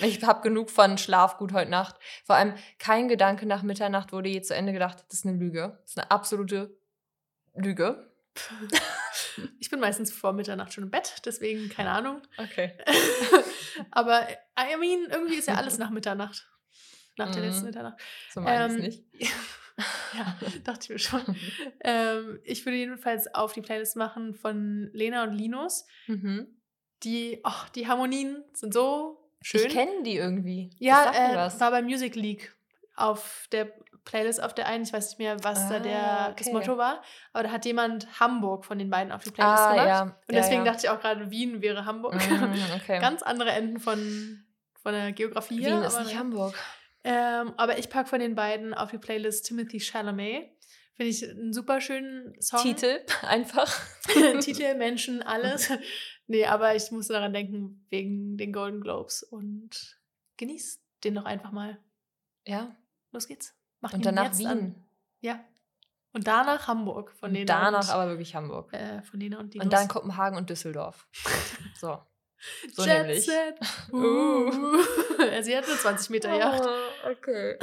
ich 0.02 0.24
habe 0.24 0.42
genug 0.42 0.70
von 0.70 0.98
Schlaf 0.98 1.38
gut 1.38 1.52
heute 1.52 1.72
Nacht. 1.72 1.96
Vor 2.24 2.36
allem 2.36 2.54
kein 2.78 3.08
Gedanke 3.08 3.46
nach 3.46 3.64
Mitternacht 3.64 4.14
wurde 4.14 4.30
je 4.30 4.42
zu 4.42 4.56
Ende 4.56 4.72
gedacht. 4.72 5.04
Das 5.10 5.20
ist 5.20 5.26
eine 5.26 5.38
Lüge. 5.38 5.80
Das 5.82 5.92
ist 5.92 5.98
eine 5.98 6.12
absolute 6.12 6.78
Lüge. 7.56 8.08
ich 9.60 9.70
bin 9.70 9.80
meistens 9.80 10.12
vor 10.12 10.34
Mitternacht 10.34 10.74
schon 10.74 10.84
im 10.84 10.92
Bett, 10.92 11.22
deswegen 11.26 11.70
keine 11.70 11.92
Ahnung. 11.92 12.22
Okay. 12.38 12.74
Aber 13.92 14.28
I 14.60 14.78
mean, 14.78 15.10
irgendwie 15.10 15.36
ist 15.36 15.48
ja 15.48 15.56
alles 15.56 15.78
nach 15.78 15.90
Mitternacht. 15.90 16.48
Nach 17.18 17.32
der 17.32 17.44
letzten 17.44 17.62
mhm. 17.62 17.68
Mitternacht. 17.68 18.02
So 18.34 18.42
meine 18.42 18.74
ähm, 18.74 18.80
ich 18.80 19.04
nicht. 19.20 19.34
ja, 20.14 20.38
dachte 20.64 20.84
ich 20.84 20.90
mir 20.90 21.00
schon. 21.00 21.22
ähm, 21.82 22.40
ich 22.44 22.66
würde 22.66 22.78
jedenfalls 22.78 23.34
auf 23.34 23.54
die 23.54 23.62
Playlist 23.62 23.96
machen 23.96 24.34
von 24.34 24.90
Lena 24.94 25.24
und 25.24 25.34
Linus. 25.34 25.86
Mhm. 26.08 26.48
Die, 27.04 27.42
oh, 27.44 27.66
die 27.76 27.88
Harmonien 27.88 28.44
sind 28.54 28.74
so 28.74 29.30
schön. 29.42 29.68
Ich 29.68 29.74
kenne 29.74 30.04
die 30.04 30.18
irgendwie. 30.18 30.70
Ja, 30.78 31.12
äh, 31.12 31.60
war 31.60 31.72
bei 31.72 31.82
Music 31.82 32.16
League 32.16 32.56
auf 32.96 33.48
der 33.52 33.74
Playlist 34.04 34.42
auf 34.42 34.54
der 34.54 34.68
einen. 34.68 34.84
Ich 34.84 34.94
weiß 34.94 35.10
nicht 35.10 35.20
mehr, 35.20 35.44
was 35.44 35.60
ah, 35.60 35.70
da 35.70 35.80
der, 35.80 36.28
okay. 36.32 36.44
das 36.44 36.54
Motto 36.54 36.78
war. 36.78 37.02
Aber 37.34 37.44
da 37.44 37.52
hat 37.52 37.66
jemand 37.66 38.20
Hamburg 38.20 38.66
von 38.66 38.80
den 38.80 38.90
beiden 38.90 39.12
auf 39.12 39.24
die 39.24 39.32
Playlist 39.32 39.64
ah, 39.64 39.72
gemacht. 39.72 39.88
Ja. 39.88 40.02
Und 40.04 40.16
deswegen 40.30 40.62
ja, 40.62 40.66
ja. 40.66 40.72
dachte 40.72 40.86
ich 40.86 40.90
auch 40.90 41.00
gerade, 41.00 41.30
Wien 41.30 41.62
wäre 41.62 41.86
Hamburg. 41.86 42.16
Mm, 42.32 42.56
okay. 42.76 43.00
Ganz 43.00 43.22
andere 43.22 43.52
Enden 43.52 43.80
von, 43.80 44.44
von 44.82 44.94
der 44.94 45.12
Geografie 45.12 45.60
Wien 45.60 45.66
hier. 45.66 45.86
ist 45.86 46.00
nicht 46.00 46.18
Hamburg. 46.18 46.56
Ähm, 47.04 47.54
aber 47.58 47.78
ich 47.78 47.90
packe 47.90 48.10
von 48.10 48.20
den 48.20 48.36
beiden 48.36 48.74
auf 48.74 48.90
die 48.90 48.98
Playlist 48.98 49.46
Timothy 49.46 49.80
Chalamet. 49.80 50.50
Finde 50.96 51.10
ich 51.10 51.30
einen 51.30 51.54
super 51.54 51.82
schönen 51.82 52.40
Song. 52.42 52.62
Titel, 52.62 53.00
einfach. 53.22 53.72
Titel, 54.42 54.76
Menschen, 54.76 55.22
alles. 55.22 55.72
nee, 56.28 56.46
aber 56.46 56.76
ich 56.76 56.92
musste 56.92 57.14
daran 57.14 57.34
denken, 57.34 57.86
wegen 57.90 58.38
den 58.38 58.54
Golden 58.54 58.82
Globes. 58.82 59.24
Und 59.24 60.00
genieß 60.38 60.82
den 61.04 61.16
doch 61.16 61.26
einfach 61.26 61.52
mal. 61.52 61.78
Ja. 62.46 62.76
Los 63.12 63.28
geht's. 63.28 63.56
Mach 63.82 63.94
und 63.94 64.06
danach 64.06 64.38
Wien. 64.38 64.48
An. 64.48 64.76
Ja. 65.20 65.40
Und 66.14 66.28
danach 66.28 66.68
Hamburg 66.68 67.12
von 67.12 67.34
denen. 67.34 67.48
Danach 67.48 67.84
und, 67.84 67.90
aber 67.90 68.08
wirklich 68.10 68.36
Hamburg. 68.36 68.74
Äh, 68.74 69.02
von 69.02 69.20
denen 69.20 69.36
und 69.36 69.54
die. 69.54 69.60
Und 69.60 69.72
dann 69.74 69.88
Kopenhagen 69.88 70.38
und 70.38 70.50
Düsseldorf. 70.50 71.08
so. 71.80 72.00
So 72.74 72.84
Jet 72.84 73.00
nämlich. 73.04 73.26
Set. 73.26 73.60
Uh. 73.94 74.52
Sie 75.42 75.56
hat 75.56 75.68
nur 75.68 75.78
20 75.78 76.10
Meter 76.10 76.36
Yacht. 76.36 76.64
Oh, 76.64 77.10
okay. 77.12 77.58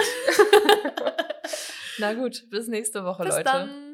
Na 1.98 2.14
gut, 2.14 2.48
bis 2.48 2.68
nächste 2.68 3.04
Woche, 3.04 3.24
bis 3.24 3.34
Leute. 3.34 3.44
Dann. 3.44 3.88